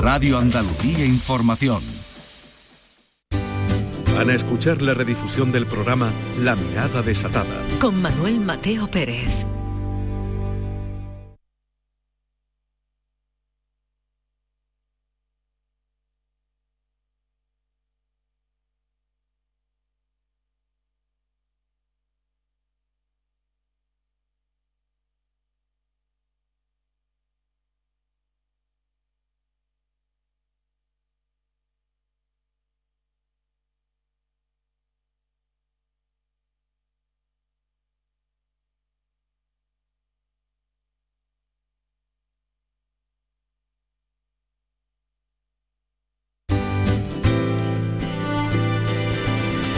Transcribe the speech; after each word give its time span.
Radio 0.00 0.38
Andalucía 0.38 1.04
Información. 1.04 1.82
Van 4.14 4.30
a 4.30 4.34
escuchar 4.34 4.80
la 4.80 4.94
redifusión 4.94 5.52
del 5.52 5.66
programa 5.66 6.10
La 6.40 6.56
Mirada 6.56 7.02
Desatada. 7.02 7.62
Con 7.80 8.00
Manuel 8.00 8.40
Mateo 8.40 8.90
Pérez. 8.90 9.44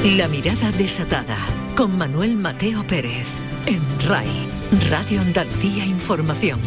La 0.04 0.26
mirada 0.26 0.72
desatada 0.72 1.38
con 1.76 1.96
Manuel 1.96 2.36
Mateo 2.36 2.84
Pérez 2.84 3.28
en 3.66 3.80
RAI, 4.00 4.48
Radio 4.90 5.20
Andalucía 5.20 5.86
Información. 5.86 6.58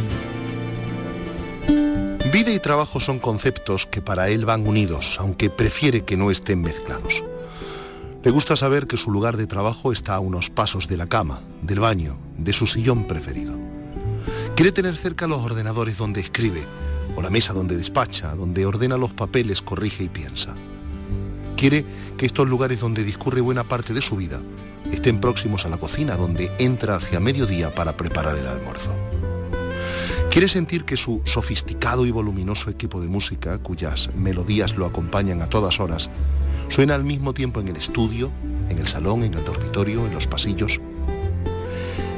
Vida 2.31 2.51
y 2.53 2.59
trabajo 2.59 3.01
son 3.01 3.19
conceptos 3.19 3.87
que 3.87 4.01
para 4.01 4.29
él 4.29 4.45
van 4.45 4.65
unidos, 4.65 5.17
aunque 5.19 5.49
prefiere 5.49 6.05
que 6.05 6.15
no 6.15 6.31
estén 6.31 6.61
mezclados. 6.61 7.25
Le 8.23 8.31
gusta 8.31 8.55
saber 8.55 8.87
que 8.87 8.95
su 8.95 9.11
lugar 9.11 9.35
de 9.35 9.47
trabajo 9.47 9.91
está 9.91 10.15
a 10.15 10.21
unos 10.21 10.49
pasos 10.49 10.87
de 10.87 10.95
la 10.95 11.07
cama, 11.07 11.41
del 11.61 11.81
baño, 11.81 12.17
de 12.37 12.53
su 12.53 12.67
sillón 12.67 13.05
preferido. 13.05 13.59
Quiere 14.55 14.71
tener 14.71 14.95
cerca 14.95 15.27
los 15.27 15.43
ordenadores 15.43 15.97
donde 15.97 16.21
escribe, 16.21 16.63
o 17.17 17.21
la 17.21 17.31
mesa 17.31 17.51
donde 17.51 17.75
despacha, 17.75 18.33
donde 18.33 18.65
ordena 18.65 18.95
los 18.95 19.11
papeles, 19.11 19.61
corrige 19.61 20.05
y 20.05 20.09
piensa. 20.09 20.55
Quiere 21.65 21.83
que 22.15 22.27
estos 22.27 22.47
lugares 22.47 22.79
donde 22.79 23.03
discurre 23.03 23.41
buena 23.41 23.63
parte 23.63 23.95
de 23.95 24.03
su 24.03 24.15
vida 24.15 24.39
estén 24.91 25.19
próximos 25.19 25.65
a 25.65 25.69
la 25.69 25.77
cocina, 25.77 26.15
donde 26.15 26.51
entra 26.59 26.95
hacia 26.95 27.19
mediodía 27.19 27.73
para 27.73 27.97
preparar 27.97 28.37
el 28.37 28.45
almuerzo. 28.45 28.95
Quiere 30.29 30.47
sentir 30.47 30.85
que 30.85 30.95
su 30.95 31.23
sofisticado 31.25 32.05
y 32.05 32.11
voluminoso 32.11 32.69
equipo 32.69 33.01
de 33.01 33.07
música, 33.07 33.57
cuyas 33.57 34.11
melodías 34.13 34.75
lo 34.75 34.85
acompañan 34.85 35.41
a 35.41 35.49
todas 35.49 35.79
horas, 35.79 36.11
suena 36.69 36.93
al 36.93 37.03
mismo 37.03 37.33
tiempo 37.33 37.61
en 37.61 37.69
el 37.69 37.77
estudio, 37.77 38.29
en 38.69 38.77
el 38.77 38.87
salón, 38.87 39.23
en 39.23 39.33
el 39.33 39.43
dormitorio, 39.43 40.05
en 40.05 40.13
los 40.13 40.27
pasillos. 40.27 40.79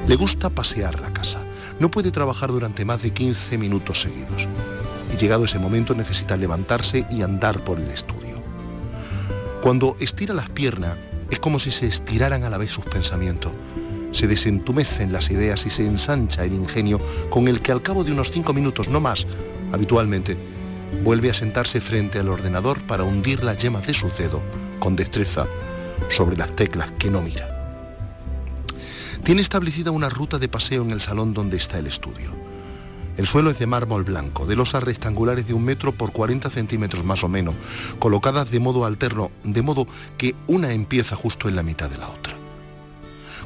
Le 0.09 0.15
gusta 0.17 0.49
pasear 0.49 0.99
la 0.99 1.13
casa. 1.13 1.39
No 1.79 1.89
puede 1.89 2.11
trabajar 2.11 2.51
durante 2.51 2.83
más 2.83 3.01
de 3.01 3.11
15 3.11 3.57
minutos 3.57 4.01
seguidos. 4.01 4.45
Y 5.13 5.15
llegado 5.15 5.45
ese 5.45 5.57
momento 5.57 5.95
necesita 5.95 6.35
levantarse 6.35 7.05
y 7.09 7.21
andar 7.21 7.63
por 7.63 7.79
el 7.79 7.89
estudio. 7.91 8.26
Cuando 9.67 9.97
estira 9.99 10.33
las 10.33 10.49
piernas, 10.49 10.95
es 11.29 11.39
como 11.39 11.59
si 11.59 11.71
se 11.71 11.87
estiraran 11.87 12.45
a 12.45 12.49
la 12.49 12.57
vez 12.57 12.71
sus 12.71 12.85
pensamientos. 12.85 13.51
Se 14.13 14.25
desentumecen 14.25 15.11
las 15.11 15.29
ideas 15.29 15.65
y 15.65 15.69
se 15.69 15.85
ensancha 15.85 16.45
el 16.45 16.53
ingenio 16.53 17.01
con 17.29 17.49
el 17.49 17.61
que 17.61 17.73
al 17.73 17.81
cabo 17.81 18.05
de 18.05 18.13
unos 18.13 18.31
cinco 18.31 18.53
minutos, 18.53 18.87
no 18.87 19.01
más, 19.01 19.27
habitualmente, 19.73 20.37
vuelve 21.03 21.31
a 21.31 21.33
sentarse 21.33 21.81
frente 21.81 22.17
al 22.17 22.29
ordenador 22.29 22.79
para 22.83 23.03
hundir 23.03 23.43
las 23.43 23.57
yemas 23.57 23.85
de 23.85 23.93
su 23.93 24.09
dedo 24.17 24.41
con 24.79 24.95
destreza 24.95 25.47
sobre 26.09 26.37
las 26.37 26.55
teclas 26.55 26.91
que 26.91 27.11
no 27.11 27.21
mira. 27.21 27.49
Tiene 29.25 29.41
establecida 29.41 29.91
una 29.91 30.07
ruta 30.07 30.39
de 30.39 30.47
paseo 30.47 30.81
en 30.83 30.91
el 30.91 31.01
salón 31.01 31.33
donde 31.33 31.57
está 31.57 31.77
el 31.77 31.87
estudio. 31.87 32.33
El 33.17 33.25
suelo 33.25 33.49
es 33.49 33.57
de 33.57 33.65
mármol 33.65 34.03
blanco, 34.03 34.45
de 34.45 34.55
losas 34.55 34.83
rectangulares 34.83 35.47
de 35.47 35.55
un 35.55 35.65
metro 35.65 35.91
por 35.91 36.11
40 36.11 36.51
centímetros 36.51 37.03
más 37.03 37.23
o 37.23 37.27
menos, 37.27 37.55
colocadas 37.97 38.51
de 38.51 38.59
modo 38.59 38.85
alterno, 38.85 39.31
de 39.43 39.63
modo 39.63 39.87
que 40.17 40.35
una 40.45 40.71
empieza 40.71 41.15
justo 41.15 41.49
en 41.49 41.55
la 41.55 41.63
mitad 41.63 41.89
de 41.89 41.97
la 41.97 42.07
otra. 42.07 42.35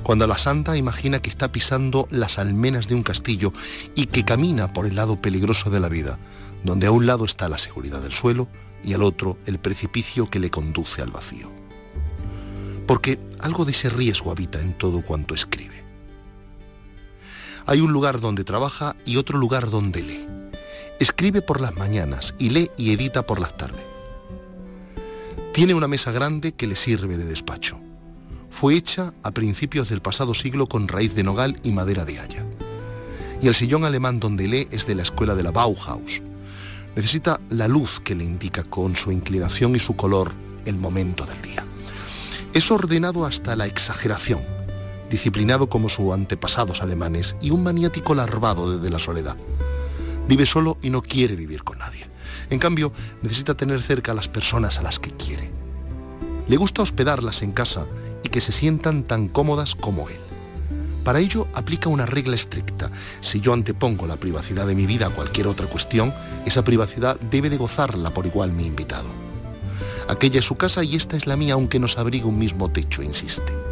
Cuando 0.04 0.28
la 0.28 0.38
santa 0.38 0.76
imagina 0.76 1.22
que 1.22 1.30
está 1.30 1.54
pisando 1.54 2.08
las 2.12 2.38
almenas 2.38 2.90
de 2.90 2.96
un 2.96 3.04
castillo 3.04 3.54
y 3.96 4.08
que 4.08 4.26
camina 4.26 4.74
por 4.74 4.86
el 4.86 4.96
lado 4.96 5.22
peligroso 5.22 5.70
de 5.70 5.80
la 5.80 5.88
vida, 5.88 6.20
donde 6.64 6.88
a 6.88 6.92
un 6.92 7.06
lado 7.06 7.24
está 7.24 7.48
la 7.48 7.58
seguridad 7.58 8.02
del 8.02 8.12
suelo 8.12 8.50
y 8.84 8.94
al 8.94 9.03
otro 9.03 9.38
el 9.46 9.58
precipicio 9.58 10.30
que 10.30 10.40
le 10.40 10.50
conduce 10.50 11.02
al 11.02 11.12
vacío. 11.12 11.50
Porque 12.88 13.20
algo 13.40 13.64
de 13.64 13.72
ese 13.72 13.90
riesgo 13.90 14.32
habita 14.32 14.59
en 14.59 14.74
todo 14.74 15.02
cuanto 15.02 15.34
escribe. 15.34 15.81
Hay 17.66 17.82
un 17.82 17.94
lugar 17.94 18.20
donde 18.20 18.44
trabaja 18.44 18.96
y 19.06 19.18
otro 19.18 19.38
lugar 19.38 19.70
donde 19.70 20.04
lee. 20.04 20.28
Escribe 21.00 21.42
por 21.42 21.62
las 21.62 21.76
mañanas 21.76 22.36
y 22.38 22.50
lee 22.50 22.72
y 22.78 22.92
edita 22.92 23.26
por 23.26 23.40
las 23.40 23.56
tardes. 23.56 23.82
Tiene 25.54 25.74
una 25.74 25.88
mesa 25.88 26.12
grande 26.12 26.54
que 26.54 26.68
le 26.68 26.76
sirve 26.76 27.18
de 27.18 27.26
despacho. 27.26 27.80
Fue 28.50 28.76
hecha 28.76 29.14
a 29.24 29.32
principios 29.32 29.90
del 29.90 30.02
pasado 30.02 30.34
siglo 30.34 30.68
con 30.68 30.88
raíz 30.88 31.16
de 31.16 31.24
nogal 31.24 31.60
y 31.64 31.72
madera 31.72 32.06
de 32.06 32.20
haya. 32.20 32.46
Y 33.42 33.48
el 33.48 33.56
sillón 33.56 33.84
alemán 33.84 34.20
donde 34.20 34.48
lee 34.48 34.68
es 34.72 34.86
de 34.86 34.96
la 34.96 35.04
escuela 35.04 35.36
de 35.36 35.44
la 35.44 35.52
Bauhaus. 35.52 36.22
Necesita 36.96 37.40
la 37.50 37.68
luz 37.68 38.00
que 38.00 38.16
le 38.16 38.24
indica 38.24 38.64
con 38.64 38.96
su 38.96 39.12
inclinación 39.12 39.76
y 39.76 39.80
su 39.80 39.96
color 39.96 40.32
el 40.66 40.76
momento 40.76 41.26
del 41.26 41.42
día. 41.42 41.66
Es 42.54 42.70
ordenado 42.70 43.26
hasta 43.26 43.56
la 43.56 43.66
exageración 43.66 44.61
disciplinado 45.12 45.70
como 45.70 45.90
sus 45.90 46.12
antepasados 46.14 46.82
alemanes 46.82 47.36
y 47.42 47.52
un 47.52 47.62
maniático 47.62 48.16
larvado 48.16 48.76
desde 48.76 48.90
la 48.90 48.98
soledad. 48.98 49.38
Vive 50.28 50.46
solo 50.46 50.78
y 50.82 50.90
no 50.90 51.04
quiere 51.04 51.36
vivir 51.36 51.64
con 51.64 51.78
nadie. 51.78 52.08
En 52.50 52.58
cambio, 52.58 52.92
necesita 53.22 53.56
tener 53.56 53.84
cerca 53.84 54.14
a 54.14 54.16
las 54.16 54.28
personas 54.28 54.80
a 54.80 54.82
las 54.82 55.00
que 55.00 55.12
quiere. 55.12 55.52
Le 56.48 56.58
gusta 56.58 56.82
hospedarlas 56.82 57.44
en 57.44 57.52
casa 57.52 57.86
y 58.24 58.30
que 58.30 58.42
se 58.42 58.52
sientan 58.52 59.04
tan 59.04 59.28
cómodas 59.28 59.76
como 59.76 60.10
él. 60.10 60.20
Para 61.04 61.20
ello 61.20 61.48
aplica 61.54 61.90
una 61.90 62.06
regla 62.06 62.36
estricta. 62.36 62.90
Si 63.22 63.42
yo 63.42 63.54
antepongo 63.54 64.08
la 64.08 64.18
privacidad 64.18 64.68
de 64.68 64.76
mi 64.76 64.86
vida 64.86 65.08
a 65.08 65.10
cualquier 65.10 65.48
otra 65.48 65.68
cuestión, 65.68 66.14
esa 66.46 66.64
privacidad 66.64 67.20
debe 67.20 67.50
de 67.50 67.58
gozarla 67.58 68.14
por 68.14 68.26
igual 68.26 68.52
mi 68.54 68.66
invitado. 68.66 69.10
Aquella 70.08 70.40
es 70.40 70.46
su 70.46 70.56
casa 70.56 70.84
y 70.84 70.96
esta 70.96 71.18
es 71.18 71.28
la 71.28 71.38
mía 71.38 71.56
aunque 71.56 71.80
nos 71.80 71.98
abrigue 71.98 72.26
un 72.26 72.38
mismo 72.38 72.72
techo, 72.72 73.02
insiste. 73.02 73.71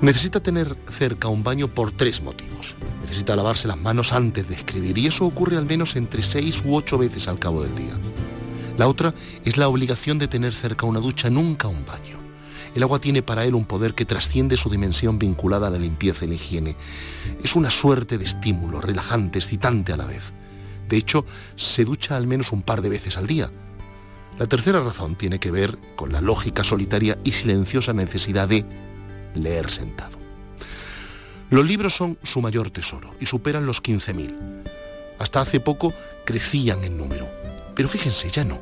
Necesita 0.00 0.40
tener 0.40 0.76
cerca 0.90 1.28
un 1.28 1.42
baño 1.42 1.68
por 1.68 1.90
tres 1.90 2.20
motivos. 2.20 2.74
Necesita 3.00 3.34
lavarse 3.34 3.66
las 3.66 3.78
manos 3.78 4.12
antes 4.12 4.46
de 4.46 4.54
escribir 4.54 4.98
y 4.98 5.06
eso 5.06 5.24
ocurre 5.24 5.56
al 5.56 5.64
menos 5.64 5.96
entre 5.96 6.22
seis 6.22 6.62
u 6.66 6.76
ocho 6.76 6.98
veces 6.98 7.28
al 7.28 7.38
cabo 7.38 7.62
del 7.62 7.74
día. 7.74 7.94
La 8.76 8.88
otra 8.88 9.14
es 9.46 9.56
la 9.56 9.68
obligación 9.68 10.18
de 10.18 10.28
tener 10.28 10.54
cerca 10.54 10.84
una 10.84 11.00
ducha, 11.00 11.30
nunca 11.30 11.68
un 11.68 11.86
baño. 11.86 12.18
El 12.74 12.82
agua 12.82 12.98
tiene 12.98 13.22
para 13.22 13.46
él 13.46 13.54
un 13.54 13.64
poder 13.64 13.94
que 13.94 14.04
trasciende 14.04 14.58
su 14.58 14.68
dimensión 14.68 15.18
vinculada 15.18 15.68
a 15.68 15.70
la 15.70 15.78
limpieza 15.78 16.26
y 16.26 16.28
la 16.28 16.34
higiene. 16.34 16.76
Es 17.42 17.56
una 17.56 17.70
suerte 17.70 18.18
de 18.18 18.26
estímulo, 18.26 18.82
relajante, 18.82 19.38
excitante 19.38 19.94
a 19.94 19.96
la 19.96 20.04
vez. 20.04 20.34
De 20.90 20.98
hecho, 20.98 21.24
se 21.56 21.86
ducha 21.86 22.18
al 22.18 22.26
menos 22.26 22.52
un 22.52 22.60
par 22.60 22.82
de 22.82 22.90
veces 22.90 23.16
al 23.16 23.26
día. 23.26 23.50
La 24.38 24.46
tercera 24.46 24.82
razón 24.82 25.16
tiene 25.16 25.40
que 25.40 25.50
ver 25.50 25.78
con 25.96 26.12
la 26.12 26.20
lógica 26.20 26.64
solitaria 26.64 27.18
y 27.24 27.32
silenciosa 27.32 27.94
necesidad 27.94 28.46
de 28.46 28.66
leer 29.42 29.70
sentado. 29.70 30.18
Los 31.50 31.64
libros 31.64 31.94
son 31.94 32.18
su 32.24 32.40
mayor 32.40 32.70
tesoro 32.70 33.14
y 33.20 33.26
superan 33.26 33.66
los 33.66 33.82
15.000. 33.82 34.34
Hasta 35.18 35.40
hace 35.40 35.60
poco 35.60 35.92
crecían 36.24 36.82
en 36.82 36.96
número. 36.96 37.28
Pero 37.74 37.88
fíjense, 37.88 38.30
ya 38.30 38.44
no. 38.44 38.58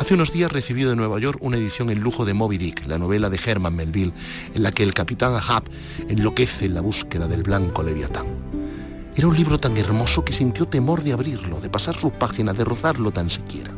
Hace 0.00 0.14
unos 0.14 0.32
días 0.32 0.50
recibió 0.50 0.88
de 0.88 0.96
Nueva 0.96 1.18
York 1.18 1.38
una 1.42 1.56
edición 1.56 1.90
en 1.90 2.00
lujo 2.00 2.24
de 2.24 2.34
Moby 2.34 2.56
Dick, 2.56 2.86
la 2.86 2.98
novela 2.98 3.28
de 3.28 3.38
Herman 3.44 3.76
Melville, 3.76 4.12
en 4.54 4.62
la 4.62 4.72
que 4.72 4.82
el 4.82 4.94
capitán 4.94 5.34
Ahab 5.34 5.64
enloquece 6.08 6.64
en 6.64 6.74
la 6.74 6.80
búsqueda 6.80 7.28
del 7.28 7.42
blanco 7.42 7.82
leviatán. 7.82 8.26
Era 9.14 9.28
un 9.28 9.36
libro 9.36 9.58
tan 9.58 9.76
hermoso 9.76 10.24
que 10.24 10.32
sintió 10.32 10.66
temor 10.66 11.02
de 11.02 11.12
abrirlo, 11.12 11.60
de 11.60 11.68
pasar 11.68 11.96
sus 11.96 12.12
páginas, 12.12 12.56
de 12.56 12.64
rozarlo 12.64 13.10
tan 13.10 13.28
siquiera. 13.28 13.73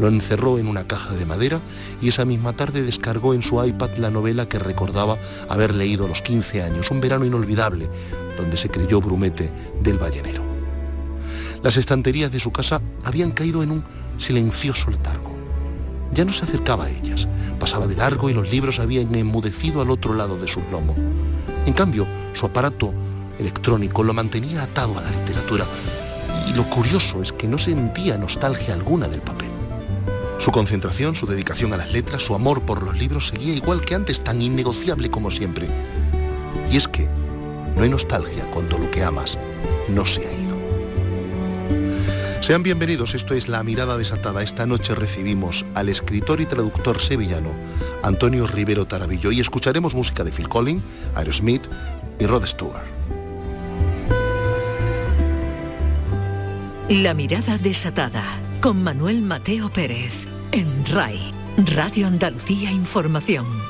Lo 0.00 0.08
encerró 0.08 0.58
en 0.58 0.66
una 0.66 0.86
caja 0.86 1.12
de 1.14 1.26
madera 1.26 1.60
y 2.00 2.08
esa 2.08 2.24
misma 2.24 2.54
tarde 2.54 2.82
descargó 2.82 3.34
en 3.34 3.42
su 3.42 3.62
iPad 3.62 3.98
la 3.98 4.10
novela 4.10 4.48
que 4.48 4.58
recordaba 4.58 5.18
haber 5.50 5.74
leído 5.74 6.06
a 6.06 6.08
los 6.08 6.22
15 6.22 6.62
años, 6.62 6.90
un 6.90 7.02
verano 7.02 7.26
inolvidable, 7.26 7.86
donde 8.38 8.56
se 8.56 8.70
creyó 8.70 9.02
brumete 9.02 9.52
del 9.82 9.98
ballenero. 9.98 10.42
Las 11.62 11.76
estanterías 11.76 12.32
de 12.32 12.40
su 12.40 12.50
casa 12.50 12.80
habían 13.04 13.32
caído 13.32 13.62
en 13.62 13.72
un 13.72 13.84
silencioso 14.16 14.90
letargo. 14.90 15.36
Ya 16.14 16.24
no 16.24 16.32
se 16.32 16.44
acercaba 16.44 16.86
a 16.86 16.90
ellas, 16.90 17.28
pasaba 17.58 17.86
de 17.86 17.96
largo 17.96 18.30
y 18.30 18.32
los 18.32 18.50
libros 18.50 18.80
habían 18.80 19.14
enmudecido 19.14 19.82
al 19.82 19.90
otro 19.90 20.14
lado 20.14 20.38
de 20.38 20.48
su 20.48 20.60
plomo. 20.60 20.96
En 21.66 21.74
cambio, 21.74 22.06
su 22.32 22.46
aparato 22.46 22.94
electrónico 23.38 24.02
lo 24.02 24.14
mantenía 24.14 24.62
atado 24.62 24.98
a 24.98 25.02
la 25.02 25.10
literatura 25.10 25.66
Y 26.48 26.54
lo 26.54 26.68
curioso 26.68 27.22
es 27.22 27.32
que 27.32 27.46
no 27.46 27.58
sentía 27.58 28.16
nostalgia 28.16 28.74
alguna 28.74 29.06
del 29.06 29.20
papel. 29.20 29.59
Su 30.40 30.52
concentración, 30.52 31.14
su 31.14 31.26
dedicación 31.26 31.74
a 31.74 31.76
las 31.76 31.92
letras, 31.92 32.22
su 32.22 32.34
amor 32.34 32.62
por 32.62 32.82
los 32.82 32.96
libros 32.96 33.28
seguía 33.28 33.52
igual 33.54 33.82
que 33.82 33.94
antes, 33.94 34.24
tan 34.24 34.40
innegociable 34.40 35.10
como 35.10 35.30
siempre. 35.30 35.68
Y 36.72 36.78
es 36.78 36.88
que 36.88 37.10
no 37.76 37.82
hay 37.82 37.90
nostalgia 37.90 38.50
cuando 38.50 38.78
lo 38.78 38.90
que 38.90 39.04
amas 39.04 39.38
no 39.90 40.06
se 40.06 40.26
ha 40.26 40.32
ido. 40.32 40.58
Sean 42.40 42.62
bienvenidos, 42.62 43.14
esto 43.14 43.34
es 43.34 43.48
La 43.48 43.62
Mirada 43.62 43.98
Desatada. 43.98 44.42
Esta 44.42 44.64
noche 44.64 44.94
recibimos 44.94 45.66
al 45.74 45.90
escritor 45.90 46.40
y 46.40 46.46
traductor 46.46 47.00
sevillano 47.00 47.52
Antonio 48.02 48.46
Rivero 48.46 48.86
Tarabillo 48.86 49.32
y 49.32 49.40
escucharemos 49.40 49.94
música 49.94 50.24
de 50.24 50.32
Phil 50.32 50.48
Collins, 50.48 50.82
Aerosmith 51.14 51.64
y 52.18 52.24
Rod 52.24 52.46
Stewart. 52.46 52.86
La 56.88 57.12
Mirada 57.12 57.58
Desatada 57.58 58.24
con 58.62 58.82
Manuel 58.82 59.20
Mateo 59.20 59.70
Pérez 59.70 60.29
en 60.52 60.84
RAI, 60.86 61.32
Radio 61.76 62.06
Andalucía 62.06 62.72
Información. 62.72 63.69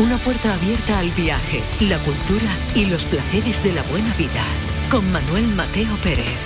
Una 0.00 0.16
puerta 0.16 0.54
abierta 0.54 0.98
al 0.98 1.10
viaje, 1.10 1.62
la 1.82 1.98
cultura 1.98 2.50
y 2.74 2.86
los 2.86 3.04
placeres 3.04 3.62
de 3.62 3.74
la 3.74 3.82
buena 3.82 4.14
vida. 4.14 4.42
Con 4.90 5.12
Manuel 5.12 5.46
Mateo 5.48 5.94
Pérez. 6.02 6.38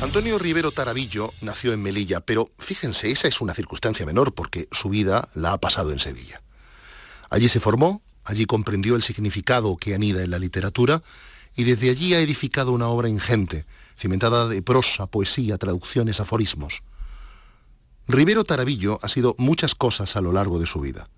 Antonio 0.00 0.38
Rivero 0.38 0.70
Tarabillo 0.70 1.34
nació 1.42 1.74
en 1.74 1.82
Melilla, 1.82 2.20
pero 2.20 2.48
fíjense, 2.58 3.10
esa 3.10 3.28
es 3.28 3.42
una 3.42 3.52
circunstancia 3.52 4.06
menor 4.06 4.32
porque 4.32 4.66
su 4.72 4.88
vida 4.88 5.28
la 5.34 5.52
ha 5.52 5.58
pasado 5.58 5.92
en 5.92 5.98
Sevilla. 5.98 6.40
Allí 7.28 7.50
se 7.50 7.60
formó, 7.60 8.00
allí 8.24 8.46
comprendió 8.46 8.96
el 8.96 9.02
significado 9.02 9.76
que 9.76 9.94
anida 9.94 10.22
en 10.22 10.30
la 10.30 10.38
literatura 10.38 11.02
y 11.54 11.64
desde 11.64 11.90
allí 11.90 12.14
ha 12.14 12.20
edificado 12.20 12.72
una 12.72 12.88
obra 12.88 13.10
ingente, 13.10 13.66
cimentada 13.94 14.48
de 14.48 14.62
prosa, 14.62 15.06
poesía, 15.06 15.58
traducciones, 15.58 16.18
aforismos. 16.20 16.82
Rivero 18.08 18.42
Tarabillo 18.42 19.00
ha 19.02 19.08
sido 19.10 19.34
muchas 19.36 19.74
cosas 19.74 20.16
a 20.16 20.22
lo 20.22 20.32
largo 20.32 20.58
de 20.58 20.66
su 20.66 20.80
vida. 20.80 21.10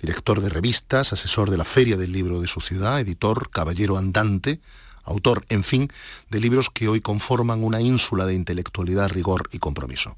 Director 0.00 0.40
de 0.40 0.50
revistas, 0.50 1.12
asesor 1.12 1.50
de 1.50 1.56
la 1.56 1.64
Feria 1.64 1.96
del 1.96 2.12
Libro 2.12 2.40
de 2.40 2.48
su 2.48 2.60
ciudad, 2.60 3.00
editor, 3.00 3.50
caballero 3.50 3.96
andante, 3.96 4.60
autor, 5.04 5.44
en 5.48 5.64
fin, 5.64 5.90
de 6.30 6.40
libros 6.40 6.70
que 6.70 6.88
hoy 6.88 7.00
conforman 7.00 7.62
una 7.62 7.80
ínsula 7.80 8.26
de 8.26 8.34
intelectualidad, 8.34 9.10
rigor 9.10 9.48
y 9.52 9.58
compromiso. 9.58 10.16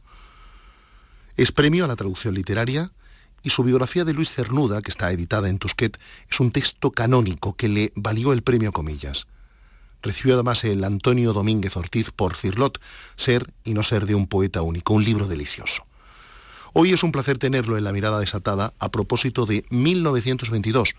Es 1.36 1.52
premio 1.52 1.84
a 1.84 1.88
la 1.88 1.96
traducción 1.96 2.34
literaria 2.34 2.92
y 3.42 3.50
su 3.50 3.62
biografía 3.62 4.04
de 4.04 4.14
Luis 4.14 4.32
Cernuda, 4.32 4.82
que 4.82 4.90
está 4.90 5.12
editada 5.12 5.48
en 5.48 5.58
Tusquet, 5.58 5.98
es 6.30 6.40
un 6.40 6.50
texto 6.50 6.90
canónico 6.90 7.54
que 7.54 7.68
le 7.68 7.92
valió 7.94 8.32
el 8.32 8.42
premio 8.42 8.72
Comillas. 8.72 9.26
Recibió 10.02 10.34
además 10.34 10.64
el 10.64 10.82
Antonio 10.84 11.32
Domínguez 11.32 11.76
Ortiz 11.76 12.10
por 12.10 12.34
Cirlot, 12.34 12.80
Ser 13.16 13.52
y 13.64 13.74
no 13.74 13.82
ser 13.82 14.06
de 14.06 14.14
un 14.14 14.26
poeta 14.26 14.62
único, 14.62 14.94
un 14.94 15.04
libro 15.04 15.26
delicioso. 15.26 15.84
Hoy 16.78 16.92
es 16.92 17.02
un 17.02 17.10
placer 17.10 17.38
tenerlo 17.38 17.78
en 17.78 17.84
la 17.84 17.92
mirada 17.94 18.20
desatada 18.20 18.74
a 18.78 18.90
propósito 18.90 19.46
de 19.46 19.64
1922, 19.70 20.94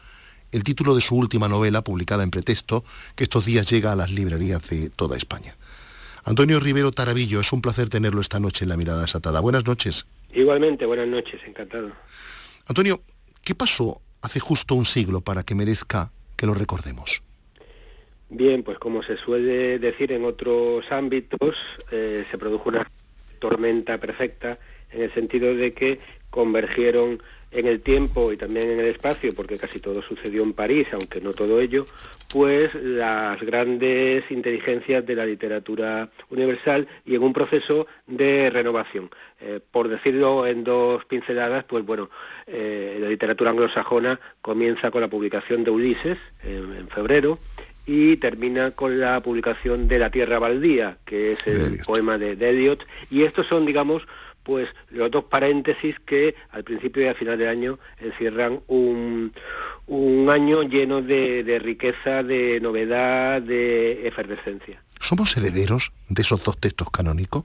el 0.51 0.63
título 0.63 0.95
de 0.95 1.01
su 1.01 1.15
última 1.15 1.47
novela 1.47 1.83
publicada 1.83 2.23
en 2.23 2.31
pretexto, 2.31 2.83
que 3.15 3.25
estos 3.25 3.45
días 3.45 3.69
llega 3.69 3.91
a 3.91 3.95
las 3.95 4.09
librerías 4.09 4.67
de 4.69 4.89
toda 4.89 5.15
España. 5.15 5.55
Antonio 6.23 6.59
Rivero 6.59 6.91
Tarabillo, 6.91 7.41
es 7.41 7.53
un 7.53 7.61
placer 7.61 7.89
tenerlo 7.89 8.21
esta 8.21 8.39
noche 8.39 8.65
en 8.65 8.69
la 8.69 8.75
mirada 8.75 9.01
desatada. 9.03 9.39
Buenas 9.39 9.67
noches. 9.67 10.07
Igualmente, 10.33 10.87
buenas 10.87 11.07
noches, 11.07 11.41
encantado. 11.45 11.91
Antonio, 12.65 13.03
¿qué 13.43 13.53
pasó 13.53 14.01
hace 14.23 14.39
justo 14.39 14.73
un 14.73 14.87
siglo 14.87 15.21
para 15.21 15.43
que 15.43 15.53
merezca 15.53 16.11
que 16.35 16.47
lo 16.47 16.55
recordemos? 16.55 17.21
Bien, 18.31 18.63
pues 18.63 18.79
como 18.79 19.03
se 19.03 19.15
suele 19.15 19.77
decir 19.77 20.11
en 20.11 20.25
otros 20.25 20.91
ámbitos, 20.91 21.55
eh, 21.91 22.25
se 22.31 22.37
produjo 22.39 22.69
una 22.69 22.89
tormenta 23.37 23.99
perfecta 23.99 24.57
en 24.91 25.01
el 25.03 25.13
sentido 25.13 25.55
de 25.55 25.73
que 25.73 25.99
convergieron 26.29 27.21
en 27.51 27.67
el 27.67 27.81
tiempo 27.81 28.31
y 28.31 28.37
también 28.37 28.69
en 28.71 28.79
el 28.79 28.87
espacio, 28.87 29.33
porque 29.33 29.57
casi 29.57 29.79
todo 29.79 30.01
sucedió 30.01 30.43
en 30.43 30.53
París, 30.53 30.87
aunque 30.91 31.21
no 31.21 31.33
todo 31.33 31.61
ello, 31.61 31.87
pues 32.29 32.73
las 32.75 33.41
grandes 33.41 34.29
inteligencias 34.29 35.05
de 35.05 35.15
la 35.15 35.25
literatura 35.25 36.09
universal 36.29 36.87
y 37.05 37.15
en 37.15 37.23
un 37.23 37.33
proceso 37.33 37.87
de 38.05 38.49
renovación. 38.49 39.09
Eh, 39.39 39.59
por 39.71 39.87
decirlo 39.87 40.45
en 40.45 40.63
dos 40.63 41.05
pinceladas, 41.05 41.63
pues 41.63 41.85
bueno, 41.85 42.09
eh, 42.47 42.97
la 42.99 43.07
literatura 43.07 43.51
anglosajona 43.51 44.19
comienza 44.41 44.91
con 44.91 45.01
la 45.01 45.07
publicación 45.07 45.63
de 45.63 45.71
Ulises 45.71 46.17
en, 46.43 46.87
febrero, 46.89 47.39
y 47.85 48.17
termina 48.17 48.71
con 48.71 48.99
la 48.99 49.21
publicación 49.21 49.87
de 49.87 49.97
La 49.97 50.11
Tierra 50.11 50.39
Baldía, 50.39 50.97
que 51.05 51.31
es 51.31 51.47
el 51.47 51.79
poema 51.85 52.17
de, 52.17 52.35
de 52.35 52.49
Eliot, 52.49 52.85
y 53.09 53.23
estos 53.23 53.47
son, 53.47 53.65
digamos, 53.65 54.05
pues 54.47 54.69
los 54.91 55.11
dos 55.11 55.25
paréntesis 55.25 55.99
que 56.05 56.33
al 56.51 56.63
principio 56.63 57.03
y 57.03 57.07
al 57.07 57.15
final 57.15 57.37
del 57.37 57.49
año 57.49 57.79
encierran 57.99 58.61
un, 58.67 59.33
año 60.29 60.63
lleno 60.63 61.01
de, 61.01 61.59
riqueza, 61.61 62.23
de 62.23 62.61
novedad, 62.61 63.41
de 63.41 64.07
efervescencia. 64.07 64.81
¿Somos 65.01 65.35
herederos 65.35 65.91
de 66.07 66.21
esos 66.21 66.41
dos 66.45 66.57
textos 66.57 66.89
canónicos? 66.89 67.43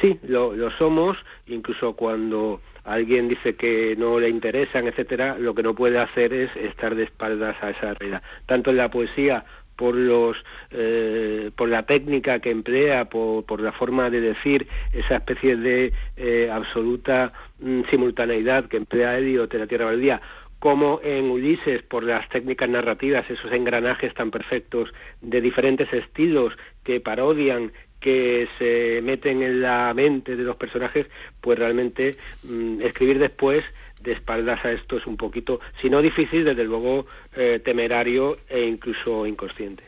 Sí, 0.00 0.18
lo, 0.22 0.56
lo 0.56 0.70
somos, 0.70 1.18
incluso 1.46 1.92
cuando 1.92 2.62
alguien 2.84 3.28
dice 3.28 3.54
que 3.54 3.94
no 3.98 4.18
le 4.18 4.30
interesan, 4.30 4.86
etcétera, 4.86 5.36
lo 5.38 5.54
que 5.54 5.62
no 5.62 5.74
puede 5.74 5.98
hacer 5.98 6.32
es 6.32 6.56
estar 6.56 6.94
de 6.94 7.02
espaldas 7.04 7.56
a 7.60 7.70
esa 7.70 7.92
realidad. 7.92 8.22
Tanto 8.46 8.70
en 8.70 8.78
la 8.78 8.90
poesía 8.90 9.44
por, 9.80 9.94
los, 9.94 10.44
eh, 10.72 11.50
por 11.56 11.70
la 11.70 11.86
técnica 11.86 12.38
que 12.40 12.50
emplea, 12.50 13.06
por, 13.06 13.62
la 13.62 13.72
forma 13.72 14.10
de 14.10 14.20
decir, 14.20 14.68
esa 14.92 15.16
especie 15.16 15.56
de 15.56 15.94
eh, 16.18 16.50
absoluta 16.52 17.32
mm, 17.60 17.84
simultaneidad 17.88 18.66
que 18.66 18.76
emplea 18.76 19.16
Eliot 19.16 19.50
de 19.50 19.58
la 19.58 19.66
Tierra 19.66 19.86
Baldía, 19.86 20.20
como 20.58 21.00
en 21.02 21.30
Ulises, 21.30 21.80
por 21.82 22.04
las 22.04 22.28
técnicas 22.28 22.68
narrativas, 22.68 23.30
esos 23.30 23.50
engranajes 23.52 24.12
tan 24.12 24.30
perfectos 24.30 24.92
de 25.22 25.40
diferentes 25.40 25.90
estilos 25.94 26.58
que 26.84 27.00
parodian, 27.00 27.72
que 28.00 28.48
se 28.58 29.00
meten 29.02 29.42
en 29.42 29.62
la 29.62 29.94
mente 29.94 30.36
de 30.36 30.42
los 30.42 30.56
personajes, 30.56 31.06
pues 31.40 31.58
realmente 31.58 32.18
mm, 32.42 32.82
escribir 32.82 33.18
después 33.18 33.64
de 34.02 34.12
espaldas 34.12 34.64
a 34.64 34.72
esto 34.72 34.96
es 34.96 35.06
un 35.06 35.16
poquito, 35.16 35.60
si 35.80 35.90
no 35.90 36.02
difícil, 36.02 36.44
desde 36.44 36.64
luego 36.64 37.06
eh, 37.36 37.60
temerario 37.64 38.38
e 38.48 38.66
incluso 38.66 39.26
inconsciente. 39.26 39.84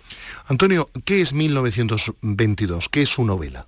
Antonio, 0.47 0.91
¿qué 1.05 1.21
es 1.21 1.33
1922? 1.33 2.89
¿Qué 2.89 3.03
es 3.03 3.09
su 3.09 3.25
novela? 3.25 3.67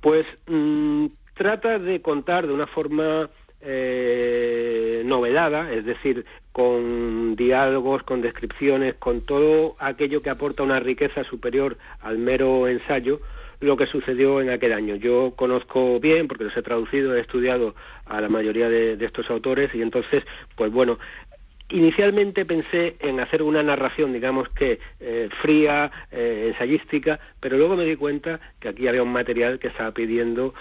Pues 0.00 0.26
mm, 0.46 1.06
trata 1.34 1.78
de 1.78 2.02
contar 2.02 2.46
de 2.46 2.52
una 2.52 2.66
forma 2.66 3.30
eh, 3.60 5.02
novedada, 5.06 5.72
es 5.72 5.84
decir, 5.84 6.26
con 6.52 7.34
diálogos, 7.36 8.02
con 8.02 8.20
descripciones, 8.20 8.94
con 8.94 9.22
todo 9.22 9.74
aquello 9.78 10.22
que 10.22 10.30
aporta 10.30 10.62
una 10.62 10.80
riqueza 10.80 11.24
superior 11.24 11.78
al 12.00 12.18
mero 12.18 12.68
ensayo, 12.68 13.20
lo 13.60 13.76
que 13.76 13.86
sucedió 13.86 14.40
en 14.40 14.50
aquel 14.50 14.72
año. 14.72 14.96
Yo 14.96 15.34
conozco 15.36 16.00
bien, 16.00 16.28
porque 16.28 16.44
los 16.44 16.56
he 16.56 16.62
traducido, 16.62 17.16
he 17.16 17.20
estudiado 17.20 17.74
a 18.06 18.20
la 18.20 18.28
mayoría 18.28 18.68
de, 18.68 18.96
estos 19.04 19.30
autores 19.30 19.74
y 19.74 19.82
entonces, 19.82 20.24
pues 20.56 20.70
bueno, 20.70 20.98
Inicialmente 21.70 22.44
pensé 22.44 22.94
en 23.00 23.20
hacer 23.20 23.42
una 23.42 23.62
narración, 23.62 24.12
digamos 24.12 24.50
que 24.50 24.80
eh, 25.00 25.30
fría, 25.40 25.90
eh, 26.12 26.48
ensayística, 26.48 27.18
pero 27.40 27.56
luego 27.56 27.74
me 27.74 27.86
di 27.86 27.96
cuenta 27.96 28.38
que 28.60 28.68
aquí 28.68 28.86
había 28.86 29.02
un 29.02 29.10
material 29.10 29.58
que 29.58 29.68
estaba 29.68 29.92
pidiendo 29.92 30.52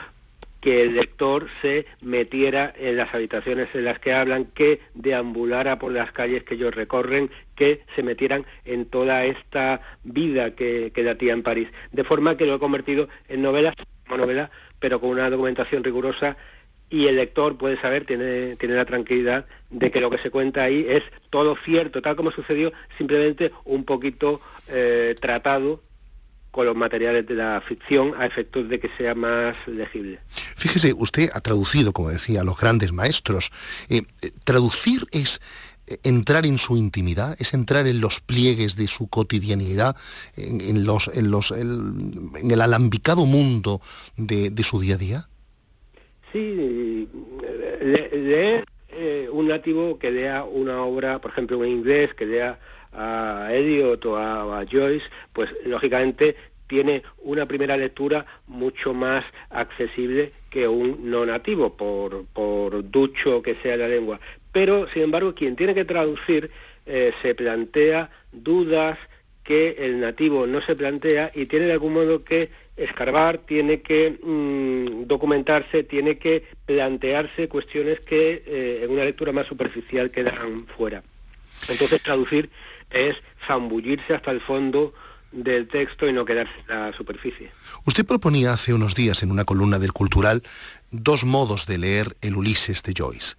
que 0.63 0.81
el 0.81 0.95
lector 0.95 1.49
se 1.61 1.85
metiera 1.99 2.73
en 2.77 2.95
las 2.95 3.13
habitaciones 3.13 3.67
en 3.73 3.83
las 3.83 3.99
que 3.99 4.13
hablan, 4.13 4.45
que 4.45 4.79
deambulara 4.93 5.77
por 5.77 5.91
las 5.91 6.13
calles 6.13 6.45
que 6.45 6.53
ellos 6.53 6.73
recorren, 6.73 7.29
que 7.53 7.81
se 7.97 8.01
metieran 8.01 8.45
en 8.63 8.85
toda 8.85 9.25
esta 9.25 9.81
vida 10.05 10.55
que, 10.55 10.93
que 10.95 11.03
latía 11.03 11.33
en 11.33 11.43
París. 11.43 11.67
De 11.91 12.05
forma 12.05 12.37
que 12.37 12.45
lo 12.45 12.55
he 12.55 12.59
convertido 12.59 13.09
en 13.27 13.41
novela, 13.41 13.75
como 14.07 14.19
novela, 14.19 14.51
pero 14.79 15.01
con 15.01 15.09
una 15.09 15.29
documentación 15.29 15.83
rigurosa 15.83 16.37
y 16.89 17.07
el 17.07 17.17
lector 17.17 17.57
puede 17.57 17.75
saber, 17.81 18.05
tiene, 18.05 18.55
tiene 18.55 18.75
la 18.75 18.85
tranquilidad 18.85 19.45
de 19.69 19.91
que 19.91 19.99
lo 19.99 20.09
que 20.09 20.17
se 20.19 20.31
cuenta 20.31 20.63
ahí 20.63 20.85
es 20.87 21.03
todo 21.29 21.57
cierto, 21.57 22.01
tal 22.01 22.15
como 22.15 22.31
sucedió, 22.31 22.71
simplemente 22.97 23.51
un 23.65 23.83
poquito 23.83 24.39
eh, 24.69 25.13
tratado 25.19 25.81
con 26.53 26.67
los 26.67 26.75
materiales 26.75 27.25
de 27.25 27.33
la 27.33 27.59
ficción 27.67 28.13
a 28.15 28.27
efectos 28.27 28.69
de 28.69 28.79
que 28.79 28.87
sea 28.95 29.15
más 29.15 29.55
legible. 29.65 30.19
Fíjese, 30.55 30.93
usted 30.93 31.31
ha 31.33 31.41
traducido, 31.41 31.93
como 31.93 32.11
decía, 32.11 32.41
a 32.41 32.43
los 32.43 32.59
grandes 32.59 32.93
maestros. 32.93 33.49
Eh, 33.89 34.03
eh, 34.21 34.29
traducir 34.43 35.07
es 35.09 35.41
eh, 35.87 35.97
entrar 36.03 36.45
en 36.45 36.59
su 36.59 36.77
intimidad, 36.77 37.35
es 37.39 37.55
entrar 37.55 37.87
en 37.87 37.99
los 37.99 38.19
pliegues 38.19 38.75
de 38.75 38.87
su 38.87 39.07
cotidianidad, 39.07 39.95
en, 40.37 40.85
los, 40.85 41.07
en, 41.17 41.31
los, 41.31 41.49
en 41.49 42.51
el 42.51 42.61
alambicado 42.61 43.25
mundo 43.25 43.81
de, 44.15 44.53
su 44.61 44.79
día 44.79 44.93
a 44.93 44.97
día? 44.99 45.29
Sí, 46.31 47.09
leer 47.81 48.63
un 49.31 49.47
nativo 49.47 49.97
que 49.97 50.11
lea 50.11 50.43
una 50.43 50.83
obra, 50.83 51.17
por 51.19 51.31
ejemplo, 51.31 51.63
en 51.63 51.71
inglés, 51.71 52.13
que 52.13 52.27
lea 52.27 52.59
a 52.95 53.49
Eliot 53.51 54.05
o 54.05 54.17
a, 54.17 54.65
Joyce, 54.69 55.05
pues 55.33 55.49
lógicamente 55.65 56.35
tiene 56.67 57.03
una 57.19 57.45
primera 57.45 57.77
lectura 57.77 58.25
mucho 58.47 58.93
más 58.93 59.25
accesible 59.49 60.31
que 60.49 60.67
un 60.67 61.09
no 61.09 61.25
nativo, 61.25 61.75
por, 61.75 62.25
por 62.27 62.89
ducho 62.89 63.41
que 63.41 63.55
sea 63.61 63.77
la 63.77 63.87
lengua. 63.87 64.19
Pero, 64.51 64.87
sin 64.89 65.03
embargo, 65.03 65.33
quien 65.33 65.55
tiene 65.55 65.73
que 65.73 65.85
traducir 65.85 66.51
eh, 66.85 67.13
se 67.21 67.33
plantea 67.35 68.09
dudas 68.31 68.97
que 69.43 69.75
el 69.79 69.99
nativo 69.99 70.47
no 70.47 70.61
se 70.61 70.75
plantea 70.75 71.31
y 71.33 71.45
tiene 71.45 71.65
de 71.65 71.73
algún 71.73 71.93
modo 71.93 72.23
que 72.23 72.49
escarbar, 72.75 73.39
tiene 73.39 73.81
que 73.81 74.17
mm, 74.21 75.05
documentarse, 75.07 75.83
tiene 75.83 76.17
que 76.17 76.43
plantearse 76.65 77.47
cuestiones 77.47 77.99
que 77.99 78.43
eh, 78.45 78.81
en 78.83 78.91
una 78.91 79.03
lectura 79.03 79.31
más 79.31 79.47
superficial 79.47 80.11
quedan 80.11 80.65
fuera. 80.67 81.03
Entonces 81.69 82.01
traducir 82.01 82.49
es 82.93 83.17
zambullirse 83.45 84.13
hasta 84.13 84.31
el 84.31 84.41
fondo 84.41 84.93
del 85.31 85.67
texto 85.67 86.07
y 86.07 86.13
no 86.13 86.25
quedarse 86.25 86.53
en 86.69 86.79
la 86.79 86.93
superficie. 86.93 87.51
Usted 87.85 88.05
proponía 88.05 88.53
hace 88.53 88.73
unos 88.73 88.95
días 88.95 89.23
en 89.23 89.31
una 89.31 89.45
columna 89.45 89.79
del 89.79 89.91
Cultural 89.91 90.43
dos 90.91 91.25
modos 91.25 91.65
de 91.65 91.79
leer 91.79 92.15
el 92.21 92.35
Ulises 92.35 92.83
de 92.83 92.93
Joyce. 92.95 93.35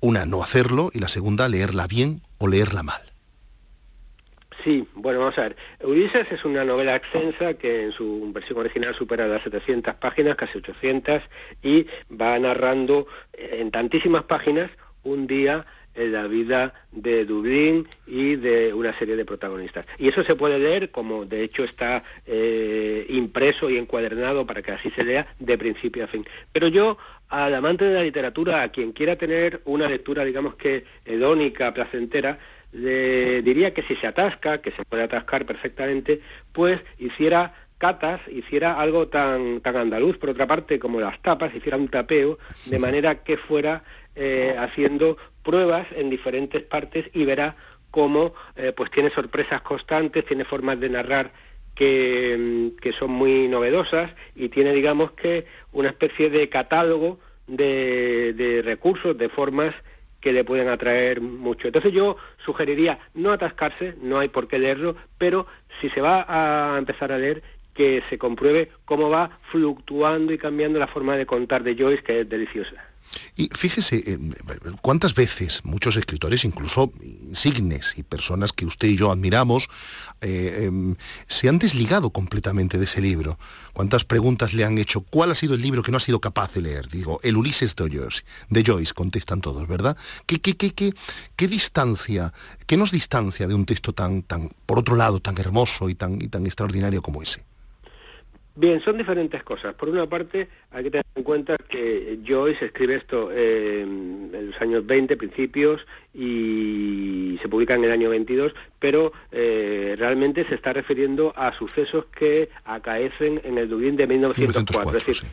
Una, 0.00 0.26
no 0.26 0.42
hacerlo, 0.42 0.90
y 0.92 0.98
la 0.98 1.08
segunda, 1.08 1.48
leerla 1.48 1.86
bien 1.86 2.20
o 2.38 2.48
leerla 2.48 2.82
mal. 2.82 3.12
Sí, 4.64 4.86
bueno, 4.94 5.20
vamos 5.20 5.38
a 5.38 5.42
ver. 5.42 5.56
Ulises 5.82 6.30
es 6.30 6.44
una 6.44 6.64
novela 6.64 6.94
extensa 6.94 7.54
que 7.54 7.84
en 7.84 7.92
su 7.92 8.30
versión 8.32 8.58
original 8.58 8.94
supera 8.94 9.26
las 9.26 9.42
700 9.42 9.94
páginas, 9.94 10.36
casi 10.36 10.58
800, 10.58 11.22
y 11.62 11.86
va 12.10 12.38
narrando 12.38 13.06
en 13.32 13.70
tantísimas 13.70 14.24
páginas 14.24 14.70
un 15.02 15.26
día 15.26 15.66
la 15.94 16.26
vida 16.26 16.74
de 16.90 17.24
Dublín 17.24 17.86
y 18.06 18.36
de 18.36 18.72
una 18.72 18.96
serie 18.98 19.16
de 19.16 19.24
protagonistas. 19.24 19.86
Y 19.98 20.08
eso 20.08 20.24
se 20.24 20.34
puede 20.34 20.58
leer, 20.58 20.90
como 20.90 21.24
de 21.24 21.42
hecho 21.42 21.64
está 21.64 22.02
eh, 22.26 23.06
impreso 23.08 23.68
y 23.70 23.76
encuadernado 23.76 24.46
para 24.46 24.62
que 24.62 24.72
así 24.72 24.90
se 24.90 25.04
lea 25.04 25.26
de 25.38 25.58
principio 25.58 26.04
a 26.04 26.08
fin. 26.08 26.26
Pero 26.52 26.68
yo, 26.68 26.98
al 27.28 27.54
amante 27.54 27.84
de 27.84 27.94
la 27.94 28.02
literatura, 28.02 28.62
a 28.62 28.70
quien 28.70 28.92
quiera 28.92 29.16
tener 29.16 29.60
una 29.64 29.88
lectura, 29.88 30.24
digamos 30.24 30.54
que 30.54 30.84
hedónica, 31.04 31.72
placentera, 31.74 32.38
le 32.72 33.42
diría 33.42 33.74
que 33.74 33.82
si 33.82 33.94
se 33.96 34.06
atasca, 34.06 34.62
que 34.62 34.72
se 34.72 34.84
puede 34.84 35.02
atascar 35.02 35.44
perfectamente, 35.44 36.20
pues 36.52 36.80
hiciera 36.98 37.54
catas, 37.76 38.20
hiciera 38.28 38.80
algo 38.80 39.08
tan, 39.08 39.60
tan 39.60 39.76
andaluz, 39.76 40.16
por 40.16 40.30
otra 40.30 40.46
parte, 40.46 40.78
como 40.78 41.00
las 41.00 41.20
tapas, 41.20 41.54
hiciera 41.54 41.76
un 41.76 41.88
tapeo, 41.88 42.38
de 42.66 42.78
manera 42.78 43.24
que 43.24 43.36
fuera 43.36 43.82
eh, 44.14 44.54
haciendo 44.58 45.16
pruebas 45.42 45.86
en 45.96 46.10
diferentes 46.10 46.62
partes 46.62 47.10
y 47.12 47.24
verá 47.24 47.56
cómo 47.90 48.34
eh, 48.56 48.72
pues 48.74 48.90
tiene 48.90 49.10
sorpresas 49.10 49.60
constantes, 49.62 50.24
tiene 50.24 50.44
formas 50.44 50.80
de 50.80 50.88
narrar 50.88 51.32
que, 51.74 52.36
mm, 52.38 52.80
que, 52.80 52.92
son 52.92 53.10
muy 53.10 53.48
novedosas 53.48 54.10
y 54.34 54.48
tiene 54.48 54.72
digamos 54.72 55.12
que 55.12 55.46
una 55.72 55.88
especie 55.88 56.30
de 56.30 56.48
catálogo 56.48 57.18
de, 57.46 58.32
de 58.34 58.62
recursos, 58.62 59.16
de 59.16 59.28
formas 59.28 59.74
que 60.20 60.32
le 60.32 60.44
pueden 60.44 60.68
atraer 60.68 61.20
mucho. 61.20 61.66
Entonces 61.66 61.92
yo 61.92 62.16
sugeriría 62.44 62.98
no 63.12 63.32
atascarse, 63.32 63.96
no 64.00 64.18
hay 64.18 64.28
por 64.28 64.48
qué 64.48 64.58
leerlo, 64.58 64.96
pero 65.18 65.46
si 65.80 65.90
se 65.90 66.00
va 66.00 66.24
a 66.28 66.78
empezar 66.78 67.12
a 67.12 67.18
leer, 67.18 67.42
que 67.74 68.02
se 68.08 68.18
compruebe 68.18 68.70
cómo 68.84 69.10
va 69.10 69.38
fluctuando 69.50 70.32
y 70.32 70.38
cambiando 70.38 70.78
la 70.78 70.86
forma 70.86 71.16
de 71.16 71.26
contar 71.26 71.62
de 71.62 71.74
Joyce, 71.74 72.02
que 72.02 72.20
es 72.20 72.28
deliciosa. 72.28 72.91
Y 73.36 73.48
fíjese, 73.54 74.02
eh, 74.06 74.18
cuántas 74.80 75.14
veces 75.14 75.60
muchos 75.64 75.96
escritores, 75.96 76.44
incluso 76.44 76.92
insignes 77.02 77.94
y 77.96 78.02
personas 78.02 78.52
que 78.52 78.66
usted 78.66 78.88
y 78.88 78.96
yo 78.96 79.10
admiramos, 79.10 79.68
eh, 80.20 80.64
em, 80.66 80.96
se 81.26 81.48
han 81.48 81.58
desligado 81.58 82.10
completamente 82.10 82.78
de 82.78 82.84
ese 82.84 83.00
libro. 83.00 83.38
Cuántas 83.72 84.04
preguntas 84.04 84.52
le 84.54 84.64
han 84.64 84.78
hecho, 84.78 85.02
¿cuál 85.02 85.30
ha 85.30 85.34
sido 85.34 85.54
el 85.54 85.62
libro 85.62 85.82
que 85.82 85.90
no 85.90 85.96
ha 85.96 86.00
sido 86.00 86.20
capaz 86.20 86.52
de 86.54 86.62
leer? 86.62 86.88
Digo, 86.88 87.20
el 87.22 87.36
Ulises 87.36 87.74
de 87.76 87.88
Joyce, 87.88 88.22
de 88.48 88.62
Joyce 88.64 88.94
contestan 88.94 89.40
todos, 89.40 89.66
¿verdad? 89.66 89.96
¿Qué, 90.26 90.40
qué, 90.40 90.56
qué, 90.56 90.74
qué, 90.74 90.94
qué 91.36 91.48
distancia, 91.48 92.32
qué 92.66 92.76
nos 92.76 92.90
distancia 92.90 93.46
de 93.46 93.54
un 93.54 93.66
texto 93.66 93.92
tan, 93.92 94.22
tan, 94.22 94.50
por 94.66 94.78
otro 94.78 94.96
lado, 94.96 95.20
tan 95.20 95.38
hermoso 95.38 95.88
y 95.88 95.94
tan, 95.94 96.20
y 96.20 96.28
tan 96.28 96.46
extraordinario 96.46 97.02
como 97.02 97.22
ese? 97.22 97.51
Bien, 98.54 98.82
son 98.82 98.98
diferentes 98.98 99.42
cosas. 99.42 99.74
Por 99.74 99.88
una 99.88 100.06
parte, 100.06 100.48
hay 100.70 100.84
que 100.84 100.90
tener 100.90 101.06
en 101.14 101.22
cuenta 101.22 101.56
que 101.56 102.18
Joyce 102.26 102.66
escribe 102.66 102.96
esto 102.96 103.30
eh, 103.32 103.80
en 103.80 104.46
los 104.46 104.60
años 104.60 104.84
20, 104.84 105.16
principios, 105.16 105.86
y 106.12 107.38
se 107.40 107.48
publica 107.48 107.74
en 107.74 107.84
el 107.84 107.90
año 107.90 108.10
22, 108.10 108.52
pero 108.78 109.12
eh, 109.30 109.94
realmente 109.98 110.46
se 110.46 110.54
está 110.54 110.74
refiriendo 110.74 111.32
a 111.34 111.54
sucesos 111.54 112.04
que 112.14 112.50
acaecen 112.64 113.40
en 113.44 113.56
el 113.56 113.70
Dublín 113.70 113.96
de 113.96 114.06
1904. 114.06 114.98
es 114.98 115.06
decir, 115.06 115.30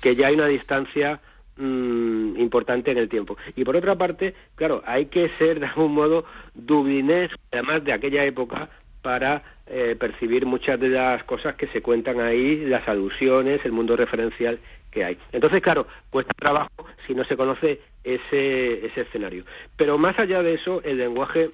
que 0.00 0.14
ya 0.14 0.28
hay 0.28 0.34
una 0.34 0.46
distancia 0.46 1.20
mm, 1.56 2.36
importante 2.38 2.92
en 2.92 2.98
el 2.98 3.08
tiempo. 3.08 3.36
Y 3.56 3.64
por 3.64 3.74
otra 3.74 3.96
parte, 3.98 4.36
claro, 4.54 4.82
hay 4.86 5.06
que 5.06 5.28
ser 5.38 5.58
de 5.58 5.66
algún 5.66 5.92
modo 5.92 6.24
dublinés, 6.54 7.30
además 7.50 7.82
de 7.84 7.92
aquella 7.92 8.24
época, 8.24 8.70
para 9.02 9.42
eh, 9.66 9.96
percibir 9.98 10.46
muchas 10.46 10.78
de 10.78 10.90
las 10.90 11.24
cosas 11.24 11.54
que 11.54 11.68
se 11.68 11.82
cuentan 11.82 12.20
ahí, 12.20 12.64
las 12.66 12.88
alusiones, 12.88 13.64
el 13.64 13.72
mundo 13.72 13.96
referencial 13.96 14.58
que 14.90 15.04
hay. 15.04 15.18
Entonces, 15.32 15.60
claro, 15.60 15.86
cuesta 16.10 16.32
trabajo 16.36 16.70
si 17.06 17.14
no 17.14 17.24
se 17.24 17.36
conoce 17.36 17.80
ese, 18.04 18.86
ese 18.86 19.02
escenario. 19.02 19.44
Pero 19.76 19.98
más 19.98 20.18
allá 20.18 20.42
de 20.42 20.54
eso, 20.54 20.82
el 20.84 20.98
lenguaje, 20.98 21.50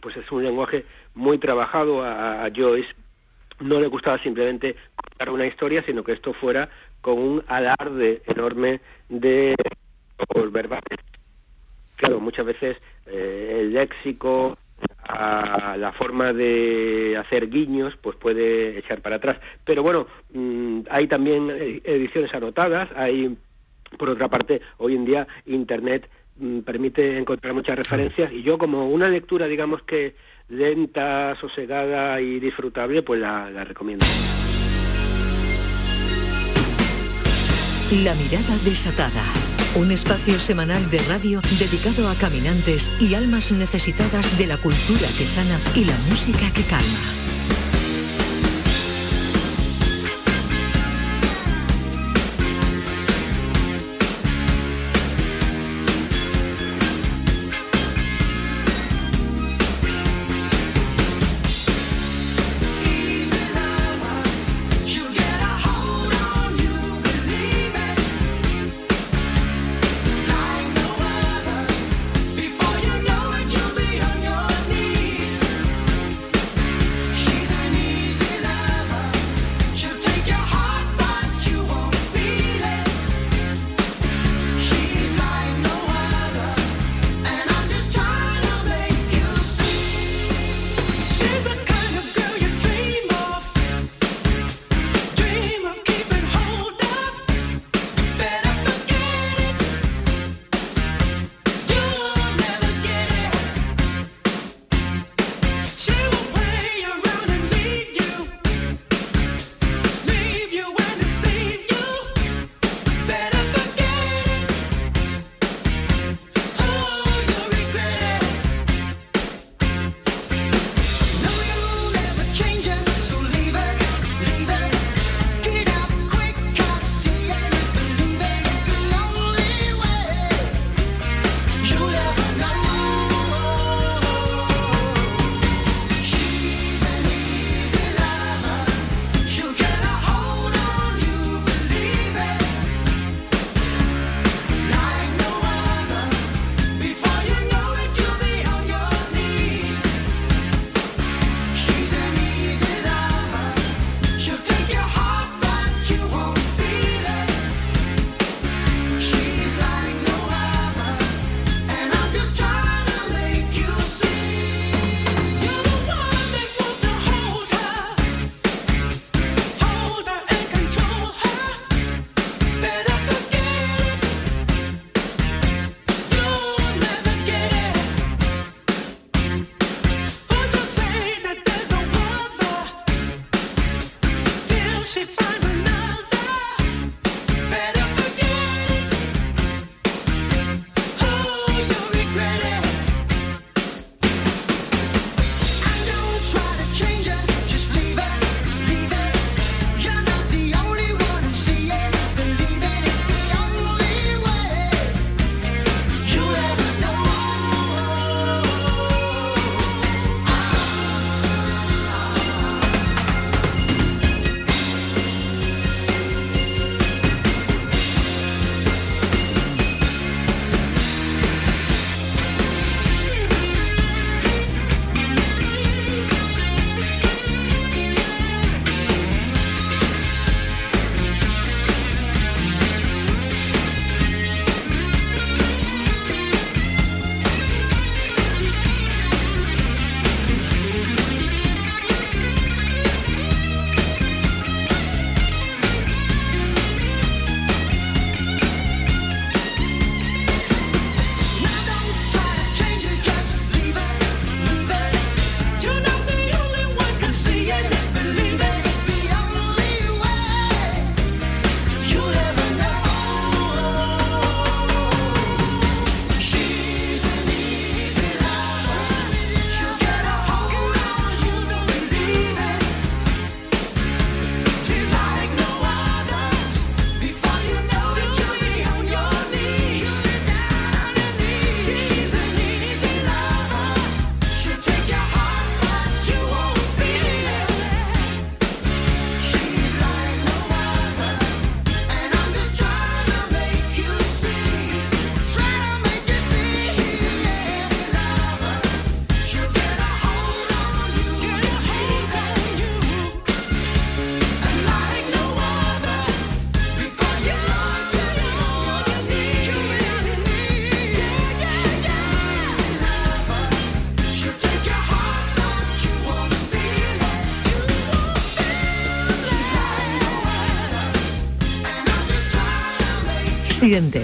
pues 0.00 0.16
es 0.16 0.30
un 0.30 0.44
lenguaje 0.44 0.84
muy 1.14 1.38
trabajado 1.38 2.04
a, 2.04 2.48
Joyce. 2.54 2.94
No 3.60 3.80
le 3.80 3.88
gustaba 3.88 4.18
simplemente 4.18 4.76
contar 4.94 5.30
una 5.30 5.46
historia, 5.46 5.82
sino 5.84 6.04
que 6.04 6.12
esto 6.12 6.32
fuera 6.32 6.68
con 7.00 7.18
un 7.18 7.44
alarde 7.48 8.22
enorme 8.26 8.80
de 9.08 9.56
verbales. 10.52 10.98
Claro, 11.96 12.20
muchas 12.20 12.46
veces 12.46 12.76
eh, 13.06 13.58
el 13.60 13.72
léxico, 13.72 14.56
a 15.08 15.76
la 15.78 15.92
forma 15.92 16.32
de 16.32 17.16
hacer 17.18 17.48
guiños, 17.48 17.96
pues 18.00 18.16
puede 18.16 18.78
echar 18.78 19.00
para 19.00 19.16
atrás. 19.16 19.38
Pero 19.64 19.82
bueno, 19.82 20.06
mm, 20.32 20.80
hay 20.90 21.06
también 21.06 21.50
ediciones 21.50 22.32
anotadas, 22.34 22.88
hay, 22.94 23.36
por 23.96 24.10
otra 24.10 24.28
parte, 24.28 24.60
hoy 24.76 24.94
en 24.94 25.06
día 25.06 25.26
Internet 25.46 26.08
mm, 26.36 26.60
permite 26.60 27.18
encontrar 27.18 27.54
muchas 27.54 27.78
referencias 27.78 28.32
y 28.32 28.42
yo 28.42 28.58
como 28.58 28.88
una 28.88 29.08
lectura, 29.08 29.46
digamos 29.46 29.82
que 29.82 30.14
lenta, 30.48 31.36
sosegada 31.40 32.20
y 32.20 32.38
disfrutable, 32.38 33.02
pues 33.02 33.20
la, 33.20 33.50
la 33.50 33.64
recomiendo. 33.64 34.04
La 38.04 38.14
mirada 38.14 38.56
desatada 38.64 39.47
un 39.74 39.90
espacio 39.90 40.38
semanal 40.38 40.90
de 40.90 40.98
radio 41.00 41.40
dedicado 41.58 42.08
a 42.08 42.14
caminantes 42.14 42.90
y 43.00 43.14
almas 43.14 43.52
necesitadas 43.52 44.38
de 44.38 44.46
la 44.46 44.56
cultura 44.56 45.08
que 45.16 45.26
sana 45.26 45.58
y 45.74 45.84
la 45.84 45.96
música 46.08 46.50
que 46.52 46.62
calma. 46.62 47.27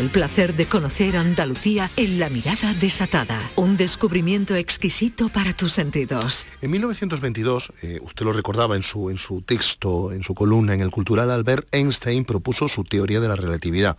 El 0.05 0.11
placer 0.11 0.55
de 0.55 0.67
conocer 0.67 1.17
Andalucía 1.17 1.89
en 1.97 2.19
la 2.19 2.29
mirada 2.29 2.75
desatada. 2.75 3.41
Un 3.57 3.79
descubrimiento 3.79 4.55
exquisito 4.55 5.31
para 5.31 5.55
tus 5.55 5.73
sentidos. 5.73 6.45
En 6.61 6.73
1922, 6.73 7.73
eh, 7.81 8.01
usted 8.03 8.27
lo 8.27 8.35
recordaba 8.35 8.77
en 8.77 8.83
su, 8.83 9.09
en 9.09 9.17
su 9.17 9.41
texto, 9.41 10.13
en 10.13 10.23
su 10.23 10.35
columna 10.35 10.75
en 10.75 10.83
el 10.83 10.91
Cultural, 10.91 11.31
Albert 11.31 11.75
Einstein 11.75 12.27
propuso 12.27 12.69
su 12.69 12.85
teoría 12.85 13.19
de 13.21 13.29
la 13.29 13.37
relatividad 13.37 13.97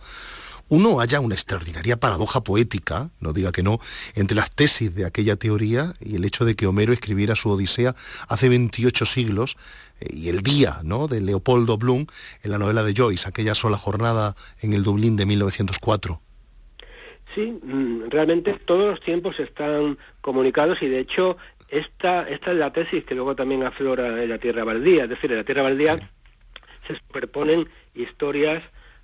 uno 0.68 0.98
haya 0.98 1.20
una 1.20 1.36
extraordinaria 1.36 1.96
paradoja 1.96 2.42
poética, 2.42 3.10
no 3.20 3.32
diga 3.32 3.52
que 3.52 3.62
no, 3.62 3.78
entre 4.16 4.34
las 4.34 4.50
tesis 4.50 4.92
de 4.92 5.04
aquella 5.04 5.36
teoría 5.36 5.94
y 6.00 6.16
el 6.16 6.24
hecho 6.24 6.44
de 6.44 6.56
que 6.56 6.66
Homero 6.66 6.92
escribiera 6.92 7.36
su 7.36 7.50
Odisea 7.50 7.94
hace 8.26 8.48
28 8.48 9.06
siglos 9.06 9.56
y 10.00 10.28
el 10.28 10.42
día 10.42 10.80
¿no? 10.84 11.08
de 11.08 11.20
Leopoldo 11.20 11.78
Bloom 11.78 12.06
en 12.42 12.50
la 12.50 12.58
novela 12.58 12.82
de 12.82 12.94
Joyce, 12.96 13.28
aquella 13.28 13.54
sola 13.54 13.76
jornada 13.76 14.36
en 14.60 14.72
el 14.72 14.82
Dublín 14.82 15.16
de 15.16 15.26
1904. 15.26 16.20
Sí, 17.34 17.58
mm, 17.62 18.08
realmente 18.08 18.54
todos 18.64 18.90
los 18.90 19.00
tiempos 19.00 19.38
están 19.40 19.98
comunicados 20.20 20.82
y 20.82 20.88
de 20.88 21.00
hecho 21.00 21.36
esta, 21.68 22.28
esta 22.28 22.52
es 22.52 22.56
la 22.56 22.72
tesis 22.72 23.04
que 23.04 23.14
luego 23.14 23.34
también 23.34 23.62
aflora 23.62 24.22
en 24.22 24.28
la 24.28 24.38
Tierra 24.38 24.64
Baldía, 24.64 25.04
es 25.04 25.10
decir, 25.10 25.30
en 25.32 25.38
la 25.38 25.44
Tierra 25.44 25.62
Baldía 25.62 26.10
se 26.86 26.96
superponen 26.96 27.68
historias 27.94 28.62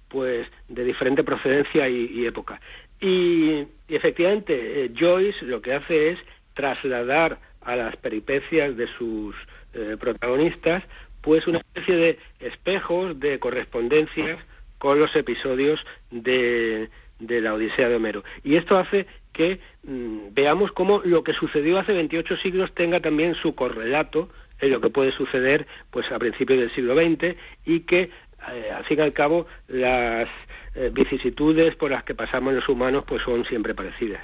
pues 0.08 0.46
de 0.68 0.84
diferente 0.84 1.24
procedencia 1.24 1.88
y, 1.88 2.26
época. 2.26 2.60
Y, 3.00 3.66
efectivamente, 3.88 4.84
eh, 4.84 4.92
Joyce 4.96 5.44
lo 5.44 5.62
que 5.62 5.72
hace 5.72 6.10
es 6.10 6.18
trasladar 6.54 7.40
a 7.62 7.76
las 7.76 7.96
peripecias 7.96 8.76
de 8.76 8.86
sus 8.88 9.34
eh, 9.74 9.96
protagonistas 9.98 10.82
pues 11.22 11.46
una 11.46 11.58
especie 11.58 11.96
de 11.96 12.18
espejos, 12.40 13.18
de 13.18 13.38
correspondencias 13.38 14.38
con 14.78 14.98
los 14.98 15.14
episodios 15.16 15.86
de, 16.10 16.90
la 17.20 17.54
Odisea 17.54 17.88
de 17.88 17.94
Homero. 17.94 18.24
Y 18.42 18.56
esto 18.56 18.76
hace 18.76 19.06
que 19.32 19.60
mm, 19.84 20.34
veamos 20.34 20.72
cómo 20.72 21.00
lo 21.04 21.22
que 21.22 21.32
sucedió 21.32 21.78
hace 21.78 21.92
28 21.92 22.36
siglos 22.36 22.72
tenga 22.74 23.00
también 23.00 23.34
su 23.34 23.54
correlato 23.54 24.28
en 24.58 24.72
lo 24.72 24.80
que 24.80 24.90
puede 24.90 25.12
suceder 25.12 25.66
pues 25.90 26.10
a 26.10 26.18
principios 26.18 26.58
del 26.58 26.72
siglo 26.72 26.94
XX 26.94 27.36
y 27.64 27.80
que 27.80 28.10
eh, 28.52 28.70
al 28.74 28.84
fin 28.84 28.98
y 28.98 29.02
al 29.02 29.12
cabo, 29.12 29.46
las 29.68 30.28
eh, 30.74 30.90
vicisitudes 30.92 31.76
por 31.76 31.92
las 31.92 32.02
que 32.02 32.14
pasamos 32.14 32.52
los 32.52 32.68
humanos 32.68 33.04
pues 33.06 33.22
son 33.22 33.44
siempre 33.44 33.74
parecidas. 33.74 34.22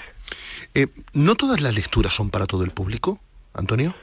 ¿No 1.13 1.35
todas 1.37 1.61
las 1.61 1.75
lecturas 1.75 2.15
son 2.15 2.31
para 2.31 2.47
todo 2.47 2.65
el 2.65 2.71
público, 2.71 3.21
Antonio? 3.55 3.95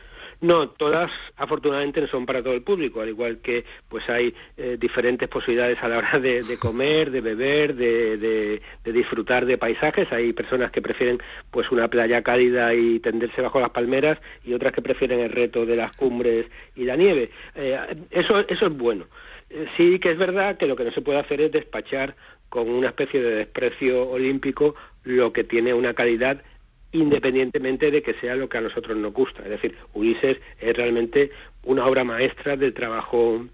No, 0.45 0.69
todas 0.69 1.09
afortunadamente 1.37 2.01
no 2.01 2.07
son 2.07 2.27
para 2.27 2.43
todo 2.43 2.53
el 2.53 2.61
público, 2.61 3.01
al 3.01 3.09
igual 3.09 3.39
que 3.39 3.65
pues 3.89 4.07
hay 4.09 4.35
diferentes 4.77 5.27
posibilidades 5.27 5.81
a 5.81 5.87
la 5.87 5.97
hora 5.97 6.19
de, 6.19 6.57
comer, 6.59 7.09
de 7.09 7.21
beber, 7.21 7.73
de, 7.73 8.17
de, 8.17 8.93
disfrutar 8.93 9.47
de 9.47 9.57
paisajes. 9.57 10.11
Hay 10.11 10.33
personas 10.33 10.69
que 10.69 10.83
prefieren 10.83 11.17
pues 11.49 11.71
una 11.71 11.87
playa 11.87 12.21
cálida 12.21 12.75
y 12.75 12.99
tenderse 12.99 13.41
bajo 13.41 13.59
las 13.59 13.71
palmeras 13.71 14.19
y 14.43 14.53
otras 14.53 14.71
que 14.71 14.83
prefieren 14.83 15.19
el 15.19 15.31
reto 15.31 15.65
de 15.65 15.77
las 15.77 15.91
cumbres 15.95 16.45
y 16.75 16.83
la 16.83 16.95
nieve. 16.95 17.31
eso, 18.11 18.45
eso 18.47 18.67
es 18.67 18.77
bueno 18.77 19.07
sí 19.75 19.99
que 19.99 20.11
es 20.11 20.17
verdad 20.17 20.57
que 20.57 20.67
lo 20.67 20.75
que 20.75 20.83
no 20.83 20.91
se 20.91 21.01
puede 21.01 21.19
hacer 21.19 21.41
es 21.41 21.51
despachar 21.51 22.15
con 22.49 22.69
una 22.69 22.87
especie 22.87 23.21
de 23.21 23.35
desprecio 23.35 24.09
olímpico 24.09 24.75
lo 25.03 25.31
que 25.33 25.43
tiene 25.43 25.73
una 25.73 25.93
calidad 25.93 26.41
independientemente 26.95 27.91
de 27.91 28.01
que 28.01 28.13
sea 28.15 28.35
lo 28.35 28.49
que 28.49 28.57
a 28.57 28.61
nosotros 28.61 28.97
nos 28.97 29.13
gusta. 29.13 29.43
Es 29.43 29.49
decir, 29.49 29.75
Ulises 29.93 30.37
es 30.59 30.75
realmente 30.75 31.31
una 31.63 31.85
obra 31.85 32.03
maestra 32.03 32.55
del 32.55 32.73
trabajo 32.73 33.45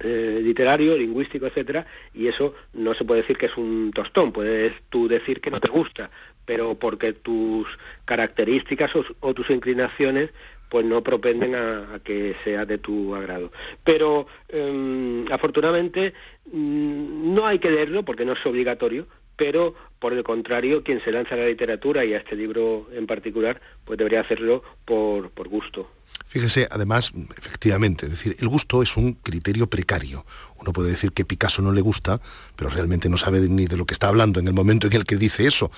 eh, 0.00 0.40
literario, 0.42 0.96
lingüístico, 0.96 1.46
etcétera, 1.46 1.86
y 2.14 2.26
eso 2.26 2.54
no 2.72 2.94
se 2.94 3.04
puede 3.04 3.22
decir 3.22 3.36
que 3.36 3.46
es 3.46 3.56
un 3.56 3.92
tostón, 3.94 4.32
puedes 4.32 4.72
tú 4.88 5.06
decir 5.06 5.40
que 5.40 5.50
no 5.50 5.60
te 5.60 5.68
gusta, 5.68 6.10
pero 6.44 6.74
porque 6.74 7.12
tus 7.12 7.66
características 8.04 8.90
o 9.20 9.34
tus 9.34 9.50
inclinaciones 9.50 10.30
pues 10.72 10.86
no 10.86 11.02
propenden 11.02 11.54
a, 11.54 12.00
que 12.02 12.34
sea 12.44 12.64
de 12.64 12.78
tu 12.78 13.14
agrado. 13.14 13.52
Pero 13.84 14.26
em, 14.48 15.30
afortunadamente 15.30 16.14
mm, 16.50 17.34
no 17.34 17.46
hay 17.46 17.58
que 17.58 17.70
leerlo 17.70 18.04
porque 18.04 18.24
no 18.24 18.32
es 18.32 18.46
obligatorio, 18.46 19.06
pero 19.36 19.74
por 20.02 20.12
el 20.12 20.24
contrario, 20.24 20.82
quien 20.82 21.00
se 21.00 21.12
lanza 21.12 21.36
a 21.36 21.38
la 21.38 21.46
literatura 21.46 22.04
y 22.04 22.12
a 22.12 22.18
este 22.18 22.34
libro 22.34 22.88
en 22.92 23.06
particular, 23.06 23.60
pues 23.84 23.96
debería 23.96 24.20
hacerlo 24.20 24.64
por, 24.84 25.30
por 25.30 25.46
gusto. 25.46 25.88
Fíjese, 26.26 26.66
además, 26.72 27.12
efectivamente, 27.38 28.06
es 28.06 28.10
decir, 28.10 28.34
el 28.40 28.48
gusto 28.48 28.82
es 28.82 28.96
un 28.96 29.12
criterio 29.12 29.68
precario. 29.68 30.26
Uno 30.60 30.72
puede 30.72 30.90
decir 30.90 31.12
que 31.12 31.24
Picasso 31.24 31.62
no 31.62 31.70
le 31.70 31.82
gusta, 31.82 32.20
pero 32.56 32.68
realmente 32.68 33.08
no 33.08 33.16
sabe 33.16 33.42
ni 33.48 33.66
de 33.66 33.76
lo 33.76 33.86
que 33.86 33.94
está 33.94 34.08
hablando 34.08 34.40
en 34.40 34.48
el 34.48 34.54
momento 34.54 34.88
en 34.88 34.94
el 34.94 35.04
que 35.04 35.14
dice 35.14 35.46
eso. 35.46 35.70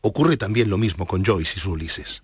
Ocurre 0.00 0.38
también 0.38 0.70
lo 0.70 0.78
mismo 0.78 1.06
con 1.06 1.22
Joyce 1.22 1.58
y 1.58 1.60
sus 1.60 1.66
Ulises. 1.66 2.22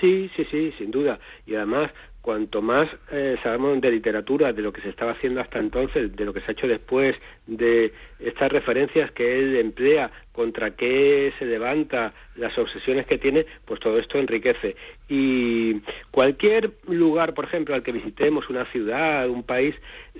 Sí, 0.00 0.30
sí, 0.34 0.46
sí, 0.50 0.72
sin 0.78 0.90
duda. 0.90 1.20
Y 1.44 1.56
además, 1.56 1.90
cuanto 2.26 2.60
más 2.60 2.88
eh, 3.12 3.36
sabemos 3.40 3.80
de 3.80 3.92
literatura, 3.92 4.52
de 4.52 4.60
lo 4.60 4.72
que 4.72 4.80
se 4.80 4.88
estaba 4.88 5.12
haciendo 5.12 5.40
hasta 5.40 5.60
entonces, 5.60 6.16
de 6.16 6.24
lo 6.24 6.32
que 6.32 6.40
se 6.40 6.46
ha 6.48 6.52
hecho 6.54 6.66
después, 6.66 7.14
de 7.46 7.92
estas 8.18 8.50
referencias 8.50 9.12
que 9.12 9.38
él 9.38 9.54
emplea, 9.54 10.10
contra 10.32 10.74
qué 10.74 11.32
se 11.38 11.44
levanta, 11.44 12.14
las 12.34 12.58
obsesiones 12.58 13.06
que 13.06 13.16
tiene, 13.16 13.46
pues 13.64 13.78
todo 13.78 13.96
esto 14.00 14.18
enriquece. 14.18 14.74
Y 15.08 15.82
cualquier 16.10 16.72
lugar, 16.88 17.32
por 17.32 17.44
ejemplo, 17.44 17.76
al 17.76 17.84
que 17.84 17.92
visitemos, 17.92 18.50
una 18.50 18.64
ciudad, 18.72 19.30
un 19.30 19.44
país, 19.44 19.76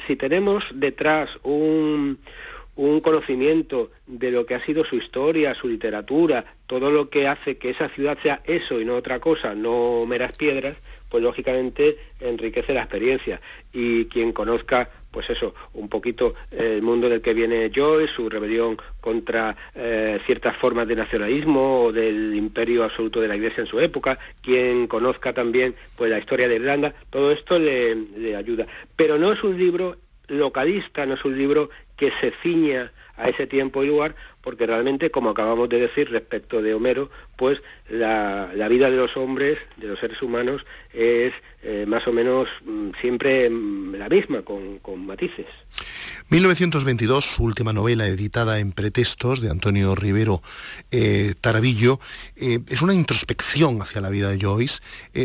si 0.07 0.15
tenemos 0.15 0.65
detrás 0.73 1.41
un 1.43 2.21
un 2.77 3.01
conocimiento 3.01 3.91
de 4.07 4.31
lo 4.31 4.45
que 4.45 4.55
ha 4.55 4.63
sido 4.63 4.85
su 4.85 4.97
historia, 4.97 5.55
su 5.55 5.67
literatura, 5.67 6.45
todo 6.67 6.91
lo 6.91 7.09
que 7.09 7.27
hace 7.27 7.57
que 7.57 7.71
esa 7.71 7.89
ciudad 7.89 8.19
sea 8.23 8.43
eso 8.45 8.81
y 8.81 8.85
no 8.85 8.97
otra 8.97 9.19
cosa, 9.19 9.55
no 9.55 10.05
meras 10.07 10.37
piedras, 10.37 10.77
pues 11.17 11.25
lógicamente 11.25 11.97
enriquece 12.21 12.75
la 12.75 12.83
experiencia. 12.83 13.41
Y 13.73 14.05
quien 14.05 14.33
conozca, 14.33 14.91
pues 15.11 15.31
eso, 15.31 15.55
un 15.73 15.89
poquito 15.89 16.35
el 16.51 16.83
mundo 16.83 17.09
del 17.09 17.23
que 17.23 17.33
viene 17.33 17.73
Joyce, 17.75 18.13
su 18.13 18.29
rebelión 18.29 18.77
contra 19.01 19.57
eh, 19.75 20.21
ciertas 20.27 20.55
formas 20.59 20.87
de 20.87 20.95
nacionalismo 20.95 21.85
o 21.85 21.91
del 21.91 22.35
imperio 22.35 22.85
absoluto 22.85 23.23
de 23.23 23.29
la 23.29 23.37
Iglesia 23.37 23.63
en 23.63 23.67
su 23.67 23.81
época, 23.81 24.19
quien 24.43 24.89
conozca 24.89 25.33
también 25.33 25.75
pues 25.97 26.11
la 26.11 26.19
historia 26.19 26.49
de 26.49 26.57
Irlanda, 26.57 26.93
todo 27.09 27.33
esto 27.33 27.59
le 27.59 28.37
ayuda. 28.37 28.67
Pero 28.95 29.17
no 29.17 29.33
es 29.33 29.43
un 29.43 29.57
libro 29.57 29.97
localista, 30.29 31.07
no 31.07 31.15
es 31.15 31.25
un 31.25 31.39
libro 31.39 31.71
que 31.97 32.11
se 32.21 32.31
ciña 32.43 32.93
a 33.17 33.31
ese 33.31 33.47
tiempo 33.47 33.83
y 33.83 33.87
lugar, 33.87 34.15
porque 34.47 34.65
realmente, 34.65 35.11
como 35.11 35.31
acabamos 35.31 35.69
de 35.69 35.81
decir 35.81 36.09
respecto 36.09 36.63
de 36.63 36.73
Homero, 36.73 37.11
pues 37.37 37.61
la, 37.89 38.49
vida 38.71 38.89
de 38.93 38.97
los 38.97 39.17
hombres, 39.17 39.59
de 39.77 39.89
los 39.89 39.99
seres 39.99 40.23
humanos, 40.23 40.65
es 40.95 41.33
eh, 41.65 41.85
más 41.85 42.07
o 42.07 42.13
menos 42.13 42.49
mm, 42.65 42.91
siempre 43.01 43.51
mm, 43.51 43.97
la 43.97 44.09
misma, 44.09 44.43
con, 44.43 45.05
matices. 45.05 45.47
1922, 46.29 47.25
su 47.25 47.43
última 47.43 47.73
novela 47.73 48.07
editada 48.07 48.61
en 48.61 48.71
Pretextos, 48.71 49.41
de 49.41 49.51
Antonio 49.51 49.97
Rivero 49.97 50.43
eh, 50.93 51.35
Tarabillo, 51.41 51.99
eh, 52.37 52.61
es 52.69 52.83
una 52.83 52.95
introspección 52.95 53.83
hacia 53.83 54.01
la 54.01 54.11
vida 54.11 54.31
de 54.31 54.39
Joyce. 54.39 54.81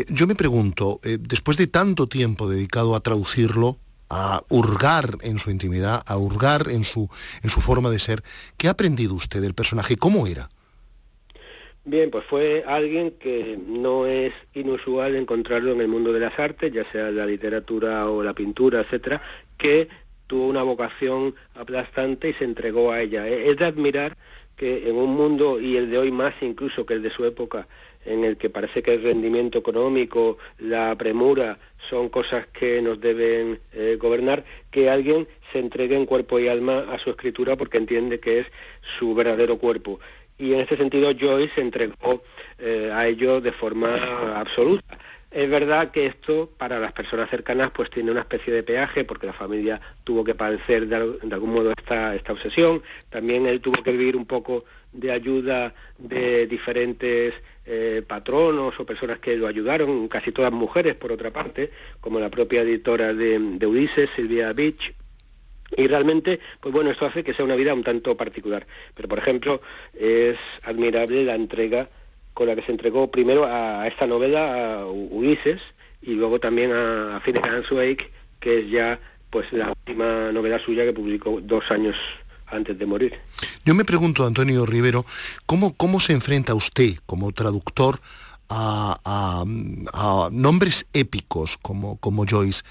yo 0.08 0.26
me 0.26 0.34
pregunto, 0.34 0.98
después 1.04 1.58
de 1.58 1.68
tanto 1.68 2.08
tiempo 2.08 2.48
dedicado 2.48 2.96
a 2.96 3.00
traducirlo, 3.00 3.78
a 4.14 4.44
hurgar 4.50 5.16
en 5.22 5.38
su 5.38 5.50
intimidad, 5.50 6.02
a 6.06 6.18
hurgar 6.18 6.68
en 6.68 6.84
su, 6.84 7.08
en 7.42 7.48
su 7.48 7.62
forma 7.62 7.88
de 7.88 7.98
ser. 7.98 8.22
¿Qué 8.58 8.68
ha 8.68 8.72
aprendido 8.72 9.14
usted 9.14 9.40
del 9.40 9.54
personaje? 9.54 9.96
¿Cómo 9.96 10.26
era? 10.26 10.50
Bien, 11.84 12.10
pues 12.10 12.24
fue 12.26 12.62
alguien 12.66 13.12
que 13.12 13.58
no 13.66 14.06
es 14.06 14.34
inusual 14.52 15.16
encontrarlo 15.16 15.72
en 15.72 15.80
el 15.80 15.88
mundo 15.88 16.12
de 16.12 16.20
las 16.20 16.38
artes, 16.38 16.70
ya 16.72 16.84
sea 16.92 17.10
la 17.10 17.24
literatura 17.24 18.08
o 18.08 18.22
la 18.22 18.34
pintura, 18.34 18.80
etcétera, 18.80 19.22
que 19.56 19.88
tuvo 20.26 20.46
una 20.46 20.62
vocación 20.62 21.34
aplastante 21.54 22.28
y 22.28 22.34
se 22.34 22.44
entregó 22.44 22.92
a 22.92 23.00
ella. 23.00 23.26
Es 23.26 23.56
de 23.56 23.64
admirar 23.64 24.18
que 24.56 24.88
en 24.90 24.94
un 24.94 25.14
mundo, 25.16 25.58
y 25.58 25.76
el 25.76 25.90
de 25.90 25.98
hoy 25.98 26.12
más 26.12 26.34
incluso 26.42 26.84
que 26.84 26.94
el 26.94 27.02
de 27.02 27.10
su 27.10 27.24
época, 27.24 27.66
en 28.04 28.24
el 28.24 28.36
que 28.36 28.50
parece 28.50 28.82
que 28.82 28.94
el 28.94 29.02
rendimiento 29.02 29.58
económico, 29.58 30.38
la 30.58 30.96
premura 30.96 31.58
son 31.88 32.08
cosas 32.08 32.46
que 32.48 32.82
nos 32.82 33.00
deben 33.00 33.60
eh, 33.72 33.96
gobernar, 34.00 34.44
que 34.70 34.90
alguien 34.90 35.28
se 35.52 35.58
entregue 35.58 35.96
en 35.96 36.06
cuerpo 36.06 36.38
y 36.38 36.48
alma 36.48 36.86
a 36.90 36.98
su 36.98 37.10
escritura 37.10 37.56
porque 37.56 37.78
entiende 37.78 38.20
que 38.20 38.40
es 38.40 38.46
su 38.98 39.14
verdadero 39.14 39.58
cuerpo. 39.58 40.00
Y 40.38 40.54
en 40.54 40.60
este 40.60 40.76
sentido 40.76 41.12
Joyce 41.18 41.54
se 41.54 41.60
entregó 41.60 42.22
eh, 42.58 42.90
a 42.92 43.06
ello 43.06 43.40
de 43.40 43.52
forma 43.52 43.94
absoluta. 44.36 44.98
Es 45.30 45.48
verdad 45.48 45.90
que 45.90 46.04
esto 46.06 46.50
para 46.58 46.78
las 46.78 46.92
personas 46.92 47.30
cercanas 47.30 47.70
pues 47.70 47.88
tiene 47.88 48.10
una 48.10 48.20
especie 48.20 48.52
de 48.52 48.62
peaje 48.62 49.04
porque 49.04 49.26
la 49.26 49.32
familia 49.32 49.80
tuvo 50.04 50.24
que 50.24 50.34
padecer 50.34 50.86
de, 50.88 50.96
algún 50.96 51.54
modo 51.54 51.72
esta, 51.76 52.14
esta 52.14 52.32
obsesión. 52.32 52.82
También 53.08 53.46
él 53.46 53.60
tuvo 53.60 53.82
que 53.82 53.92
vivir 53.92 54.14
un 54.14 54.26
poco 54.26 54.64
de 54.92 55.10
ayuda 55.10 55.74
de 55.96 56.46
diferentes 56.46 57.32
eh, 57.64 58.02
patronos 58.06 58.78
o 58.78 58.86
personas 58.86 59.18
que 59.18 59.36
lo 59.36 59.46
ayudaron, 59.46 60.08
casi 60.08 60.32
todas 60.32 60.52
mujeres 60.52 60.94
por 60.94 61.12
otra 61.12 61.30
parte, 61.30 61.70
como 62.00 62.18
la 62.18 62.30
propia 62.30 62.62
editora 62.62 63.14
de, 63.14 63.38
de 63.38 63.66
Ulises, 63.66 64.10
Silvia 64.16 64.52
Beach, 64.52 64.94
Y 65.76 65.86
realmente, 65.86 66.40
pues 66.60 66.74
bueno, 66.74 66.90
esto 66.90 67.06
hace 67.06 67.24
que 67.24 67.34
sea 67.34 67.44
una 67.44 67.56
vida 67.56 67.72
un 67.72 67.82
tanto 67.84 68.16
particular. 68.16 68.66
Pero, 68.94 69.08
por 69.08 69.18
ejemplo, 69.18 69.62
es 69.94 70.36
admirable 70.64 71.24
la 71.24 71.34
entrega 71.34 71.88
con 72.34 72.46
la 72.46 72.56
que 72.56 72.62
se 72.62 72.72
entregó 72.72 73.10
primero 73.10 73.46
a 73.46 73.86
esta 73.86 74.06
novela, 74.06 74.80
a 74.80 74.86
Ulises, 74.86 75.60
y 76.02 76.14
luego 76.14 76.40
también 76.40 76.72
a 76.72 77.20
Finnegan's 77.24 77.70
Wake, 77.70 78.10
que 78.40 78.60
es 78.60 78.70
ya 78.70 78.98
pues 79.30 79.50
la 79.52 79.68
última 79.68 80.30
novela 80.30 80.58
suya 80.58 80.84
que 80.84 80.92
publicó 80.92 81.40
dos 81.40 81.70
años 81.70 81.96
antes 82.52 82.78
de 82.78 82.86
morir. 82.86 83.14
Yo 83.64 83.74
me 83.74 83.84
pregunto, 83.84 84.26
Antonio 84.26 84.66
Rivero, 84.66 85.04
¿cómo, 85.46 85.74
cómo 85.74 86.00
se 86.00 86.12
enfrenta 86.12 86.54
usted 86.54 86.96
como 87.06 87.32
traductor 87.32 88.00
a, 88.48 89.44
nombres 90.30 90.86
épicos 90.92 91.58
como, 91.60 91.96
como 91.96 92.24
Joyce? 92.28 92.62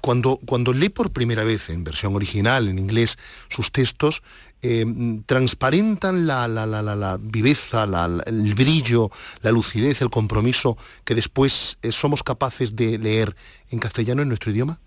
Cuando, 0.00 0.38
cuando 0.44 0.72
lee 0.72 0.90
por 0.90 1.12
primera 1.12 1.44
vez 1.44 1.70
en 1.70 1.82
versión 1.82 2.14
original, 2.14 2.68
en 2.68 2.78
inglés, 2.78 3.18
sus 3.48 3.72
textos, 3.72 4.22
eh, 4.60 4.84
transparentan 5.26 6.26
la, 6.26 6.46
la, 6.46 6.66
la, 6.66 6.82
la 6.82 7.18
viveza, 7.18 7.84
el 8.26 8.54
brillo, 8.54 9.10
la 9.40 9.50
lucidez, 9.50 10.02
el 10.02 10.10
compromiso 10.10 10.76
que 11.04 11.14
después 11.14 11.78
eh, 11.82 11.90
somos 11.90 12.22
capaces 12.22 12.76
de 12.76 12.98
leer 12.98 13.34
en 13.70 13.78
castellano 13.78 14.22
en 14.22 14.28
nuestro 14.28 14.52
idioma? 14.52 14.78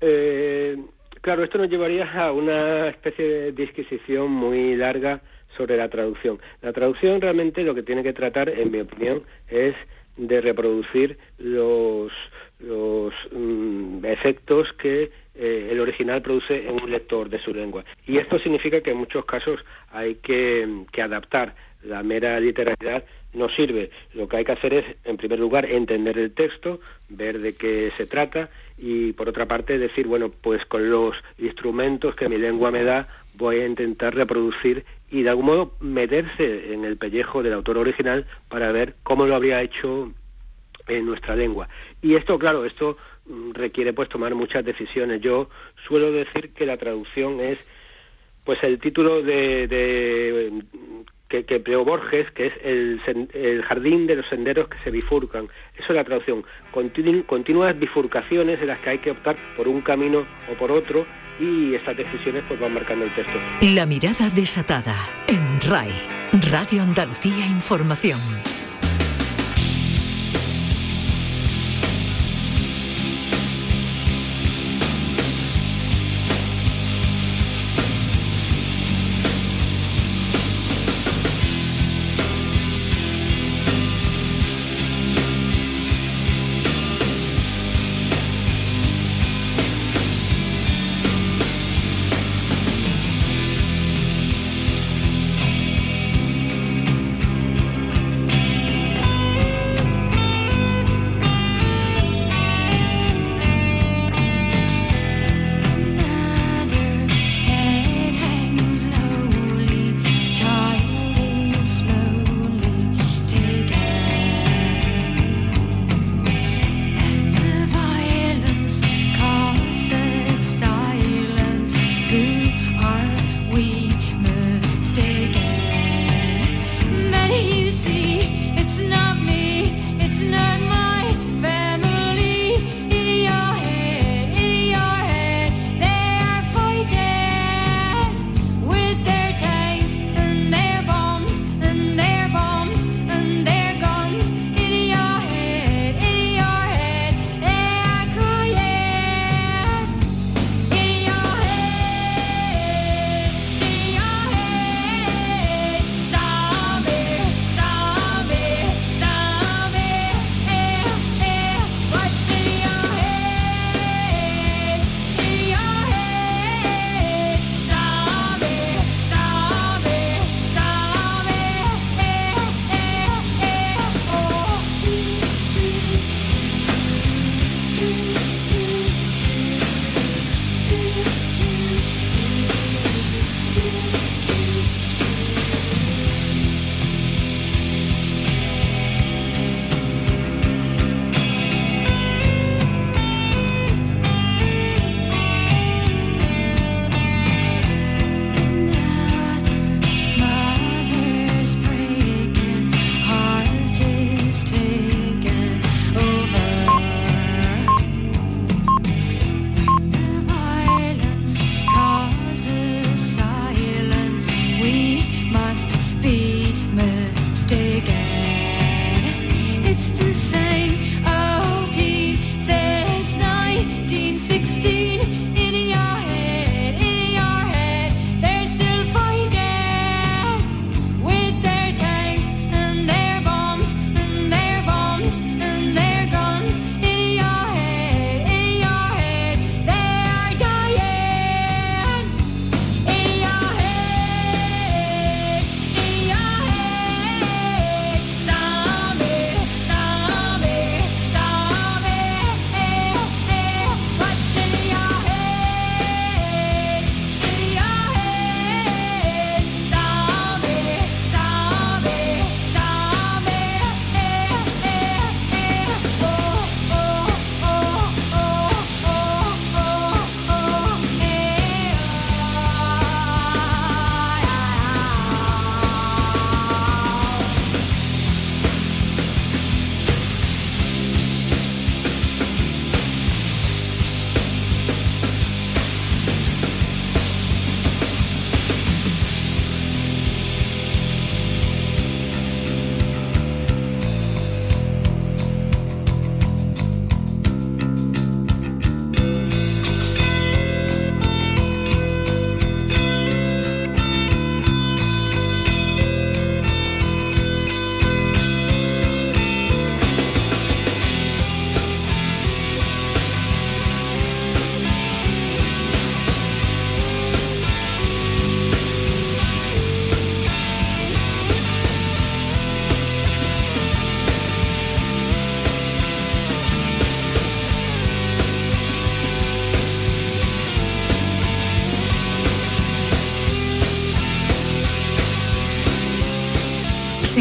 Eh, 0.00 0.78
claro, 1.22 1.42
esto 1.42 1.56
nos 1.56 1.70
llevaría 1.70 2.04
a 2.12 2.32
una 2.32 2.88
especie 2.88 3.26
de 3.26 3.52
disquisición 3.52 4.30
muy 4.30 4.76
larga 4.76 5.22
sobre 5.56 5.76
la 5.76 5.88
traducción. 5.88 6.38
La 6.60 6.72
traducción 6.72 7.20
realmente 7.20 7.64
lo 7.64 7.74
que 7.74 7.82
tiene 7.82 8.02
que 8.02 8.12
tratar, 8.12 8.50
en 8.50 8.70
mi 8.70 8.80
opinión, 8.80 9.22
es 9.48 9.74
de 10.16 10.40
reproducir 10.40 11.18
los, 11.38 12.12
los 12.58 13.14
mm, 13.32 14.04
efectos 14.04 14.72
que 14.74 15.10
eh, 15.34 15.68
el 15.70 15.80
original 15.80 16.20
produce 16.20 16.68
en 16.68 16.82
un 16.82 16.90
lector 16.90 17.30
de 17.30 17.38
su 17.38 17.54
lengua. 17.54 17.84
Y 18.06 18.18
esto 18.18 18.38
significa 18.38 18.80
que 18.82 18.90
en 18.90 18.98
muchos 18.98 19.24
casos 19.24 19.64
hay 19.90 20.16
que, 20.16 20.68
adaptar 21.02 21.54
la 21.82 22.02
mera 22.02 22.38
literalidad 22.38 23.04
no 23.32 23.48
sirve. 23.48 23.90
Lo 24.14 24.28
que 24.28 24.38
hay 24.38 24.44
que 24.44 24.52
hacer 24.52 24.74
es, 24.74 24.84
en 25.04 25.16
primer 25.16 25.38
lugar, 25.38 25.66
entender 25.66 26.18
el 26.18 26.32
texto, 26.32 26.80
ver 27.08 27.40
de 27.40 27.54
qué 27.54 27.92
se 27.96 28.06
trata 28.06 28.50
y, 28.78 29.12
por 29.12 29.28
otra 29.28 29.46
parte, 29.46 29.78
decir, 29.78 30.06
bueno, 30.06 30.30
pues 30.30 30.66
con 30.66 30.90
los 30.90 31.16
instrumentos 31.38 32.14
que 32.14 32.28
mi 32.28 32.38
lengua 32.38 32.70
me 32.70 32.84
da, 32.84 33.08
voy 33.34 33.60
a 33.60 33.66
intentar 33.66 34.14
reproducir 34.14 34.84
y, 35.10 35.22
de 35.22 35.30
algún 35.30 35.46
modo, 35.46 35.76
meterse 35.80 36.72
en 36.72 36.84
el 36.84 36.96
pellejo 36.96 37.42
del 37.42 37.54
autor 37.54 37.78
original 37.78 38.26
para 38.48 38.72
ver 38.72 38.96
cómo 39.02 39.26
lo 39.26 39.34
habría 39.34 39.62
hecho 39.62 40.12
en 40.88 41.06
nuestra 41.06 41.36
lengua. 41.36 41.68
Y 42.00 42.14
esto, 42.14 42.38
claro, 42.38 42.64
esto 42.64 42.96
mm, 43.26 43.52
requiere 43.52 43.92
pues 43.92 44.08
tomar 44.08 44.34
muchas 44.34 44.64
decisiones. 44.64 45.20
Yo 45.20 45.48
suelo 45.86 46.12
decir 46.12 46.50
que 46.50 46.66
la 46.66 46.76
traducción 46.76 47.40
es 47.40 47.58
pues 48.44 48.62
el 48.64 48.78
título 48.78 49.22
de, 49.22 50.62
que, 51.40 51.62
que 51.62 51.76
Borges, 51.76 52.30
que 52.30 52.46
es 52.46 52.52
el, 52.62 53.62
jardín 53.62 54.06
de 54.06 54.16
los 54.16 54.26
senderos 54.26 54.68
que 54.68 54.78
se 54.84 54.90
bifurcan. 54.90 55.48
Eso 55.76 55.88
es 55.88 55.94
la 55.94 56.04
traducción. 56.04 56.44
continuas 57.26 57.78
bifurcaciones 57.78 58.60
en 58.60 58.66
las 58.66 58.78
que 58.80 58.90
hay 58.90 58.98
que 58.98 59.12
optar 59.12 59.36
por 59.56 59.68
un 59.68 59.80
camino 59.80 60.26
o 60.50 60.54
por 60.54 60.70
otro 60.70 61.06
y 61.40 61.74
estas 61.74 61.96
decisiones 61.96 62.42
pues 62.46 62.60
van 62.60 62.74
marcando 62.74 63.04
el 63.04 63.14
texto. 63.14 63.38
La 63.62 63.86
mirada 63.86 64.28
desatada 64.30 64.94
en 65.26 65.60
RAI, 65.62 65.92
Radio 66.50 66.82
Andalucía 66.82 67.46
Información. 67.46 68.20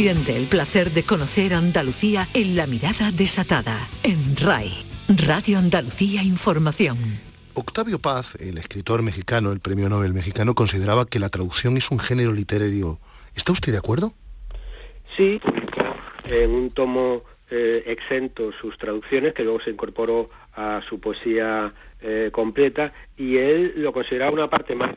Siente 0.02 0.36
el 0.36 0.48
placer 0.48 0.90
de 0.90 1.04
conocer 1.04 1.54
Andalucía 1.54 2.28
en 2.34 2.56
la 2.56 2.66
mirada 2.66 3.12
desatada, 3.12 3.88
en 4.02 4.36
RAI, 4.36 4.74
Radio 5.08 5.60
Andalucía 5.60 6.24
Información. 6.24 6.98
Octavio 7.54 8.00
Paz, 8.00 8.34
el 8.42 8.58
escritor 8.58 9.04
mexicano, 9.04 9.52
el 9.52 9.60
premio 9.60 9.90
Nobel 9.90 10.16
mexicano, 10.16 10.56
consideraba 10.56 11.06
que 11.06 11.20
la 11.20 11.30
traducción 11.30 11.78
es 11.78 11.92
un 11.92 12.00
género 12.00 12.34
literario. 12.34 13.00
¿Está 13.36 13.52
usted 13.52 13.74
de 13.74 13.78
acuerdo? 13.78 14.16
Sí, 15.16 15.40
en 16.32 16.50
un 16.50 16.72
tomo 16.72 17.22
eh, 17.52 17.84
exento 17.86 18.52
sus 18.60 18.80
traducciones, 18.80 19.36
que 19.36 19.44
luego 19.44 19.62
se 19.62 19.70
incorporó 19.70 20.32
a 20.56 20.82
su 20.90 21.00
poesía 21.00 21.76
eh, 22.02 22.32
completa, 22.34 22.92
y 23.18 23.38
él 23.38 23.74
lo 23.76 23.94
consideraba 23.94 24.32
una 24.32 24.50
parte 24.50 24.74
más 24.74 24.96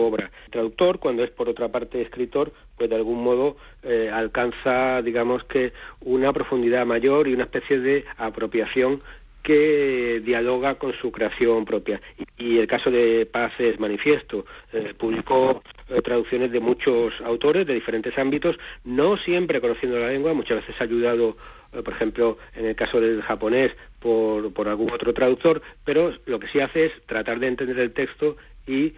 obra. 0.00 0.30
traductor, 0.50 0.98
cuando 0.98 1.24
es 1.24 1.30
por 1.30 1.48
otra 1.48 1.68
parte 1.68 2.02
escritor, 2.02 2.52
pues 2.76 2.90
de 2.90 2.96
algún 2.96 3.22
modo 3.22 3.56
eh, 3.82 4.10
alcanza, 4.12 5.02
digamos 5.02 5.44
que, 5.44 5.72
una 6.00 6.32
profundidad 6.32 6.86
mayor 6.86 7.28
y 7.28 7.34
una 7.34 7.44
especie 7.44 7.78
de 7.78 8.04
apropiación 8.16 9.02
que 9.42 10.22
dialoga 10.24 10.76
con 10.76 10.92
su 10.92 11.10
creación 11.10 11.64
propia. 11.64 12.00
Y, 12.38 12.58
el 12.58 12.66
caso 12.66 12.90
de 12.90 13.26
Paz 13.26 13.52
es 13.58 13.80
manifiesto. 13.80 14.46
Eh, 14.72 14.94
publicó 14.96 15.62
eh, 15.88 16.00
traducciones 16.00 16.52
de 16.52 16.60
muchos 16.60 17.20
autores 17.20 17.66
de 17.66 17.74
diferentes 17.74 18.16
ámbitos, 18.18 18.58
no 18.84 19.16
siempre 19.16 19.60
conociendo 19.60 19.98
la 19.98 20.08
lengua, 20.08 20.32
muchas 20.32 20.60
veces 20.60 20.80
ayudado, 20.80 21.36
por 21.70 21.92
ejemplo, 21.92 22.38
en 22.54 22.66
el 22.66 22.76
caso 22.76 23.00
del 23.00 23.22
japonés, 23.22 23.74
por, 23.98 24.52
por, 24.52 24.68
algún 24.68 24.90
otro 24.90 25.14
traductor, 25.14 25.62
pero 25.84 26.12
lo 26.26 26.40
que 26.40 26.48
sí 26.48 26.60
hace 26.60 26.86
es 26.86 26.92
tratar 27.06 27.38
de 27.38 27.46
entender 27.46 27.78
el 27.78 27.92
texto 27.92 28.36
y 28.66 28.94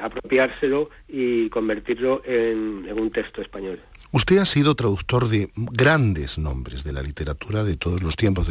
apropiárselo 0.00 0.90
y 1.08 1.48
convertirlo 1.48 2.22
en 2.24 2.98
un 2.98 3.10
texto 3.10 3.42
español. 3.42 3.80
Usted 4.12 4.38
ha 4.38 4.46
sido 4.46 4.74
traductor 4.74 5.28
de 5.28 5.50
grandes 5.54 6.36
nombres 6.36 6.82
de 6.82 6.92
la 6.92 7.00
literatura 7.00 7.62
de 7.62 7.76
todos 7.76 8.02
los 8.02 8.16
tiempos. 8.16 8.48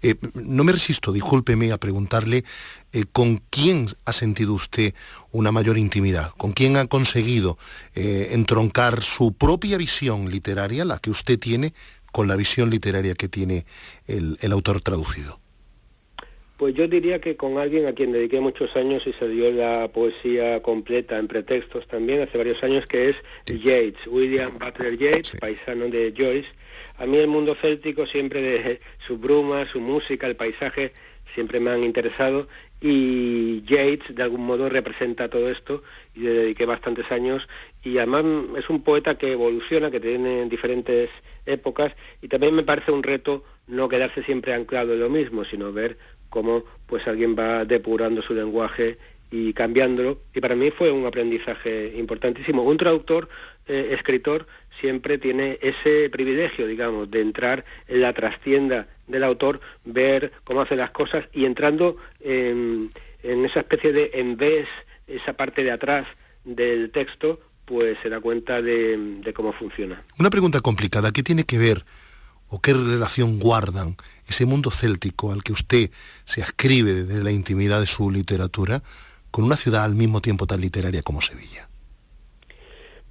Eh, 0.00 0.14
no 0.34 0.62
me 0.62 0.70
resisto, 0.70 1.10
discúlpeme, 1.10 1.72
a 1.72 1.78
preguntarle 1.78 2.44
eh, 2.92 3.04
con 3.10 3.42
quién 3.50 3.88
ha 4.04 4.12
sentido 4.12 4.54
usted 4.54 4.94
una 5.32 5.50
mayor 5.50 5.76
intimidad, 5.76 6.30
con 6.36 6.52
quién 6.52 6.76
ha 6.76 6.86
conseguido 6.86 7.58
eh, 7.96 8.28
entroncar 8.30 9.02
su 9.02 9.32
propia 9.32 9.76
visión 9.76 10.30
literaria, 10.30 10.84
la 10.84 10.98
que 10.98 11.10
usted 11.10 11.36
tiene, 11.36 11.74
con 12.12 12.28
la 12.28 12.36
visión 12.36 12.70
literaria 12.70 13.14
que 13.14 13.28
tiene 13.28 13.64
el 14.06 14.52
autor 14.52 14.82
traducido. 14.82 15.41
Pues 16.62 16.76
yo 16.76 16.86
diría 16.86 17.20
que 17.20 17.36
con 17.36 17.58
alguien 17.58 17.86
a 17.86 17.92
quien 17.92 18.12
dediqué 18.12 18.38
muchos 18.38 18.76
años 18.76 19.04
y 19.08 19.12
se 19.14 19.26
dio 19.26 19.50
la 19.50 19.90
poesía 19.92 20.62
completa 20.62 21.18
en 21.18 21.26
pretextos 21.26 21.88
también 21.88 22.20
hace 22.20 22.38
varios 22.38 22.62
años, 22.62 22.86
que 22.86 23.08
es 23.08 23.16
Yates, 23.46 24.06
William 24.06 24.56
Butler 24.60 24.96
Yates, 24.96 25.32
paisano 25.40 25.88
de 25.88 26.14
Joyce. 26.16 26.48
A 26.98 27.06
mí 27.06 27.16
el 27.16 27.26
mundo 27.26 27.56
céltico 27.60 28.06
siempre 28.06 28.40
de 28.40 28.80
su 29.04 29.18
bruma, 29.18 29.66
su 29.66 29.80
música, 29.80 30.28
el 30.28 30.36
paisaje, 30.36 30.92
siempre 31.34 31.58
me 31.58 31.72
han 31.72 31.82
interesado. 31.82 32.46
Y 32.80 33.62
Yates 33.62 34.14
de 34.14 34.22
algún 34.22 34.46
modo 34.46 34.68
representa 34.68 35.28
todo 35.28 35.50
esto 35.50 35.82
y 36.14 36.20
le 36.20 36.30
dediqué 36.30 36.64
bastantes 36.64 37.10
años. 37.10 37.48
Y 37.82 37.98
además 37.98 38.24
es 38.56 38.70
un 38.70 38.84
poeta 38.84 39.18
que 39.18 39.32
evoluciona, 39.32 39.90
que 39.90 39.98
tiene 39.98 40.48
diferentes 40.48 41.10
épocas. 41.44 41.92
Y 42.20 42.28
también 42.28 42.54
me 42.54 42.62
parece 42.62 42.92
un 42.92 43.02
reto 43.02 43.42
no 43.66 43.88
quedarse 43.88 44.22
siempre 44.22 44.54
anclado 44.54 44.94
en 44.94 45.00
lo 45.00 45.08
mismo, 45.08 45.44
sino 45.44 45.72
ver 45.72 45.96
cómo 46.32 46.64
pues 46.86 47.06
alguien 47.06 47.36
va 47.38 47.64
depurando 47.64 48.22
su 48.22 48.34
lenguaje 48.34 48.98
y 49.30 49.52
cambiándolo. 49.52 50.18
Y 50.34 50.40
para 50.40 50.56
mí 50.56 50.70
fue 50.70 50.90
un 50.90 51.06
aprendizaje 51.06 51.94
importantísimo. 51.96 52.62
Un 52.62 52.76
traductor, 52.76 53.28
eh, 53.68 53.90
escritor, 53.92 54.46
siempre 54.80 55.18
tiene 55.18 55.58
ese 55.62 56.10
privilegio, 56.10 56.66
digamos, 56.66 57.10
de 57.10 57.20
entrar 57.20 57.64
en 57.86 58.00
la 58.00 58.12
trastienda 58.12 58.88
del 59.06 59.24
autor, 59.24 59.60
ver 59.84 60.32
cómo 60.44 60.62
hace 60.62 60.74
las 60.74 60.90
cosas 60.90 61.26
y 61.32 61.44
entrando 61.44 61.96
en, 62.20 62.90
esa 63.22 63.60
especie 63.60 63.92
de 63.92 64.10
en 64.14 64.36
vez, 64.36 64.66
esa 65.06 65.34
parte 65.34 65.62
de 65.62 65.70
atrás 65.70 66.06
del 66.44 66.90
texto, 66.90 67.40
pues 67.66 67.96
se 68.02 68.08
da 68.08 68.20
cuenta 68.20 68.60
de, 68.62 68.96
de 69.22 69.32
cómo 69.32 69.52
funciona. 69.52 70.02
Una 70.18 70.30
pregunta 70.30 70.60
complicada, 70.60 71.12
¿qué 71.12 71.22
tiene 71.22 71.44
que 71.44 71.58
ver 71.58 71.84
o 72.52 72.60
qué 72.60 72.74
relación 72.74 73.38
guardan 73.40 73.96
ese 74.28 74.44
mundo 74.44 74.70
céltico 74.70 75.32
al 75.32 75.42
que 75.42 75.54
usted 75.54 75.90
se 76.26 76.42
ascribe 76.42 76.92
desde 76.92 77.24
la 77.24 77.32
intimidad 77.32 77.80
de 77.80 77.86
su 77.86 78.10
literatura 78.10 78.82
con 79.30 79.44
una 79.44 79.56
ciudad 79.56 79.84
al 79.84 79.94
mismo 79.94 80.20
tiempo 80.20 80.46
tan 80.46 80.60
literaria 80.60 81.00
como 81.00 81.22
Sevilla? 81.22 81.70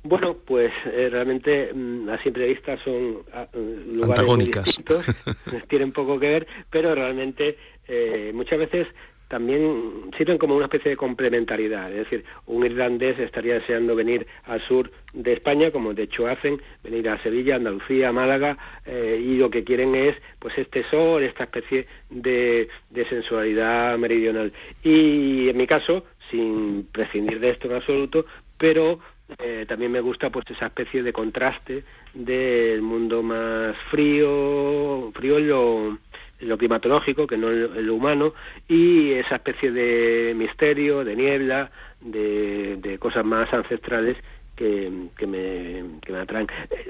Bueno, 0.03 0.35
pues 0.35 0.71
eh, 0.85 1.09
realmente 1.11 1.73
mm, 1.73 2.09
a 2.09 2.21
simple 2.21 2.47
vista 2.47 2.77
son 2.83 3.23
ah, 3.33 3.47
mm, 3.51 3.95
lugares 3.95 4.19
antagónicas, 4.19 4.65
distintos, 4.65 5.05
tienen 5.67 5.91
poco 5.91 6.19
que 6.19 6.29
ver, 6.29 6.47
pero 6.69 6.93
realmente 6.93 7.57
eh, 7.87 8.31
muchas 8.35 8.59
veces 8.59 8.87
también 9.31 10.11
sirven 10.17 10.37
como 10.37 10.57
una 10.57 10.65
especie 10.65 10.91
de 10.91 10.97
complementariedad. 10.97 11.89
Es 11.89 11.99
decir, 11.99 12.25
un 12.47 12.65
irlandés 12.65 13.17
estaría 13.17 13.53
deseando 13.53 13.95
venir 13.95 14.27
al 14.43 14.59
sur 14.59 14.91
de 15.13 15.31
España, 15.31 15.71
como 15.71 15.93
de 15.93 16.03
hecho 16.03 16.27
hacen, 16.27 16.61
venir 16.83 17.07
a 17.07 17.23
Sevilla, 17.23 17.55
Andalucía, 17.55 18.11
Málaga, 18.11 18.57
eh, 18.85 19.23
y 19.25 19.37
lo 19.37 19.49
que 19.49 19.63
quieren 19.63 19.95
es 19.95 20.17
pues 20.37 20.57
este 20.57 20.83
sol, 20.83 21.23
esta 21.23 21.45
especie 21.45 21.87
de, 22.09 22.67
sensualidad 23.07 23.97
meridional. 23.97 24.51
Y 24.83 25.47
en 25.47 25.55
mi 25.55 25.65
caso, 25.65 26.03
sin 26.29 26.89
prescindir 26.91 27.39
de 27.39 27.51
esto 27.51 27.69
en 27.69 27.75
absoluto, 27.75 28.25
pero 28.57 28.99
eh, 29.39 29.65
también 29.65 29.93
me 29.93 30.01
gusta 30.01 30.29
pues 30.29 30.45
esa 30.49 30.65
especie 30.65 31.03
de 31.03 31.13
contraste 31.13 31.85
del 32.13 32.81
mundo 32.81 33.23
más 33.23 33.77
frío, 33.89 35.09
frío 35.15 35.39
lo 35.39 35.99
lo 36.41 36.57
climatológico, 36.57 37.27
que 37.27 37.37
no 37.37 37.49
lo 37.49 37.95
humano, 37.95 38.33
y 38.67 39.11
esa 39.11 39.35
especie 39.35 39.71
de 39.71 40.33
misterio, 40.35 41.03
de 41.03 41.15
niebla, 41.15 41.71
de, 42.01 42.97
cosas 42.99 43.23
más 43.25 43.51
ancestrales 43.53 44.17
que, 44.55 44.89
me, 44.89 45.99
que, 46.01 46.11
me, 46.11 46.19
atraen. 46.19 46.47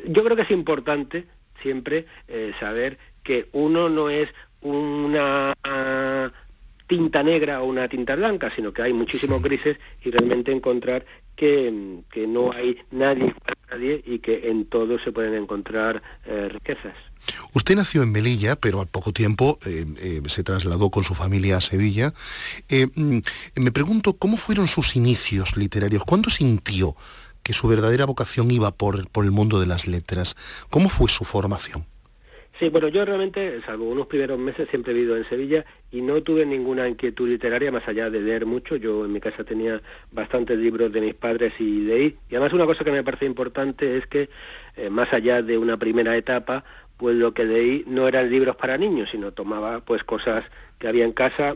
Yo 0.08 0.24
creo 0.24 0.36
que 0.36 0.44
es 0.44 0.52
importante 0.52 1.26
siempre 1.62 2.06
eh, 2.28 2.54
saber 2.60 2.98
que 3.24 3.48
uno 3.52 3.90
no 3.90 4.10
es 4.10 4.30
una 4.62 5.54
tinta 6.88 7.24
negra 7.24 7.62
o 7.62 7.66
una 7.66 7.88
tinta 7.88 8.16
blanca, 8.16 8.52
sino 8.54 8.74
que 8.74 8.82
hay 8.82 8.94
muchísimos 8.94 9.42
grises 9.42 9.78
y 10.04 10.12
realmente 10.12 10.52
encontrar 10.52 11.06
que, 11.36 11.72
no 12.28 12.52
hay 12.52 12.78
nadie 12.92 13.34
para 13.44 13.56
nadie 13.72 14.04
y 14.06 14.20
que 14.20 14.50
en 14.50 14.66
todo 14.66 15.00
se 15.00 15.12
pueden 15.12 15.34
encontrar 15.34 16.02
eh, 16.26 16.50
riquezas. 16.50 16.96
Usted 17.54 17.76
nació 17.76 18.04
en 18.04 18.12
Melilla, 18.12 18.56
pero 18.56 18.80
al 18.80 18.88
poco 18.88 19.12
tiempo 19.12 19.60
eh, 19.66 19.86
eh, 20.00 20.22
se 20.28 20.44
trasladó 20.44 20.90
con 20.90 21.04
su 21.04 21.14
familia 21.14 21.58
a 21.58 21.62
Sevilla. 21.62 22.14
Eh, 22.70 22.88
mm, 22.94 23.20
me 23.56 23.72
pregunto, 23.72 24.14
¿cómo 24.14 24.38
fueron 24.38 24.68
sus 24.68 24.96
inicios 24.96 25.58
literarios? 25.58 26.04
¿Cuándo 26.06 26.30
sintió 26.30 26.96
que 27.44 27.54
su 27.54 27.68
verdadera 27.68 28.06
vocación 28.06 28.52
iba 28.52 28.72
por, 28.72 28.96
el 29.16 29.32
mundo 29.32 29.60
de 29.60 29.68
las 29.68 29.88
letras? 29.88 30.36
¿Cómo 30.70 30.90
fue 30.90 31.10
su 31.10 31.26
formación? 31.26 31.86
Sí, 32.60 32.70
bueno, 32.70 32.90
yo 32.90 33.04
realmente, 33.04 33.60
salvo 33.66 33.86
unos 33.86 34.06
primeros 34.06 34.38
meses, 34.38 34.70
siempre 34.70 34.92
he 34.92 34.96
vivido 34.96 35.18
en 35.18 35.28
Sevilla 35.28 35.66
y 35.92 36.02
no 36.02 36.22
tuve 36.22 36.46
ninguna 36.46 36.88
inquietud 36.88 37.28
literaria 37.28 37.72
más 37.72 37.88
allá 37.88 38.12
de 38.12 38.22
leer 38.22 38.46
mucho. 38.46 38.76
Yo 38.76 39.04
en 39.04 39.14
mi 39.14 39.20
casa 39.20 39.44
tenía 39.44 39.82
bastantes 40.12 40.60
libros 40.60 40.92
de 40.92 41.02
mis 41.02 41.16
padres 41.16 41.54
y 41.58 41.86
de 41.86 41.94
ahí. 41.94 42.18
Y 42.30 42.36
además 42.36 42.54
una 42.54 42.68
cosa 42.68 42.84
que 42.84 42.92
me 42.92 43.04
parece 43.04 43.26
importante 43.26 43.98
es 43.98 44.06
que, 44.06 44.30
más 44.92 45.12
allá 45.12 45.42
de 45.42 45.58
una 45.58 45.78
primera 45.78 46.16
etapa, 46.16 46.64
pues 47.02 47.16
lo 47.16 47.34
que 47.34 47.46
leí 47.46 47.84
no 47.88 48.08
eran 48.08 48.30
libros 48.30 48.56
para 48.56 48.78
niños, 48.78 49.10
sino 49.10 49.32
tomaba 49.32 49.80
pues 49.80 50.04
cosas 50.04 50.44
que 50.78 50.88
había 50.88 51.04
en 51.04 51.14
casa 51.14 51.56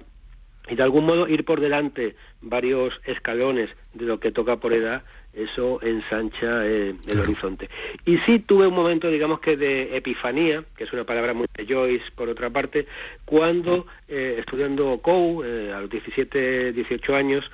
y 0.68 0.74
de 0.74 0.82
algún 0.82 1.06
modo 1.06 1.28
ir 1.28 1.46
por 1.46 1.60
delante 1.60 2.16
varios 2.42 3.00
escalones 3.06 3.70
de 3.94 4.06
lo 4.06 4.20
que 4.20 4.32
toca 4.32 4.58
por 4.58 4.74
edad, 4.74 5.04
eso 5.36 5.80
ensancha 5.84 6.66
eh, 6.66 6.96
el 7.06 7.20
horizonte. 7.20 7.70
Y 8.06 8.18
sí 8.18 8.40
tuve 8.40 8.66
un 8.66 8.74
momento, 8.74 9.12
digamos 9.12 9.40
que 9.40 9.56
de 9.56 9.96
epifanía, 9.96 10.64
que 10.76 10.86
es 10.86 10.94
una 10.94 11.04
palabra 11.04 11.36
muy 11.36 11.46
de 11.56 11.72
Joyce 11.72 12.10
por 12.16 12.28
otra 12.28 12.50
parte, 12.50 12.88
cuando 13.24 13.86
eh, 14.08 14.38
estudiando 14.40 14.98
COU, 14.98 15.44
eh, 15.44 15.74
a 15.76 15.80
los 15.80 15.92
17, 15.92 16.74
18 16.74 17.16
años, 17.16 17.52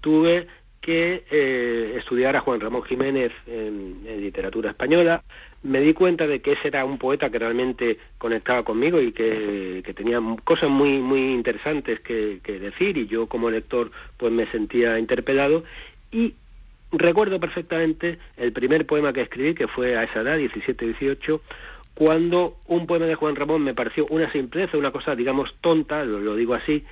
tuve 0.00 0.46
que 0.80 1.26
estudiar 1.98 2.34
a 2.34 2.40
Juan 2.40 2.60
Ramón 2.60 2.82
Jiménez 2.82 3.30
en 3.46 4.02
literatura 4.22 4.70
española, 4.70 5.22
me 5.62 5.80
di 5.80 5.92
cuenta 5.92 6.26
de 6.26 6.40
que 6.40 6.52
ese 6.52 6.68
era 6.68 6.84
un 6.84 6.98
poeta 6.98 7.30
que 7.30 7.38
realmente 7.38 7.98
conectaba 8.18 8.64
conmigo 8.64 9.00
y 9.00 9.12
que, 9.12 9.82
tenía 9.94 10.20
cosas 10.44 10.70
muy, 10.70 10.98
muy 10.98 11.32
interesantes 11.32 12.00
que, 12.00 12.40
decir 12.44 12.96
y 12.96 13.06
yo 13.06 13.26
como 13.26 13.50
lector 13.50 13.90
pues 14.16 14.32
me 14.32 14.46
sentía 14.46 14.98
interpelado 14.98 15.64
y 16.10 16.34
recuerdo 16.92 17.38
perfectamente 17.38 18.18
el 18.36 18.52
primer 18.52 18.86
poema 18.86 19.12
que 19.12 19.22
escribí, 19.22 19.54
que 19.54 19.68
fue 19.68 19.96
a 19.96 20.04
esa 20.04 20.20
edad, 20.20 20.38
17-18, 20.38 21.40
cuando 21.94 22.56
un 22.66 22.86
poema 22.86 23.06
de 23.06 23.14
Juan 23.14 23.36
Ramón 23.36 23.62
me 23.62 23.74
pareció 23.74 24.06
una 24.06 24.30
simpleza, 24.32 24.78
una 24.78 24.90
cosa, 24.90 25.14
digamos, 25.14 25.54
tonta, 25.60 26.04
lo, 26.04 26.18
lo 26.18 26.34
digo 26.34 26.54
así, 26.54 26.84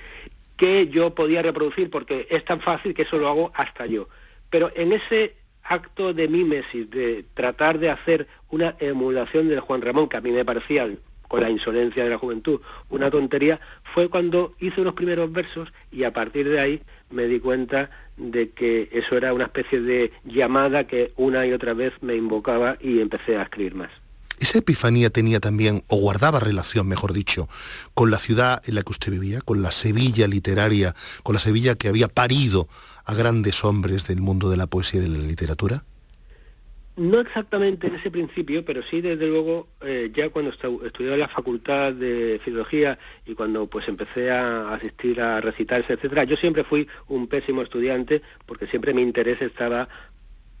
que 0.55 0.87
yo 0.87 1.15
podía 1.15 1.41
reproducir 1.41 1.89
porque 1.89 2.27
es 2.29 2.45
tan 2.45 2.61
fácil 2.61 2.93
que 2.93 3.01
eso 3.01 3.17
lo 3.17 3.27
hago 3.27 3.51
hasta 3.55 3.85
yo. 3.87 4.07
Pero 4.49 4.71
en 4.75 4.93
ese 4.93 5.35
acto 5.69 6.13
de 6.13 6.27
mímesis, 6.27 6.89
de 6.89 7.25
tratar 7.33 7.79
de 7.79 7.89
hacer 7.89 8.27
una 8.51 8.75
emulación 8.79 9.49
del 9.49 9.59
Juan 9.59 9.81
Ramón, 9.81 10.09
que 10.09 10.17
a 10.17 10.21
mí 10.21 10.31
me 10.31 10.45
parecía 10.45 10.87
con 11.27 11.41
la 11.41 11.49
insolencia 11.49 12.03
de 12.03 12.09
la 12.09 12.17
juventud, 12.17 12.59
una 12.89 13.11
tontería, 13.11 13.59
fue 13.93 14.09
cuando 14.09 14.55
hice 14.59 14.81
unos 14.81 14.95
primeros 14.95 15.31
versos 15.31 15.69
y 15.91 16.03
a 16.03 16.11
partir 16.11 16.49
de 16.49 16.59
ahí 16.59 16.81
me 17.11 17.27
di 17.27 17.39
cuenta 17.39 17.91
de 18.17 18.49
que 18.49 18.89
eso 18.91 19.15
era 19.15 19.31
una 19.33 19.45
especie 19.45 19.79
de 19.79 20.11
llamada 20.25 20.87
que 20.87 21.13
una 21.15 21.45
y 21.45 21.53
otra 21.53 21.73
vez 21.73 21.93
me 22.01 22.15
invocaba 22.15 22.77
y 22.81 22.99
empecé 22.99 23.37
a 23.37 23.43
escribir 23.43 23.75
más. 23.75 23.91
¿Esa 24.39 24.59
epifanía 24.59 25.09
tenía 25.09 25.39
también, 25.39 25.83
o 25.87 25.97
guardaba 25.97 26.39
relación, 26.39 26.87
mejor 26.87 27.13
dicho, 27.13 27.49
con 27.93 28.09
la 28.09 28.17
ciudad 28.17 28.61
en 28.65 28.75
la 28.75 28.83
que 28.83 28.91
usted 28.91 29.11
vivía, 29.11 29.41
con 29.41 29.61
la 29.61 29.71
Sevilla 29.71 30.27
literaria, 30.27 30.95
con 31.23 31.33
la 31.33 31.39
Sevilla 31.39 31.75
que 31.75 31.89
había 31.89 32.07
parido 32.07 32.67
a 33.03 33.13
grandes 33.13 33.63
hombres 33.65 34.07
del 34.07 34.21
mundo 34.21 34.49
de 34.49 34.57
la 34.57 34.65
poesía 34.65 35.01
y 35.01 35.03
de 35.03 35.09
la 35.09 35.17
literatura? 35.19 35.83
No 36.99 37.21
exactamente 37.21 37.87
en 37.87 37.95
ese 37.95 38.11
principio, 38.11 38.65
pero 38.65 38.83
sí 38.83 38.99
desde 38.99 39.25
luego 39.25 39.69
eh, 39.79 40.11
ya 40.13 40.29
cuando 40.31 40.51
estudiaba 40.51 41.13
en 41.13 41.21
la 41.21 41.29
facultad 41.29 41.93
de 41.93 42.41
filología 42.43 42.99
y 43.25 43.35
cuando 43.35 43.67
pues 43.67 43.87
empecé 43.87 44.29
a 44.31 44.73
asistir 44.73 45.21
a 45.21 45.39
recitarse, 45.39 45.93
etcétera, 45.93 46.25
yo 46.25 46.35
siempre 46.35 46.65
fui 46.65 46.89
un 47.07 47.27
pésimo 47.27 47.61
estudiante 47.61 48.21
porque 48.45 48.67
siempre 48.67 48.93
mi 48.93 49.01
interés 49.01 49.41
estaba 49.41 49.87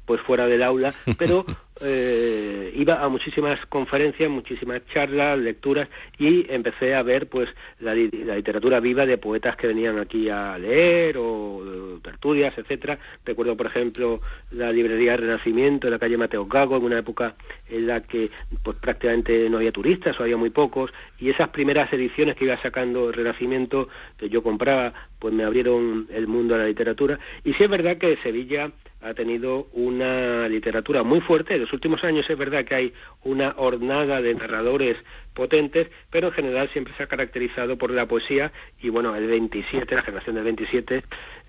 pues 0.05 0.21
fuera 0.21 0.47
del 0.47 0.63
aula, 0.63 0.93
pero 1.17 1.45
eh, 1.81 2.73
iba 2.75 3.03
a 3.03 3.09
muchísimas 3.09 3.65
conferencias, 3.65 4.29
muchísimas 4.29 4.85
charlas, 4.87 5.39
lecturas 5.39 5.87
y 6.17 6.45
empecé 6.51 6.93
a 6.93 7.03
ver 7.03 7.29
pues 7.29 7.49
la, 7.79 7.93
literatura 7.93 8.79
viva 8.79 9.05
de 9.05 9.17
poetas 9.17 9.55
que 9.55 9.67
venían 9.67 9.97
aquí 9.97 10.29
a 10.29 10.57
leer 10.57 11.17
o 11.17 11.99
tertulias, 12.03 12.57
etcétera. 12.57 12.99
Recuerdo 13.25 13.55
por 13.55 13.67
ejemplo 13.67 14.21
la 14.51 14.71
librería 14.71 15.17
Renacimiento 15.17 15.87
en 15.87 15.91
la 15.91 15.99
calle 15.99 16.17
Mateo 16.17 16.45
Gago, 16.45 16.77
en 16.77 16.83
una 16.83 16.99
época 16.99 17.35
en 17.69 17.87
la 17.87 18.01
que 18.01 18.29
pues 18.63 18.77
prácticamente 18.77 19.49
no 19.49 19.57
había 19.57 19.71
turistas 19.71 20.19
o 20.19 20.23
había 20.23 20.37
muy 20.37 20.49
pocos 20.49 20.91
y 21.17 21.29
esas 21.29 21.49
primeras 21.49 21.91
ediciones 21.93 22.35
que 22.35 22.45
iba 22.45 22.61
sacando 22.61 23.11
Renacimiento 23.11 23.87
que 24.17 24.29
yo 24.29 24.43
compraba 24.43 24.93
pues 25.19 25.33
me 25.33 25.43
abrieron 25.43 26.07
el 26.11 26.27
mundo 26.27 26.55
a 26.55 26.59
la 26.59 26.65
literatura 26.65 27.19
y 27.43 27.53
sí 27.53 27.63
es 27.63 27.69
verdad 27.69 27.97
que 27.97 28.17
Sevilla 28.17 28.71
ha 29.01 29.13
tenido 29.13 29.67
una 29.73 30.47
literatura 30.49 31.03
muy 31.03 31.21
fuerte. 31.21 31.55
En 31.55 31.61
los 31.61 31.73
últimos 31.73 32.03
años 32.03 32.29
es 32.29 32.37
verdad 32.37 32.65
que 32.65 32.75
hay 32.75 32.93
una 33.23 33.53
hornada 33.57 34.21
de 34.21 34.35
narradores 34.35 34.97
potentes, 35.33 35.87
pero 36.09 36.27
en 36.27 36.33
general 36.33 36.69
siempre 36.71 36.93
se 36.97 37.03
ha 37.03 37.07
caracterizado 37.07 37.77
por 37.77 37.91
la 37.91 38.07
poesía 38.07 38.51
y 38.81 38.89
bueno, 38.89 39.15
el 39.15 39.27
27, 39.27 39.95
la 39.95 40.01
generación 40.01 40.35
del 40.35 40.45
27 40.45 41.03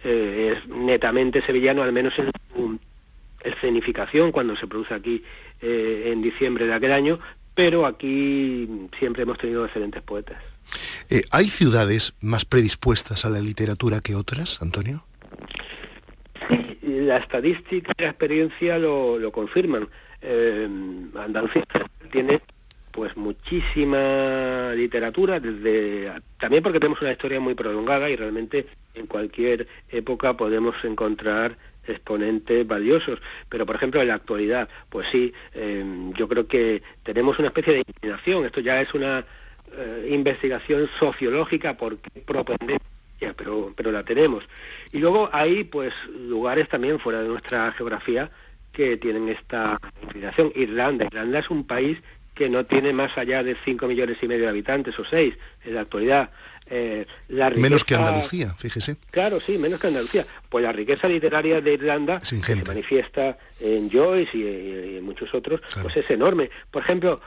eh, 0.05 0.57
es 0.57 0.69
netamente 0.69 1.43
sevillano, 1.43 1.83
al 1.83 1.93
menos 1.93 2.19
en 2.19 2.31
su 2.55 2.79
escenificación 3.43 4.33
cuando 4.33 4.55
se 4.55 4.67
produce 4.67 4.95
aquí 4.95 5.25
eh, 5.61 6.11
en 6.13 6.23
diciembre 6.23 6.67
de 6.67 6.75
aquel 6.75 6.93
año, 6.93 7.19
pero 7.55 7.85
aquí 7.85 8.89
siempre 8.99 9.25
hemos 9.25 9.39
tenido 9.39 9.65
excelentes 9.65 10.03
poetas. 10.03 10.50
Eh, 11.09 11.23
¿Hay 11.31 11.47
ciudades 11.47 12.15
más 12.21 12.45
predispuestas 12.45 13.25
a 13.25 13.31
la 13.31 13.41
literatura 13.41 14.01
que 14.01 14.15
otras, 14.15 14.63
Antonio? 14.63 15.05
la 16.83 17.19
estadística 17.19 17.93
y 17.97 18.03
la 18.03 18.09
experiencia 18.09 18.79
lo, 18.79 19.31
confirman. 19.33 19.89
Eh, 20.23 20.69
Andalucía 21.17 21.65
tiene 22.11 22.41
pues 22.91 23.17
muchísima 23.17 24.73
literatura 24.75 25.39
desde 25.39 26.13
también 26.39 26.63
porque 26.63 26.81
tenemos 26.81 27.01
una 27.01 27.13
historia 27.13 27.41
muy 27.41 27.55
prolongada 27.55 28.11
y 28.11 28.17
realmente 28.17 28.67
en 28.95 29.07
cualquier 29.07 29.69
época 29.91 30.37
podemos 30.37 30.75
encontrar 30.85 31.57
exponentes 31.87 32.67
valiosos 32.67 33.21
pero 33.49 33.65
por 33.65 33.77
ejemplo 33.77 34.03
en 34.03 34.09
la 34.09 34.15
actualidad 34.15 34.69
pues 34.89 35.07
sí 35.09 35.33
eh, 35.55 35.85
yo 36.17 36.29
creo 36.29 36.49
que 36.49 36.83
tenemos 37.05 37.39
una 37.39 37.49
especie 37.49 37.75
de 37.75 37.85
inclinación 37.87 38.45
esto 38.45 38.61
ya 38.61 38.81
es 38.81 38.93
una 38.93 39.25
eh, 39.77 40.09
investigación 40.11 40.89
sociológica 40.99 41.77
porque 41.77 42.21
propende 42.21 42.79
pero, 43.37 43.73
pero 43.77 43.93
la 43.93 44.03
tenemos. 44.03 44.45
Y 44.93 44.99
luego 44.99 45.29
hay 45.33 45.65
pues 45.65 45.93
lugares 46.09 46.69
también 46.69 46.99
fuera 46.99 47.23
de 47.23 47.29
nuestra 47.29 47.71
geografía 47.73 48.31
que 48.73 48.97
tienen 48.97 49.29
esta 49.29 49.79
inclinación. 50.03 50.53
Irlanda. 50.55 51.07
Irlanda 51.07 51.41
es 51.41 51.51
un 51.51 51.65
país 51.65 51.99
que 52.35 52.49
no 52.49 52.65
tiene 52.65 52.93
más 52.93 53.17
allá 53.19 53.43
de 53.43 53.57
5 53.65 53.87
millones 53.87 54.17
y 54.23 54.29
medio 54.29 54.45
de 54.45 54.49
habitantes 54.49 54.99
o 54.99 55.05
6 55.05 55.35
en 55.65 55.75
la 55.75 55.83
actualidad. 55.83 56.31
Eh, 56.73 57.05
menos 57.57 57.85
que 57.85 57.97
Andalucía, 57.97 58.55
fíjese. 58.55 58.97
Claro, 59.11 59.41
sí, 59.41 59.59
menos 59.59 59.81
que 59.81 59.89
Andalucía. 59.89 60.25
Pues 60.49 60.63
la 60.63 60.71
riqueza 60.71 61.09
literaria 61.09 61.61
de 61.61 61.75
Irlanda, 61.75 62.25
se 62.25 62.41
manifiesta 62.65 63.37
en 63.59 63.91
Joyce 63.91 64.37
y, 64.37 64.97
en 64.99 65.05
muchos 65.05 65.35
otros, 65.35 65.61
pues 65.83 65.97
es 65.97 66.09
enorme. 66.11 66.49
Por 66.71 66.83
ejemplo, 66.83 67.21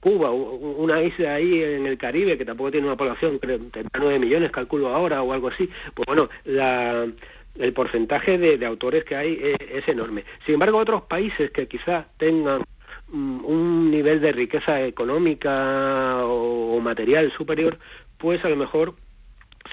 Cuba, 0.00 0.30
una 0.30 1.02
isla 1.02 1.34
ahí 1.34 1.62
en 1.62 1.86
el 1.86 1.98
Caribe 1.98 2.38
que 2.38 2.44
tampoco 2.44 2.70
tiene 2.70 2.86
una 2.86 2.96
población, 2.96 3.38
creo, 3.38 3.58
9 3.98 4.18
millones, 4.18 4.50
calculo 4.50 4.88
ahora 4.88 5.22
o 5.22 5.32
algo 5.32 5.48
así, 5.48 5.68
pues 5.94 6.06
bueno, 6.06 6.28
el 6.44 7.72
porcentaje 7.72 8.38
de, 8.38 8.64
autores 8.66 9.04
que 9.04 9.16
hay 9.16 9.56
es, 9.70 9.88
enorme. 9.88 10.24
Sin 10.44 10.54
embargo, 10.54 10.78
otros 10.78 11.02
países 11.02 11.50
que 11.50 11.66
quizás 11.66 12.06
tengan 12.16 12.62
mm, 13.08 13.44
un 13.44 13.90
nivel 13.90 14.20
de 14.20 14.32
riqueza 14.32 14.82
económica 14.82 16.18
o, 16.24 16.80
material 16.80 17.32
superior, 17.32 17.78
pues 18.16 18.44
a 18.44 18.48
lo 18.48 18.56
mejor 18.56 18.94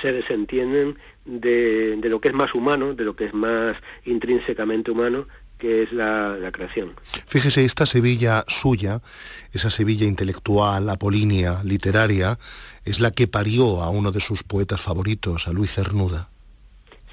se 0.02 0.12
desentienden 0.12 0.98
de, 1.24 1.96
de, 1.98 2.10
lo 2.10 2.20
que 2.20 2.30
es 2.30 2.34
más 2.34 2.54
humano, 2.54 2.93
de 2.93 3.06
lo 3.06 3.16
que 3.16 3.26
es 3.26 3.34
más 3.34 3.78
intrínsecamente 4.06 4.91
humano, 4.91 5.28
que 5.58 5.84
es 5.84 5.91
la, 5.91 6.38
creación. 6.51 6.93
Fíjese, 7.28 7.66
esta 7.66 7.86
Sevilla 7.86 8.43
suya, 8.47 9.01
esa 9.53 9.70
Sevilla 9.70 10.06
intelectual, 10.06 10.89
apolínea, 10.89 11.62
literaria, 11.64 12.38
es 12.84 12.99
la 12.99 13.12
que 13.12 13.28
parió 13.28 13.82
a 13.82 13.89
uno 13.89 14.12
de 14.12 14.20
sus 14.20 14.43
poetas 14.43 14.82
favoritos, 14.82 15.47
a 15.47 15.53
Luis 15.53 15.72
Cernuda. 15.72 16.30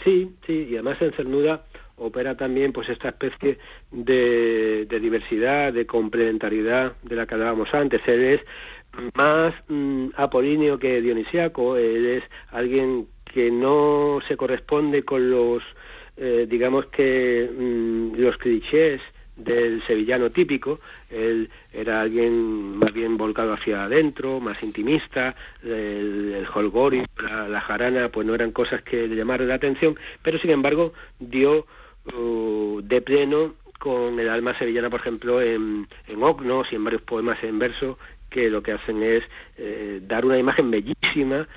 Sí, 0.05 0.33
sí, 0.47 0.67
y 0.71 0.75
además 0.75 0.97
en 1.01 1.13
Cernuda 1.13 1.65
opera 1.97 2.37
también 2.37 2.73
pues 2.73 2.89
esta 2.89 3.09
especie 3.09 3.59
de, 3.91 4.87
diversidad, 5.01 5.73
de 5.73 5.87
complementariedad 5.87 6.95
de 7.03 7.17
la 7.17 7.27
que 7.27 7.35
hablábamos 7.35 7.73
antes. 7.75 8.01
Él 8.07 8.23
es 8.23 8.41
más 9.15 9.55
mm, 9.69 10.09
apolíneo 10.17 10.79
que 10.79 11.01
dionisiaco, 11.01 11.77
él 11.77 12.07
es 12.07 12.25
alguien 12.51 13.07
que 13.25 13.51
no 13.51 14.19
se 14.27 14.37
corresponde 14.37 15.05
con 15.05 15.31
los 15.31 15.63
eh, 16.17 16.47
digamos 16.49 16.87
que 16.87 17.51
mm, 17.51 18.21
los 18.21 18.37
clichés 18.39 19.01
del 19.37 19.83
sevillano 19.87 20.31
típico, 20.31 20.81
él 21.11 21.51
era 21.73 22.03
alguien 22.03 22.77
más 22.77 22.93
bien 22.93 23.17
volcado 23.17 23.53
hacia 23.55 23.85
adentro, 23.85 24.41
más 24.41 24.63
intimista, 24.63 25.35
el, 25.63 26.35
el 26.37 26.47
holgori, 26.53 27.05
la, 27.49 27.61
jarana, 27.61 28.11
pues 28.11 28.27
no 28.27 28.35
eran 28.35 28.53
cosas 28.53 28.83
que 28.83 29.09
le 29.09 29.17
llamaran 29.17 29.49
la 29.49 29.55
atención, 29.55 29.97
pero 30.23 30.39
sin 30.39 30.51
embargo 30.51 30.93
dio 31.19 31.67
uh, 32.15 32.81
de 32.83 33.01
pleno 33.01 33.55
con 33.79 34.21
el 34.21 34.29
alma 34.29 34.57
sevillana, 34.57 34.91
por 34.91 35.01
ejemplo, 35.01 35.43
en, 35.43 35.89
en 36.07 36.23
Ognos 36.23 36.71
y 36.71 36.77
en 36.77 36.85
varios 36.85 37.03
poemas 37.03 37.43
en 37.43 37.59
verso, 37.59 37.99
que 38.31 38.49
lo 38.49 38.63
que 38.63 38.73
hacen 38.73 39.03
es 39.03 39.25
eh, 39.57 40.01
dar 40.07 40.25
una 40.25 40.39
imagen 40.39 40.71
bellísima, 40.71 41.49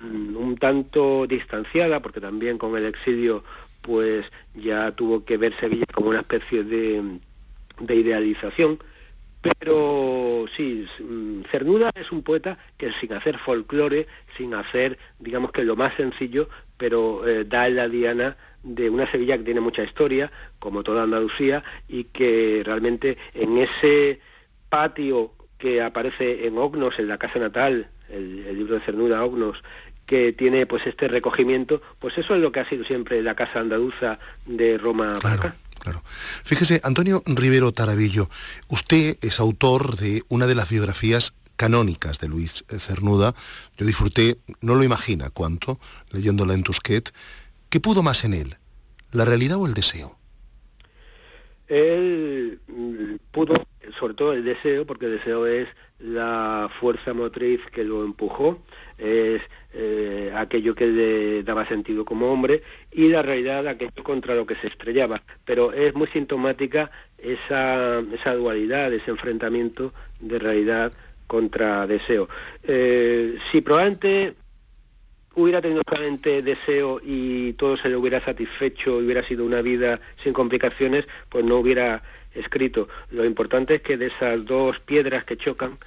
mm, 0.00 0.36
un 0.36 0.56
tanto 0.58 1.26
distanciada, 1.26 2.00
porque 2.00 2.20
también 2.20 2.56
con 2.56 2.76
el 2.76 2.86
exilio 2.86 3.42
pues 3.82 4.24
ya 4.54 4.92
tuvo 4.92 5.24
que 5.24 5.36
ver 5.36 5.54
Sevilla 5.58 5.84
como 5.92 6.10
una 6.10 6.20
especie 6.20 6.64
de, 6.64 7.02
idealización. 7.88 8.78
Pero 9.58 10.46
sí, 10.56 10.86
mm, 11.00 11.42
Cernuda 11.50 11.90
es 11.96 12.12
un 12.12 12.22
poeta 12.22 12.58
que 12.78 12.92
sin 12.92 13.12
hacer 13.12 13.38
folclore, 13.38 14.06
sin 14.36 14.54
hacer, 14.54 14.98
digamos 15.18 15.50
que 15.50 15.64
lo 15.64 15.74
más 15.74 15.94
sencillo, 15.94 16.48
pero 16.76 17.26
eh, 17.26 17.44
da 17.44 17.68
la 17.68 17.88
diana 17.88 18.36
de 18.62 18.88
una 18.88 19.10
Sevilla 19.10 19.36
que 19.36 19.44
tiene 19.44 19.60
mucha 19.60 19.82
historia, 19.82 20.30
como 20.60 20.84
toda 20.84 21.02
Andalucía, 21.02 21.64
y 21.88 22.04
que 22.04 22.62
realmente 22.64 23.18
en 23.34 23.58
ese 23.58 24.20
patio 24.68 25.32
que 25.58 25.82
aparece 25.82 26.46
en 26.46 26.56
Ognos, 26.56 27.00
en 27.00 27.08
la 27.08 27.18
casa 27.18 27.40
natal, 27.40 27.90
el, 28.08 28.44
el 28.46 28.56
libro 28.56 28.76
de 28.76 28.80
Cernuda 28.82 29.24
Ognos, 29.24 29.62
que 30.06 30.32
tiene 30.32 30.66
pues 30.66 30.86
este 30.86 31.08
recogimiento, 31.08 31.80
pues 31.98 32.18
eso 32.18 32.34
es 32.34 32.40
lo 32.40 32.52
que 32.52 32.60
ha 32.60 32.68
sido 32.68 32.84
siempre 32.84 33.22
la 33.22 33.34
casa 33.34 33.60
andaluza 33.60 34.18
de 34.46 34.78
Roma 34.78 35.18
claro, 35.20 35.52
Claro. 35.78 36.02
Fíjese, 36.44 36.80
Antonio 36.84 37.24
Rivero 37.26 37.72
Tarabillo, 37.72 38.28
usted 38.68 39.16
es 39.20 39.40
autor 39.40 39.96
de 39.96 40.22
una 40.28 40.46
de 40.46 40.54
las 40.54 40.70
biografías 40.70 41.34
canónicas 41.56 42.20
de 42.20 42.28
Luis 42.28 42.64
Cernuda. 42.68 43.34
Yo 43.76 43.86
disfruté, 43.86 44.38
no 44.60 44.76
lo 44.76 44.84
imagina 44.84 45.30
cuánto, 45.30 45.80
leyéndola 46.12 46.54
en 46.54 46.62
Tusquet. 46.62 47.12
¿Qué 47.68 47.80
pudo 47.80 48.02
más 48.02 48.24
en 48.24 48.34
él? 48.34 48.56
¿La 49.10 49.24
realidad 49.24 49.58
o 49.58 49.66
el 49.66 49.74
deseo? 49.74 50.18
Él 51.68 52.60
mm, 52.68 53.16
pudo, 53.32 53.54
sobre 53.98 54.14
todo 54.14 54.34
el 54.34 54.44
deseo, 54.44 54.86
porque 54.86 55.06
el 55.06 55.18
deseo 55.18 55.46
es 55.46 55.68
la 55.98 56.70
fuerza 56.80 57.14
motriz 57.14 57.60
que 57.72 57.84
lo 57.84 58.04
empujó, 58.04 58.62
es 59.02 59.42
eh, 59.74 60.32
aquello 60.34 60.74
que 60.74 60.86
le 60.86 61.42
daba 61.42 61.66
sentido 61.66 62.04
como 62.04 62.32
hombre 62.32 62.62
y 62.92 63.08
la 63.08 63.22
realidad 63.22 63.66
aquello 63.66 64.04
contra 64.04 64.34
lo 64.34 64.46
que 64.46 64.54
se 64.56 64.68
estrellaba. 64.68 65.22
Pero 65.44 65.72
es 65.72 65.94
muy 65.94 66.06
sintomática 66.08 66.90
esa, 67.18 68.00
esa 68.00 68.34
dualidad, 68.34 68.92
ese 68.92 69.10
enfrentamiento 69.10 69.92
de 70.20 70.38
realidad 70.38 70.92
contra 71.26 71.86
deseo. 71.86 72.28
Eh, 72.62 73.38
si 73.50 73.60
probablemente 73.60 74.34
hubiera 75.34 75.62
tenido 75.62 75.82
solamente 75.88 76.42
deseo 76.42 77.00
y 77.02 77.54
todo 77.54 77.76
se 77.76 77.88
le 77.88 77.96
hubiera 77.96 78.24
satisfecho 78.24 79.00
y 79.00 79.06
hubiera 79.06 79.24
sido 79.24 79.44
una 79.44 79.62
vida 79.62 80.00
sin 80.22 80.32
complicaciones, 80.32 81.06
pues 81.28 81.44
no 81.44 81.56
hubiera 81.56 82.02
escrito. 82.34 82.88
Lo 83.10 83.24
importante 83.24 83.76
es 83.76 83.82
que 83.82 83.96
de 83.96 84.06
esas 84.06 84.44
dos 84.44 84.78
piedras 84.80 85.24
que 85.24 85.36
chocan, 85.36 85.78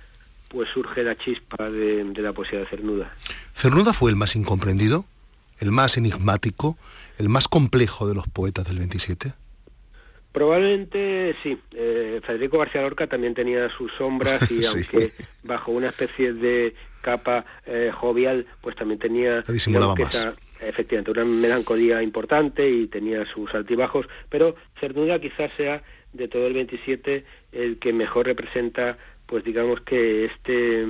pues 0.56 0.70
surge 0.70 1.04
la 1.04 1.18
chispa 1.18 1.70
de, 1.70 2.02
de 2.06 2.22
la 2.22 2.32
poesía 2.32 2.60
de 2.60 2.66
Cernuda. 2.66 3.14
¿Cernuda 3.54 3.92
fue 3.92 4.10
el 4.10 4.16
más 4.16 4.38
incomprendido? 4.38 5.06
¿El 5.60 5.72
más 5.72 5.98
enigmático? 5.98 6.78
¿El 7.18 7.28
más 7.28 7.50
complejo 7.50 8.08
de 8.08 8.16
los 8.16 8.26
poetas 8.30 8.66
del 8.66 8.78
27? 8.78 9.34
Probablemente 10.32 11.36
sí. 11.44 11.58
Eh, 11.72 12.22
Federico 12.26 12.58
García 12.58 12.82
Lorca 12.84 13.08
también 13.08 13.34
tenía 13.34 13.70
sus 13.70 13.92
sombras 13.94 14.50
y 14.50 14.66
aunque 14.68 15.12
bajo 15.44 15.74
una 15.74 15.88
especie 15.88 16.32
de 16.32 16.74
capa 17.02 17.46
eh, 17.66 17.92
jovial, 17.94 18.46
pues 18.62 18.78
también 18.78 19.00
tenía 19.00 19.44
efectivamente 20.62 21.12
una 21.12 21.26
melancolía 21.26 22.02
importante 22.02 22.70
y 22.70 22.88
tenía 22.88 23.26
sus 23.26 23.54
altibajos, 23.54 24.08
pero 24.30 24.56
Cernuda 24.80 25.20
quizás 25.20 25.52
sea 25.58 25.84
de 26.14 26.28
todo 26.30 26.48
el 26.48 26.54
27 26.54 27.26
el 27.52 27.78
que 27.78 27.94
mejor 27.94 28.26
representa, 28.26 28.98
pues 29.26 29.44
digamos 29.44 29.82
que 29.82 30.26
este 30.26 30.86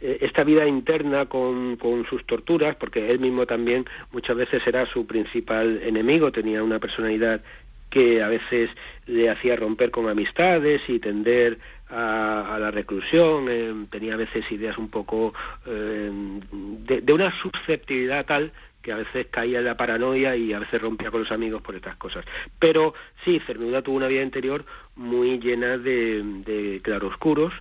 eh, 0.00 0.18
esta 0.20 0.44
vida 0.44 0.66
interna 0.66 1.26
con, 1.26 1.76
con, 1.76 2.06
sus 2.06 2.24
torturas, 2.24 2.76
porque 2.76 3.10
él 3.10 3.18
mismo 3.18 3.46
también 3.46 3.84
muchas 4.12 4.36
veces 4.36 4.64
era 4.66 4.86
su 4.86 5.06
principal 5.06 5.80
enemigo, 5.82 6.30
tenía 6.30 6.62
una 6.62 6.78
personalidad 6.78 7.42
que 7.90 8.22
a 8.22 8.28
veces 8.28 8.70
le 9.06 9.30
hacía 9.30 9.56
romper 9.56 9.90
con 9.90 10.08
amistades 10.08 10.82
y 10.88 10.98
tender 10.98 11.58
a, 11.90 12.58
la 12.60 12.70
reclusión, 12.70 13.46
eh, 13.48 13.72
tenía 13.90 14.14
a 14.14 14.18
veces 14.18 14.50
ideas 14.52 14.76
un 14.76 14.88
poco 14.88 15.32
eh, 15.66 16.10
de, 16.52 17.12
una 17.12 17.32
susceptibilidad 17.32 18.26
tal 18.26 18.52
que 18.88 18.94
a 18.94 18.96
veces 18.96 19.26
caía 19.30 19.58
en 19.58 19.66
la 19.66 19.76
paranoia 19.76 20.34
y 20.34 20.54
a 20.54 20.60
veces 20.60 20.80
rompía 20.80 21.10
con 21.10 21.20
los 21.20 21.30
amigos 21.30 21.60
por 21.60 21.76
estas 21.76 21.96
cosas. 21.96 22.24
Pero 22.58 22.94
sí, 23.22 23.38
Cernuda 23.38 23.82
tuvo 23.82 23.96
una 23.96 24.08
vida 24.08 24.22
interior 24.22 24.64
muy 24.96 25.38
llena 25.38 25.76
de, 25.76 26.80
claroscuros, 26.82 27.52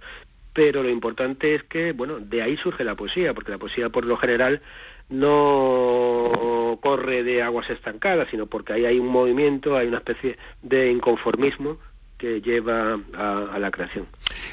pero 0.53 0.83
lo 0.83 0.89
importante 0.89 1.53
es 1.53 1.63
que, 1.63 1.91
bueno, 1.91 2.21
de 2.21 2.41
ahí 2.41 2.55
surge 2.55 2.85
la 2.85 2.95
poesía, 2.95 3.33
porque 3.33 3.51
la 3.51 3.57
poesía 3.57 3.89
por 3.89 4.05
lo 4.05 4.15
general 4.15 4.61
no 5.09 6.79
corre 6.81 7.23
de 7.23 7.41
aguas 7.41 7.69
estancadas, 7.69 8.29
sino 8.31 8.45
porque 8.45 8.71
ahí 8.71 8.85
hay 8.85 8.97
un 8.97 9.07
movimiento, 9.07 9.75
hay 9.75 9.89
una 9.89 9.97
especie 9.97 10.37
de 10.61 10.89
inconformismo 10.91 11.77
que 12.17 12.39
lleva 12.39 13.01
a, 13.13 13.59
la 13.59 13.69
creación. 13.69 14.07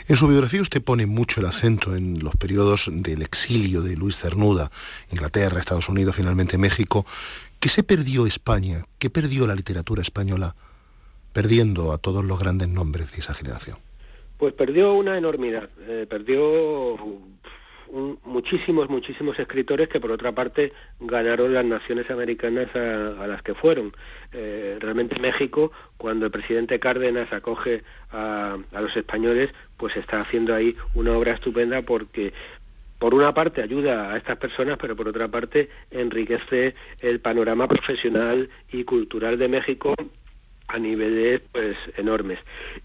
En 0.07 0.17
su 0.17 0.29
biografía 0.29 0.61
usted 0.61 0.83
pone 0.83 1.07
mucho 1.07 1.41
el 1.41 1.47
acento 1.47 1.97
en 1.97 2.23
los 2.23 2.37
periodos 2.37 2.91
del 2.93 3.23
exilio 3.23 3.81
de 3.81 3.97
Luis 3.97 4.19
Cernuda, 4.19 4.71
Inglaterra, 5.11 5.59
Estados 5.59 5.89
Unidos, 5.89 6.17
finalmente 6.17 6.59
México. 6.59 7.07
¿Qué 7.59 7.71
se 7.71 7.83
perdió 7.83 8.27
España? 8.27 8.85
¿Qué 8.99 9.09
perdió 9.09 9.47
la 9.47 9.55
literatura 9.55 10.03
española 10.03 10.57
perdiendo 11.33 11.91
a 11.91 11.97
todos 11.97 12.23
los 12.23 12.39
grandes 12.39 12.69
nombres 12.69 13.13
de 13.13 13.21
esa 13.21 13.33
generación? 13.33 13.79
Pues 14.37 14.53
perdió 14.53 14.93
una 14.93 15.17
enormidad, 15.17 15.71
eh, 15.89 16.07
perdió 16.07 16.99
muchísimos, 18.25 18.89
muchísimos 18.89 19.39
escritores 19.39 19.89
que 19.89 20.01
por 20.01 20.11
otra 20.11 20.33
parte 20.33 20.73
ganaron 21.01 21.55
las 21.55 21.65
naciones 21.65 22.11
americanas 22.11 22.75
a, 22.75 23.27
las 23.27 23.43
que 23.43 23.55
fueron. 23.55 23.95
Eh, 24.33 24.79
realmente 24.81 25.21
México, 25.21 25.71
cuando 25.97 26.27
el 26.27 26.33
presidente 26.33 26.81
Cárdenas 26.81 27.33
acoge 27.33 27.85
a, 28.11 28.59
los 28.73 28.97
españoles, 28.97 29.51
pues 29.77 29.97
está 29.97 30.21
haciendo 30.21 30.55
ahí 30.55 30.77
una 30.95 31.13
obra 31.13 31.33
estupenda 31.33 31.83
porque 31.83 32.33
por 32.99 33.15
una 33.15 33.33
parte 33.33 33.63
ayuda 33.63 34.13
a 34.13 34.17
estas 34.17 34.37
personas, 34.37 34.77
pero 34.81 34.97
por 34.97 35.09
otra 35.09 35.29
parte 35.29 35.69
enriquece 35.91 36.75
el 37.01 37.21
panorama 37.21 37.69
profesional 37.69 38.49
y 38.73 38.85
cultural 38.85 39.39
de 39.39 39.49
México 39.49 39.95
a 40.69 40.79
niveles 40.79 41.41
pues 41.53 41.77
enormes. 41.97 42.39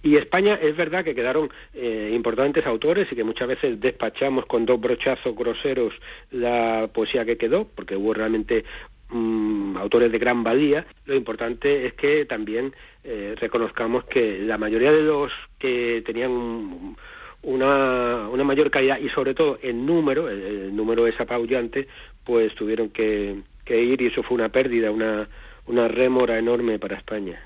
Y 0.04 0.18
España 0.18 0.60
es 0.62 0.76
verdad 0.76 1.04
que 1.04 1.16
quedaron 1.16 1.50
eh, 1.74 2.12
importantes 2.14 2.66
autores 2.66 3.12
y 3.12 3.16
que 3.16 3.24
muchas 3.24 3.48
veces 3.48 3.80
despachamos 3.80 4.46
con 4.46 4.66
dos 4.66 4.80
brochazos 4.80 5.36
groseros 5.36 5.94
la 6.32 6.90
poesía 6.94 7.26
que 7.26 7.38
quedó, 7.38 7.66
porque 7.66 7.96
hubo 7.96 8.14
realmente 8.14 8.66
mm, 9.10 9.78
autores 9.78 10.12
de 10.12 10.20
gran 10.20 10.44
valía. 10.44 10.86
Lo 11.06 11.16
importante 11.16 11.86
es 11.86 11.94
que 11.94 12.26
también 12.26 12.74
eh, 13.04 13.36
reconozcamos 13.40 14.04
que 14.06 14.40
la 14.40 14.58
mayoría 14.58 14.92
de 14.92 15.04
los 15.04 15.32
que 15.58 16.04
tenían 16.06 16.96
una, 17.42 18.28
una, 18.30 18.44
mayor 18.44 18.70
calidad 18.70 19.00
y 19.00 19.08
sobre 19.08 19.34
todo 19.34 19.58
en 19.62 19.86
número, 19.86 20.30
el, 20.30 20.76
número 20.76 21.08
es 21.08 21.20
apabullante, 21.20 21.88
pues 22.26 22.54
tuvieron 22.56 22.90
que, 22.90 23.38
que 23.64 23.82
ir 23.82 24.02
y 24.02 24.08
eso 24.08 24.24
fue 24.24 24.36
una 24.36 24.50
pérdida, 24.50 24.92
una, 24.92 25.30
una 25.66 25.88
rémora 25.88 26.38
enorme 26.38 26.78
para 26.78 26.98
España. 26.98 27.42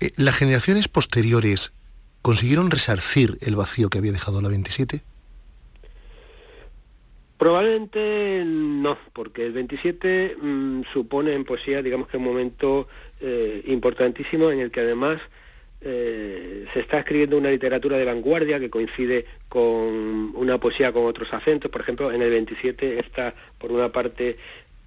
Eh, 0.00 0.12
¿Las 0.16 0.36
generaciones 0.36 0.88
posteriores 0.88 1.72
consiguieron 2.22 2.70
resarcir 2.70 3.38
el 3.40 3.56
vacío 3.56 3.88
que 3.88 3.98
había 3.98 4.12
dejado 4.12 4.40
la 4.40 4.48
27? 4.48 5.02
Probablemente 7.38 8.42
no, 8.44 8.98
porque 9.14 9.46
el 9.46 9.52
27 9.52 10.36
mm, 10.40 10.82
supone 10.92 11.32
en 11.32 11.44
poesía, 11.44 11.82
digamos 11.82 12.08
que 12.08 12.18
un 12.18 12.24
momento 12.24 12.86
eh, 13.20 13.62
importantísimo 13.66 14.50
en 14.50 14.60
el 14.60 14.70
que 14.70 14.80
además 14.80 15.20
eh, 15.82 16.66
se 16.74 16.80
está 16.80 16.98
escribiendo 16.98 17.38
una 17.38 17.50
literatura 17.50 17.96
de 17.96 18.04
vanguardia 18.04 18.60
que 18.60 18.68
coincide 18.68 19.24
con 19.48 19.64
una 20.34 20.58
poesía 20.58 20.92
con 20.92 21.06
otros 21.06 21.32
acentos. 21.32 21.70
Por 21.70 21.80
ejemplo, 21.80 22.12
en 22.12 22.20
el 22.20 22.30
27 22.30 22.98
está, 22.98 23.34
por 23.58 23.72
una 23.72 23.90
parte, 23.90 24.36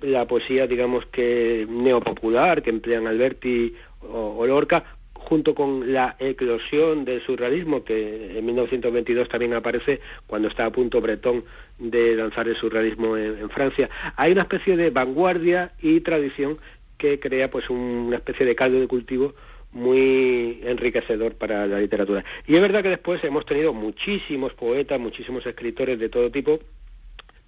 la 0.02 0.28
poesía, 0.28 0.68
digamos 0.68 1.08
que 1.08 1.66
neopopular, 1.68 2.62
que 2.62 2.70
emplean 2.70 3.08
Alberti 3.08 3.74
o, 4.12 4.46
Lorca, 4.46 4.84
junto 5.14 5.56
con 5.56 5.94
la 5.94 6.16
eclosión 6.20 7.06
del 7.06 7.22
surrealismo, 7.22 7.84
que 7.84 8.38
en 8.38 8.46
1922 8.46 9.30
también 9.30 9.54
aparece 9.54 10.02
cuando 10.28 10.48
está 10.48 10.66
a 10.66 10.72
punto 10.72 11.02
Bretón 11.02 11.46
de 11.80 12.16
lanzar 12.16 12.48
el 12.48 12.56
surrealismo 12.56 13.18
en, 13.18 13.50
Francia. 13.50 13.90
Hay 14.16 14.32
una 14.32 14.42
especie 14.42 14.76
de 14.78 14.90
vanguardia 14.90 15.74
y 15.82 16.02
tradición 16.02 16.58
que 16.98 17.20
crea 17.20 17.50
pues 17.50 17.70
una 17.70 18.18
especie 18.18 18.46
de 18.46 18.56
caldo 18.56 18.80
de 18.80 18.88
cultivo 18.88 19.34
muy 19.72 20.60
enriquecedor 20.64 21.34
para 21.36 21.66
la 21.66 21.80
literatura. 21.80 22.24
Y 22.46 22.56
es 22.56 22.62
verdad 22.62 22.84
que 22.84 22.90
después 22.90 23.24
hemos 23.24 23.46
tenido 23.46 23.74
muchísimos 23.74 24.54
poetas, 24.54 25.00
muchísimos 25.00 25.46
escritores 25.46 25.98
de 26.00 26.10
todo 26.10 26.30
tipo, 26.32 26.60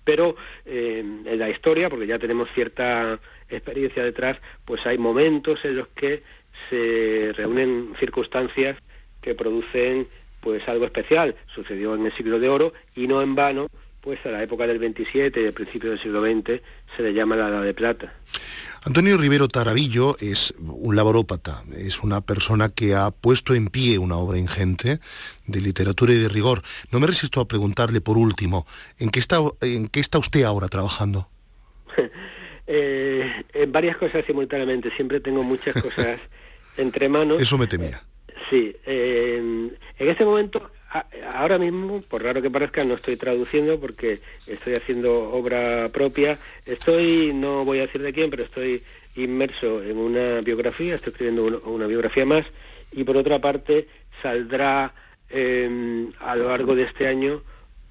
pero 0.03 0.35
eh, 0.65 0.99
en 0.99 1.39
la 1.39 1.49
historia, 1.49 1.89
porque 1.89 2.07
ya 2.07 2.19
tenemos 2.19 2.49
cierta 2.53 3.19
experiencia 3.49 4.03
detrás, 4.03 4.37
pues 4.63 4.85
hay 4.85 4.97
momentos 4.97 5.63
en 5.65 5.77
los 5.77 5.87
que 5.89 6.23
se 6.69 7.33
reúnen 7.35 7.93
circunstancias 7.99 8.77
que 9.21 9.35
producen 9.35 10.07
pues 10.41 10.67
algo 10.67 10.85
especial. 10.85 11.35
Sucedió 11.53 11.95
en 11.95 12.05
el 12.05 12.13
siglo 12.13 12.39
de 12.39 12.49
oro 12.49 12.73
y 12.95 13.07
no 13.07 13.21
en 13.21 13.35
vano, 13.35 13.67
pues 14.01 14.23
a 14.25 14.29
la 14.29 14.43
época 14.43 14.67
del 14.67 14.77
27 14.77 15.41
y 15.41 15.45
el 15.45 15.53
principio 15.53 15.89
del 15.89 15.99
siglo 15.99 16.21
XX 16.21 16.61
se 16.95 17.03
le 17.03 17.13
llama 17.13 17.35
la 17.35 17.49
Edad 17.49 17.63
de 17.63 17.73
Plata. 17.73 18.13
Antonio 18.83 19.17
Rivero 19.17 19.47
Tarabillo 19.47 20.15
es 20.19 20.53
un 20.59 20.95
laborópata, 20.95 21.63
es 21.75 22.03
una 22.03 22.21
persona 22.21 22.69
que 22.69 22.93
ha 22.93 23.09
puesto 23.09 23.55
en 23.55 23.69
pie 23.69 23.97
una 23.97 24.17
obra 24.17 24.37
ingente 24.37 24.99
de 25.47 25.61
literatura 25.61 26.13
y 26.13 26.17
de 26.17 26.29
rigor. 26.29 26.61
No 26.91 26.99
me 26.99 27.07
resisto 27.07 27.41
a 27.41 27.47
preguntarle 27.47 27.99
por 27.99 28.19
último, 28.19 28.67
¿en 28.99 29.09
qué 29.09 29.19
está, 29.19 29.39
en 29.61 29.87
qué 29.87 29.99
está 29.99 30.19
usted 30.19 30.43
ahora 30.43 30.67
trabajando? 30.67 31.27
eh, 32.67 33.43
en 33.53 33.71
varias 33.71 33.97
cosas 33.97 34.23
simultáneamente, 34.27 34.91
siempre 34.91 35.19
tengo 35.19 35.41
muchas 35.41 35.73
cosas 35.81 36.19
entre 36.77 37.09
manos. 37.09 37.41
Eso 37.41 37.57
me 37.57 37.67
temía. 37.67 38.01
Sí, 38.49 38.75
en 38.85 39.75
este 39.97 40.23
momento, 40.23 40.69
ahora 41.33 41.57
mismo, 41.57 42.01
por 42.01 42.23
raro 42.23 42.41
que 42.41 42.49
parezca, 42.49 42.83
no 42.83 42.95
estoy 42.95 43.17
traduciendo 43.17 43.79
porque 43.79 44.21
estoy 44.47 44.75
haciendo 44.75 45.31
obra 45.31 45.89
propia. 45.91 46.37
Estoy, 46.65 47.31
no 47.33 47.65
voy 47.65 47.79
a 47.79 47.87
decir 47.87 48.01
de 48.01 48.13
quién, 48.13 48.29
pero 48.29 48.43
estoy 48.43 48.83
inmerso 49.15 49.81
en 49.83 49.97
una 49.97 50.41
biografía, 50.41 50.95
estoy 50.95 51.11
escribiendo 51.11 51.61
una, 51.65 51.87
biografía 51.87 52.25
más 52.25 52.45
y 52.91 53.03
por 53.03 53.17
otra 53.17 53.39
parte 53.39 53.87
saldrá 54.21 54.93
em, 55.29 56.11
a 56.19 56.35
lo 56.35 56.49
largo 56.49 56.75
de 56.75 56.83
este 56.83 57.07
año 57.07 57.41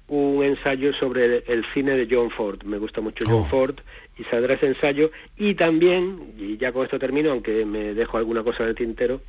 un 0.07 0.43
ensayo 0.43 0.93
sobre 0.93 1.43
el, 1.47 1.65
cine 1.73 1.97
de 1.97 2.07
John 2.09 2.29
Ford. 2.29 2.63
Me 2.63 2.77
gusta 2.77 3.01
mucho 3.01 3.25
John 3.27 3.41
oh. 3.41 3.45
Ford 3.45 3.75
y 4.17 4.23
saldrá 4.25 4.55
ese 4.55 4.67
ensayo. 4.67 5.11
Y 5.37 5.55
también, 5.55 6.33
y 6.37 6.57
ya 6.57 6.71
con 6.71 6.83
esto 6.83 6.99
termino, 6.99 7.31
aunque 7.31 7.65
me 7.65 7.93
dejo 7.93 8.17
alguna 8.17 8.43
cosa 8.43 8.63
en 8.63 8.69
el 8.69 8.75
tintero, 8.75 9.21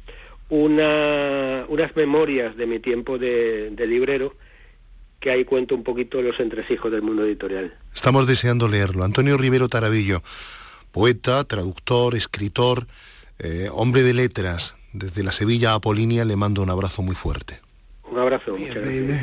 una, 0.49 1.65
unas 1.69 1.97
memorias 1.97 2.57
de 2.57 2.67
mi 2.67 2.79
tiempo 2.79 3.19
de, 3.19 3.75
librero 3.87 4.35
que 5.21 5.31
ahí 5.31 5.45
cuento 5.45 5.75
un 5.75 5.83
poquito 5.83 6.21
los 6.23 6.39
entresijos 6.41 6.93
del 6.93 7.03
mundo 7.03 7.25
editorial. 7.25 7.75
Estamos 7.95 8.27
deseando 8.27 8.69
leerlo. 8.69 9.03
Antonio 9.03 9.37
Rivero 9.37 9.69
Tarabillo, 9.69 10.23
poeta, 10.93 11.43
traductor, 11.45 12.15
escritor, 12.15 12.87
eh, 13.39 13.69
hombre 13.73 14.03
de 14.03 14.15
letras 14.15 14.77
Desde 14.93 15.23
la 15.23 15.33
Sevilla 15.33 15.75
Apolínea 15.75 16.25
le 16.25 16.37
mando 16.37 16.63
un 16.63 16.71
abrazo 16.71 17.03
muy 17.03 17.15
fuerte. 17.15 17.61
Un 18.11 18.19
abrazo, 18.19 18.53
muchas 18.53 18.77
gracias. 18.77 19.23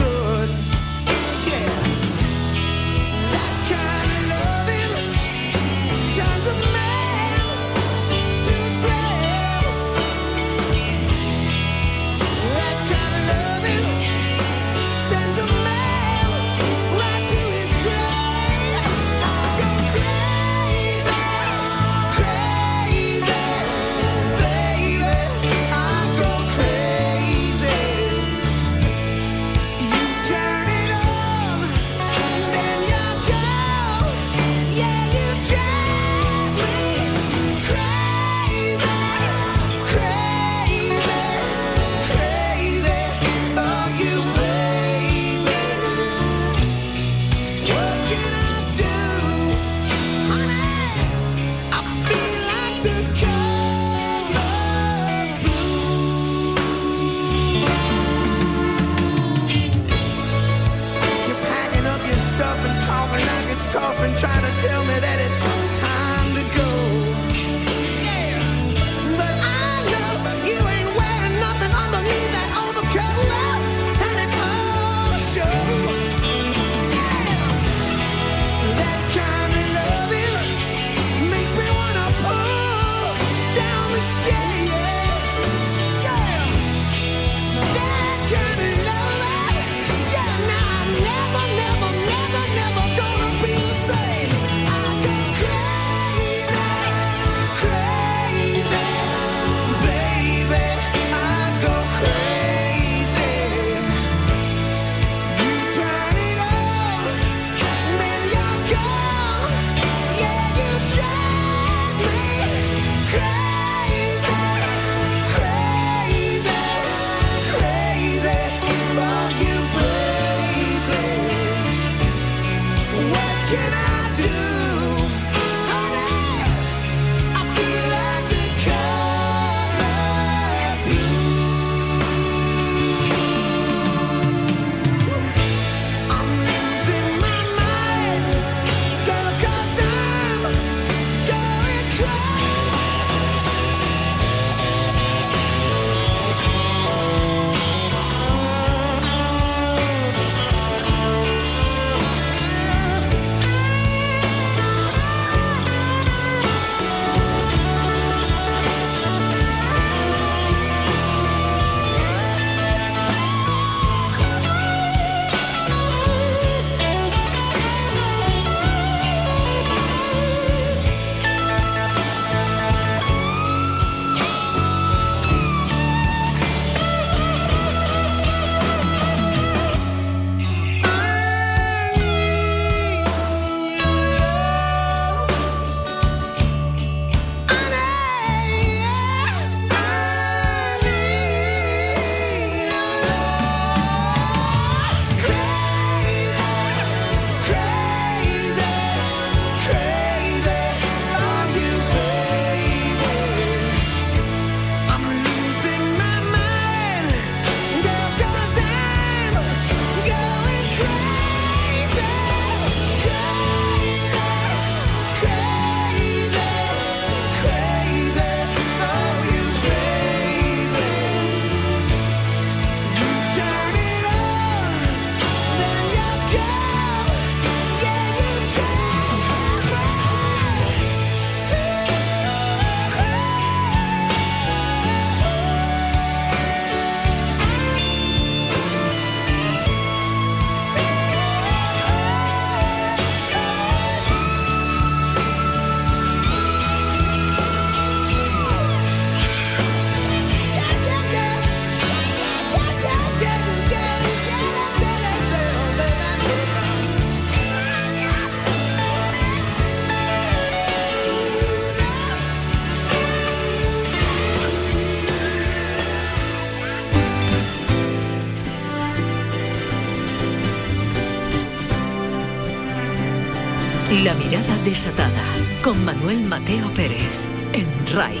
Mateo 276.41 276.71
Pérez 276.71 277.11
en 277.53 277.67
RAI, 277.93 278.17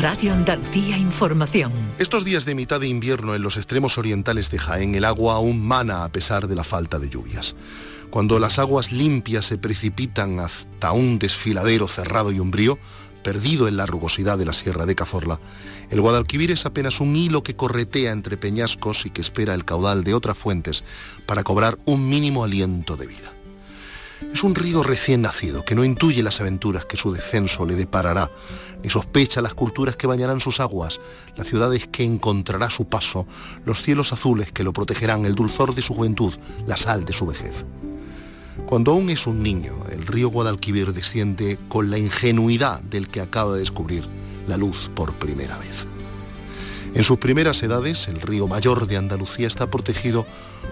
Radio 0.00 0.32
Andalucía 0.32 0.96
Información. 0.96 1.72
Estos 1.98 2.24
días 2.24 2.44
de 2.44 2.54
mitad 2.54 2.78
de 2.78 2.86
invierno 2.86 3.34
en 3.34 3.42
los 3.42 3.56
extremos 3.56 3.98
orientales 3.98 4.52
de 4.52 4.58
Jaén 4.58 4.94
el 4.94 5.04
agua 5.04 5.34
aún 5.34 5.66
mana 5.66 6.04
a 6.04 6.08
pesar 6.10 6.46
de 6.46 6.54
la 6.54 6.62
falta 6.62 7.00
de 7.00 7.08
lluvias. 7.08 7.56
Cuando 8.10 8.38
las 8.38 8.60
aguas 8.60 8.92
limpias 8.92 9.46
se 9.46 9.58
precipitan 9.58 10.38
hasta 10.38 10.92
un 10.92 11.18
desfiladero 11.18 11.88
cerrado 11.88 12.30
y 12.30 12.38
umbrío, 12.38 12.78
perdido 13.24 13.66
en 13.66 13.76
la 13.76 13.86
rugosidad 13.86 14.38
de 14.38 14.44
la 14.44 14.52
Sierra 14.52 14.86
de 14.86 14.94
Cazorla, 14.94 15.40
el 15.90 16.00
Guadalquivir 16.00 16.52
es 16.52 16.66
apenas 16.66 17.00
un 17.00 17.16
hilo 17.16 17.42
que 17.42 17.56
corretea 17.56 18.12
entre 18.12 18.36
peñascos 18.36 19.06
y 19.06 19.10
que 19.10 19.22
espera 19.22 19.54
el 19.54 19.64
caudal 19.64 20.04
de 20.04 20.14
otras 20.14 20.38
fuentes 20.38 20.84
para 21.26 21.42
cobrar 21.42 21.78
un 21.84 22.08
mínimo 22.08 22.44
aliento 22.44 22.96
de 22.96 23.08
vida. 23.08 23.35
Es 24.32 24.42
un 24.42 24.54
río 24.54 24.82
recién 24.82 25.22
nacido 25.22 25.64
que 25.64 25.74
no 25.74 25.84
intuye 25.84 26.22
las 26.22 26.40
aventuras 26.40 26.84
que 26.84 26.96
su 26.96 27.12
descenso 27.12 27.66
le 27.66 27.74
deparará, 27.74 28.30
ni 28.82 28.88
sospecha 28.88 29.42
las 29.42 29.54
culturas 29.54 29.96
que 29.96 30.06
bañarán 30.06 30.40
sus 30.40 30.60
aguas, 30.60 31.00
las 31.36 31.46
ciudades 31.46 31.86
que 31.86 32.04
encontrará 32.04 32.70
su 32.70 32.86
paso, 32.86 33.26
los 33.64 33.82
cielos 33.82 34.12
azules 34.12 34.52
que 34.52 34.64
lo 34.64 34.72
protegerán, 34.72 35.26
el 35.26 35.34
dulzor 35.34 35.74
de 35.74 35.82
su 35.82 35.94
juventud, 35.94 36.32
la 36.66 36.76
sal 36.76 37.04
de 37.04 37.12
su 37.12 37.26
vejez. 37.26 37.66
Cuando 38.66 38.92
aún 38.92 39.10
es 39.10 39.26
un 39.26 39.42
niño, 39.42 39.74
el 39.92 40.06
río 40.06 40.28
Guadalquivir 40.28 40.92
desciende 40.92 41.58
con 41.68 41.90
la 41.90 41.98
ingenuidad 41.98 42.82
del 42.82 43.08
que 43.08 43.20
acaba 43.20 43.52
de 43.52 43.60
descubrir 43.60 44.04
la 44.48 44.56
luz 44.56 44.90
por 44.94 45.12
primera 45.14 45.58
vez. 45.58 45.86
En 46.96 47.04
sus 47.04 47.18
primeras 47.18 47.62
edades, 47.62 48.08
el 48.08 48.22
río 48.22 48.48
mayor 48.48 48.86
de 48.86 48.96
Andalucía 48.96 49.46
está 49.46 49.70
protegido 49.70 50.24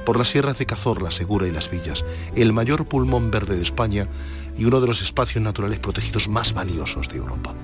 por 0.06 0.16
las 0.16 0.28
sierras 0.28 0.56
de 0.56 0.64
Cazorla, 0.64 1.10
Segura 1.10 1.46
y 1.46 1.50
Las 1.50 1.70
Villas, 1.70 2.02
el 2.34 2.54
mayor 2.54 2.86
pulmón 2.86 3.30
verde 3.30 3.56
de 3.56 3.62
España 3.62 4.08
y 4.56 4.64
uno 4.64 4.80
de 4.80 4.86
los 4.86 5.02
espacios 5.02 5.44
naturales 5.44 5.80
protegidos 5.80 6.28
más 6.28 6.54
valiosos 6.54 7.10
de 7.10 7.18
Europa. 7.18 7.54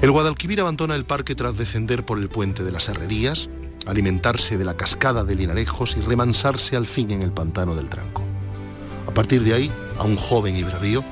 El 0.00 0.12
Guadalquivir 0.12 0.62
abandona 0.62 0.94
el 0.94 1.04
parque 1.04 1.34
tras 1.34 1.58
descender 1.58 2.06
por 2.06 2.18
el 2.18 2.30
puente 2.30 2.64
de 2.64 2.72
las 2.72 2.88
Herrerías, 2.88 3.50
alimentarse 3.84 4.56
de 4.56 4.64
la 4.64 4.78
cascada 4.78 5.22
de 5.22 5.34
Linarejos 5.34 5.94
y 5.98 6.00
remansarse 6.00 6.74
al 6.74 6.86
fin 6.86 7.10
en 7.10 7.20
el 7.20 7.32
pantano 7.32 7.74
del 7.74 7.90
Tranco. 7.90 8.22
A 9.06 9.12
partir 9.12 9.42
de 9.42 9.52
ahí, 9.52 9.70
a 9.98 10.04
un 10.04 10.16
joven 10.16 10.56
y 10.56 10.62
bravío, 10.62 11.04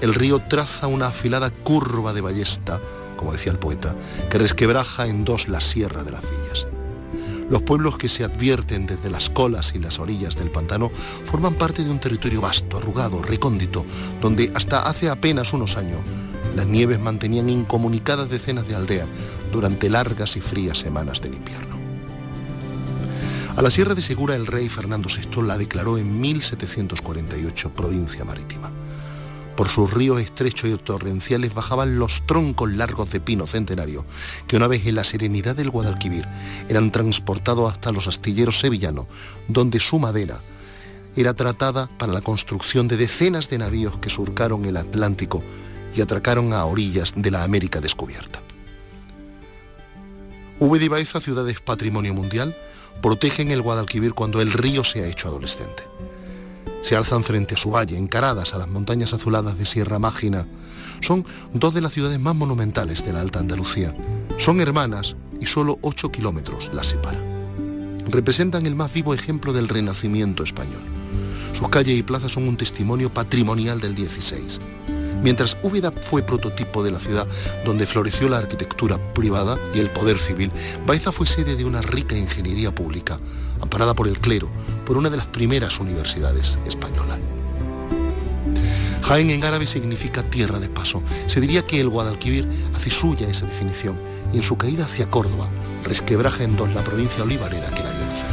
el 0.00 0.12
río 0.12 0.40
traza 0.40 0.88
una 0.88 1.06
afilada 1.06 1.50
curva 1.50 2.12
de 2.12 2.20
ballesta, 2.20 2.80
como 3.22 3.34
decía 3.34 3.52
el 3.52 3.58
poeta, 3.60 3.94
que 4.28 4.38
resquebraja 4.38 5.06
en 5.06 5.24
dos 5.24 5.46
la 5.46 5.60
sierra 5.60 6.02
de 6.02 6.10
las 6.10 6.22
villas. 6.22 6.66
Los 7.48 7.62
pueblos 7.62 7.96
que 7.96 8.08
se 8.08 8.24
advierten 8.24 8.84
desde 8.84 9.10
las 9.10 9.30
colas 9.30 9.76
y 9.76 9.78
las 9.78 10.00
orillas 10.00 10.34
del 10.34 10.50
pantano 10.50 10.90
forman 10.90 11.54
parte 11.54 11.84
de 11.84 11.90
un 11.90 12.00
territorio 12.00 12.40
vasto, 12.40 12.78
arrugado, 12.78 13.22
recóndito, 13.22 13.86
donde 14.20 14.50
hasta 14.56 14.88
hace 14.88 15.08
apenas 15.08 15.52
unos 15.52 15.76
años 15.76 16.00
las 16.56 16.66
nieves 16.66 16.98
mantenían 16.98 17.48
incomunicadas 17.48 18.28
decenas 18.28 18.66
de 18.66 18.74
aldeas 18.74 19.06
durante 19.52 19.88
largas 19.88 20.36
y 20.36 20.40
frías 20.40 20.78
semanas 20.78 21.20
del 21.20 21.34
invierno. 21.34 21.76
A 23.54 23.62
la 23.62 23.70
Sierra 23.70 23.94
de 23.94 24.02
Segura 24.02 24.34
el 24.34 24.48
rey 24.48 24.68
Fernando 24.68 25.08
VI 25.08 25.42
la 25.42 25.56
declaró 25.56 25.96
en 25.96 26.20
1748 26.20 27.70
provincia 27.70 28.24
marítima. 28.24 28.72
Por 29.56 29.68
sus 29.68 29.92
ríos 29.92 30.20
estrechos 30.20 30.70
y 30.70 30.76
torrenciales 30.76 31.52
bajaban 31.54 31.98
los 31.98 32.26
troncos 32.26 32.72
largos 32.72 33.10
de 33.10 33.20
pino 33.20 33.46
centenario, 33.46 34.04
que 34.46 34.56
una 34.56 34.66
vez 34.66 34.86
en 34.86 34.94
la 34.94 35.04
serenidad 35.04 35.54
del 35.54 35.70
Guadalquivir 35.70 36.26
eran 36.68 36.90
transportados 36.90 37.70
hasta 37.70 37.92
los 37.92 38.06
astilleros 38.06 38.60
sevillanos, 38.60 39.06
donde 39.48 39.78
su 39.78 39.98
madera 39.98 40.40
era 41.14 41.34
tratada 41.34 41.88
para 41.98 42.12
la 42.12 42.22
construcción 42.22 42.88
de 42.88 42.96
decenas 42.96 43.50
de 43.50 43.58
navíos 43.58 43.98
que 43.98 44.08
surcaron 44.08 44.64
el 44.64 44.78
Atlántico 44.78 45.42
y 45.94 46.00
atracaron 46.00 46.54
a 46.54 46.64
orillas 46.64 47.12
de 47.14 47.30
la 47.30 47.44
América 47.44 47.80
descubierta. 47.80 48.40
V. 50.58 50.88
Baeza, 50.88 51.20
ciudades 51.20 51.60
patrimonio 51.60 52.14
mundial, 52.14 52.56
protegen 53.02 53.50
el 53.50 53.60
Guadalquivir 53.60 54.14
cuando 54.14 54.40
el 54.40 54.52
río 54.52 54.84
se 54.84 55.02
ha 55.02 55.08
hecho 55.08 55.28
adolescente 55.28 55.82
se 56.82 56.96
alzan 56.96 57.24
frente 57.24 57.54
a 57.54 57.58
su 57.58 57.70
valle, 57.70 57.96
encaradas 57.96 58.54
a 58.54 58.58
las 58.58 58.68
montañas 58.68 59.12
azuladas 59.12 59.56
de 59.58 59.66
Sierra 59.66 59.98
Mágina. 59.98 60.46
Son 61.00 61.24
dos 61.52 61.74
de 61.74 61.80
las 61.80 61.92
ciudades 61.92 62.20
más 62.20 62.34
monumentales 62.34 63.04
de 63.04 63.12
la 63.12 63.20
Alta 63.20 63.38
Andalucía. 63.38 63.94
Son 64.38 64.60
hermanas 64.60 65.16
y 65.40 65.46
solo 65.46 65.78
8 65.82 66.12
kilómetros 66.12 66.70
las 66.74 66.88
separan. 66.88 67.22
Representan 68.08 68.66
el 68.66 68.74
más 68.74 68.92
vivo 68.92 69.14
ejemplo 69.14 69.52
del 69.52 69.68
renacimiento 69.68 70.42
español. 70.44 70.82
Sus 71.52 71.68
calles 71.68 71.98
y 71.98 72.02
plazas 72.02 72.32
son 72.32 72.48
un 72.48 72.56
testimonio 72.56 73.12
patrimonial 73.12 73.80
del 73.80 73.94
16. 73.94 74.58
Mientras 75.22 75.56
Úbeda 75.62 75.92
fue 75.92 76.22
prototipo 76.22 76.82
de 76.82 76.90
la 76.90 76.98
ciudad 76.98 77.28
donde 77.64 77.86
floreció 77.86 78.28
la 78.28 78.38
arquitectura 78.38 78.98
privada 79.14 79.56
y 79.72 79.78
el 79.78 79.88
poder 79.88 80.18
civil, 80.18 80.50
Baeza 80.84 81.12
fue 81.12 81.28
sede 81.28 81.54
de 81.54 81.64
una 81.64 81.80
rica 81.80 82.16
ingeniería 82.16 82.74
pública, 82.74 83.20
amparada 83.62 83.94
por 83.94 84.08
el 84.08 84.18
clero, 84.18 84.50
por 84.84 84.98
una 84.98 85.08
de 85.08 85.16
las 85.16 85.26
primeras 85.26 85.80
universidades 85.80 86.58
españolas. 86.66 87.18
Jaén 89.02 89.30
en 89.30 89.44
árabe 89.44 89.66
significa 89.66 90.22
tierra 90.22 90.58
de 90.58 90.68
paso. 90.68 91.02
Se 91.26 91.40
diría 91.40 91.62
que 91.62 91.80
el 91.80 91.88
Guadalquivir 91.88 92.48
hace 92.74 92.90
suya 92.90 93.28
esa 93.28 93.46
definición 93.46 93.96
y 94.32 94.36
en 94.36 94.42
su 94.42 94.56
caída 94.56 94.84
hacia 94.84 95.10
Córdoba 95.10 95.48
resquebraja 95.84 96.44
en 96.44 96.56
dos 96.56 96.72
la 96.72 96.82
provincia 96.82 97.24
olivarera 97.24 97.70
que 97.70 97.82
la 97.82 97.90
vio 97.90 98.06
nacer. 98.06 98.32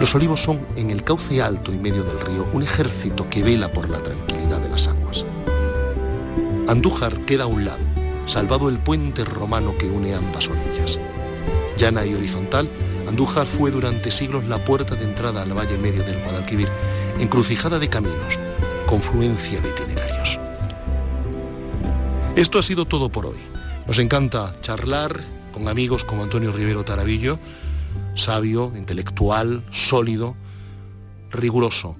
Los 0.00 0.14
olivos 0.14 0.42
son, 0.42 0.66
en 0.76 0.90
el 0.90 1.04
cauce 1.04 1.42
alto 1.42 1.72
y 1.72 1.78
medio 1.78 2.02
del 2.02 2.20
río, 2.20 2.46
un 2.52 2.62
ejército 2.62 3.28
que 3.28 3.42
vela 3.42 3.72
por 3.72 3.88
la 3.88 3.98
tranquilidad 3.98 4.60
de 4.60 4.68
las 4.68 4.88
aguas. 4.88 5.24
Andújar 6.68 7.18
queda 7.20 7.44
a 7.44 7.48
un 7.48 7.64
lado, 7.64 7.82
salvado 8.26 8.68
el 8.68 8.78
puente 8.78 9.24
romano 9.24 9.76
que 9.76 9.90
une 9.90 10.14
ambas 10.14 10.48
orillas. 10.48 10.98
Llana 11.76 12.06
y 12.06 12.14
horizontal, 12.14 12.68
Andújar 13.12 13.46
fue 13.46 13.70
durante 13.70 14.10
siglos 14.10 14.46
la 14.46 14.64
puerta 14.64 14.96
de 14.96 15.04
entrada 15.04 15.42
al 15.42 15.52
valle 15.52 15.76
medio 15.76 16.02
del 16.02 16.18
Guadalquivir, 16.22 16.66
encrucijada 17.18 17.78
de 17.78 17.90
caminos, 17.90 18.38
confluencia 18.86 19.60
de 19.60 19.68
itinerarios. 19.68 20.40
Esto 22.36 22.58
ha 22.58 22.62
sido 22.62 22.86
todo 22.86 23.10
por 23.10 23.26
hoy. 23.26 23.36
Nos 23.86 23.98
encanta 23.98 24.50
charlar 24.62 25.20
con 25.52 25.68
amigos 25.68 26.04
como 26.04 26.22
Antonio 26.22 26.52
Rivero 26.52 26.86
Tarabillo, 26.86 27.38
sabio, 28.14 28.72
intelectual, 28.78 29.62
sólido, 29.70 30.34
riguroso. 31.30 31.96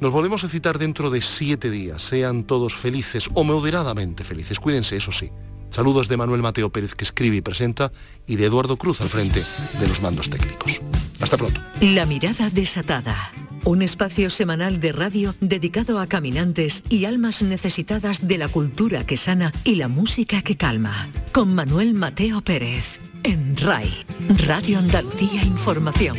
Nos 0.00 0.10
volvemos 0.10 0.42
a 0.42 0.48
citar 0.48 0.78
dentro 0.78 1.10
de 1.10 1.20
siete 1.20 1.70
días. 1.70 2.00
Sean 2.00 2.44
todos 2.44 2.74
felices 2.74 3.28
o 3.34 3.44
moderadamente 3.44 4.24
felices. 4.24 4.58
Cuídense, 4.58 4.96
eso 4.96 5.12
sí. 5.12 5.30
Saludos 5.70 6.08
de 6.08 6.16
Manuel 6.16 6.42
Mateo 6.42 6.70
Pérez 6.70 6.94
que 6.94 7.04
escribe 7.04 7.36
y 7.36 7.40
presenta 7.40 7.92
y 8.26 8.36
de 8.36 8.46
Eduardo 8.46 8.76
Cruz 8.76 9.00
al 9.00 9.08
frente 9.08 9.42
de 9.78 9.88
los 9.88 10.02
mandos 10.02 10.28
técnicos. 10.28 10.80
Hasta 11.20 11.36
pronto. 11.36 11.60
La 11.80 12.06
mirada 12.06 12.50
desatada. 12.50 13.32
Un 13.64 13.82
espacio 13.82 14.30
semanal 14.30 14.80
de 14.80 14.92
radio 14.92 15.34
dedicado 15.40 15.98
a 15.98 16.06
caminantes 16.06 16.82
y 16.88 17.04
almas 17.04 17.42
necesitadas 17.42 18.26
de 18.26 18.38
la 18.38 18.48
cultura 18.48 19.04
que 19.04 19.16
sana 19.16 19.52
y 19.64 19.74
la 19.76 19.88
música 19.88 20.42
que 20.42 20.56
calma. 20.56 21.10
Con 21.32 21.54
Manuel 21.54 21.94
Mateo 21.94 22.40
Pérez. 22.40 22.98
En 23.22 23.56
RAI. 23.56 24.06
Radio 24.46 24.78
Andalucía 24.78 25.42
Información. 25.44 26.18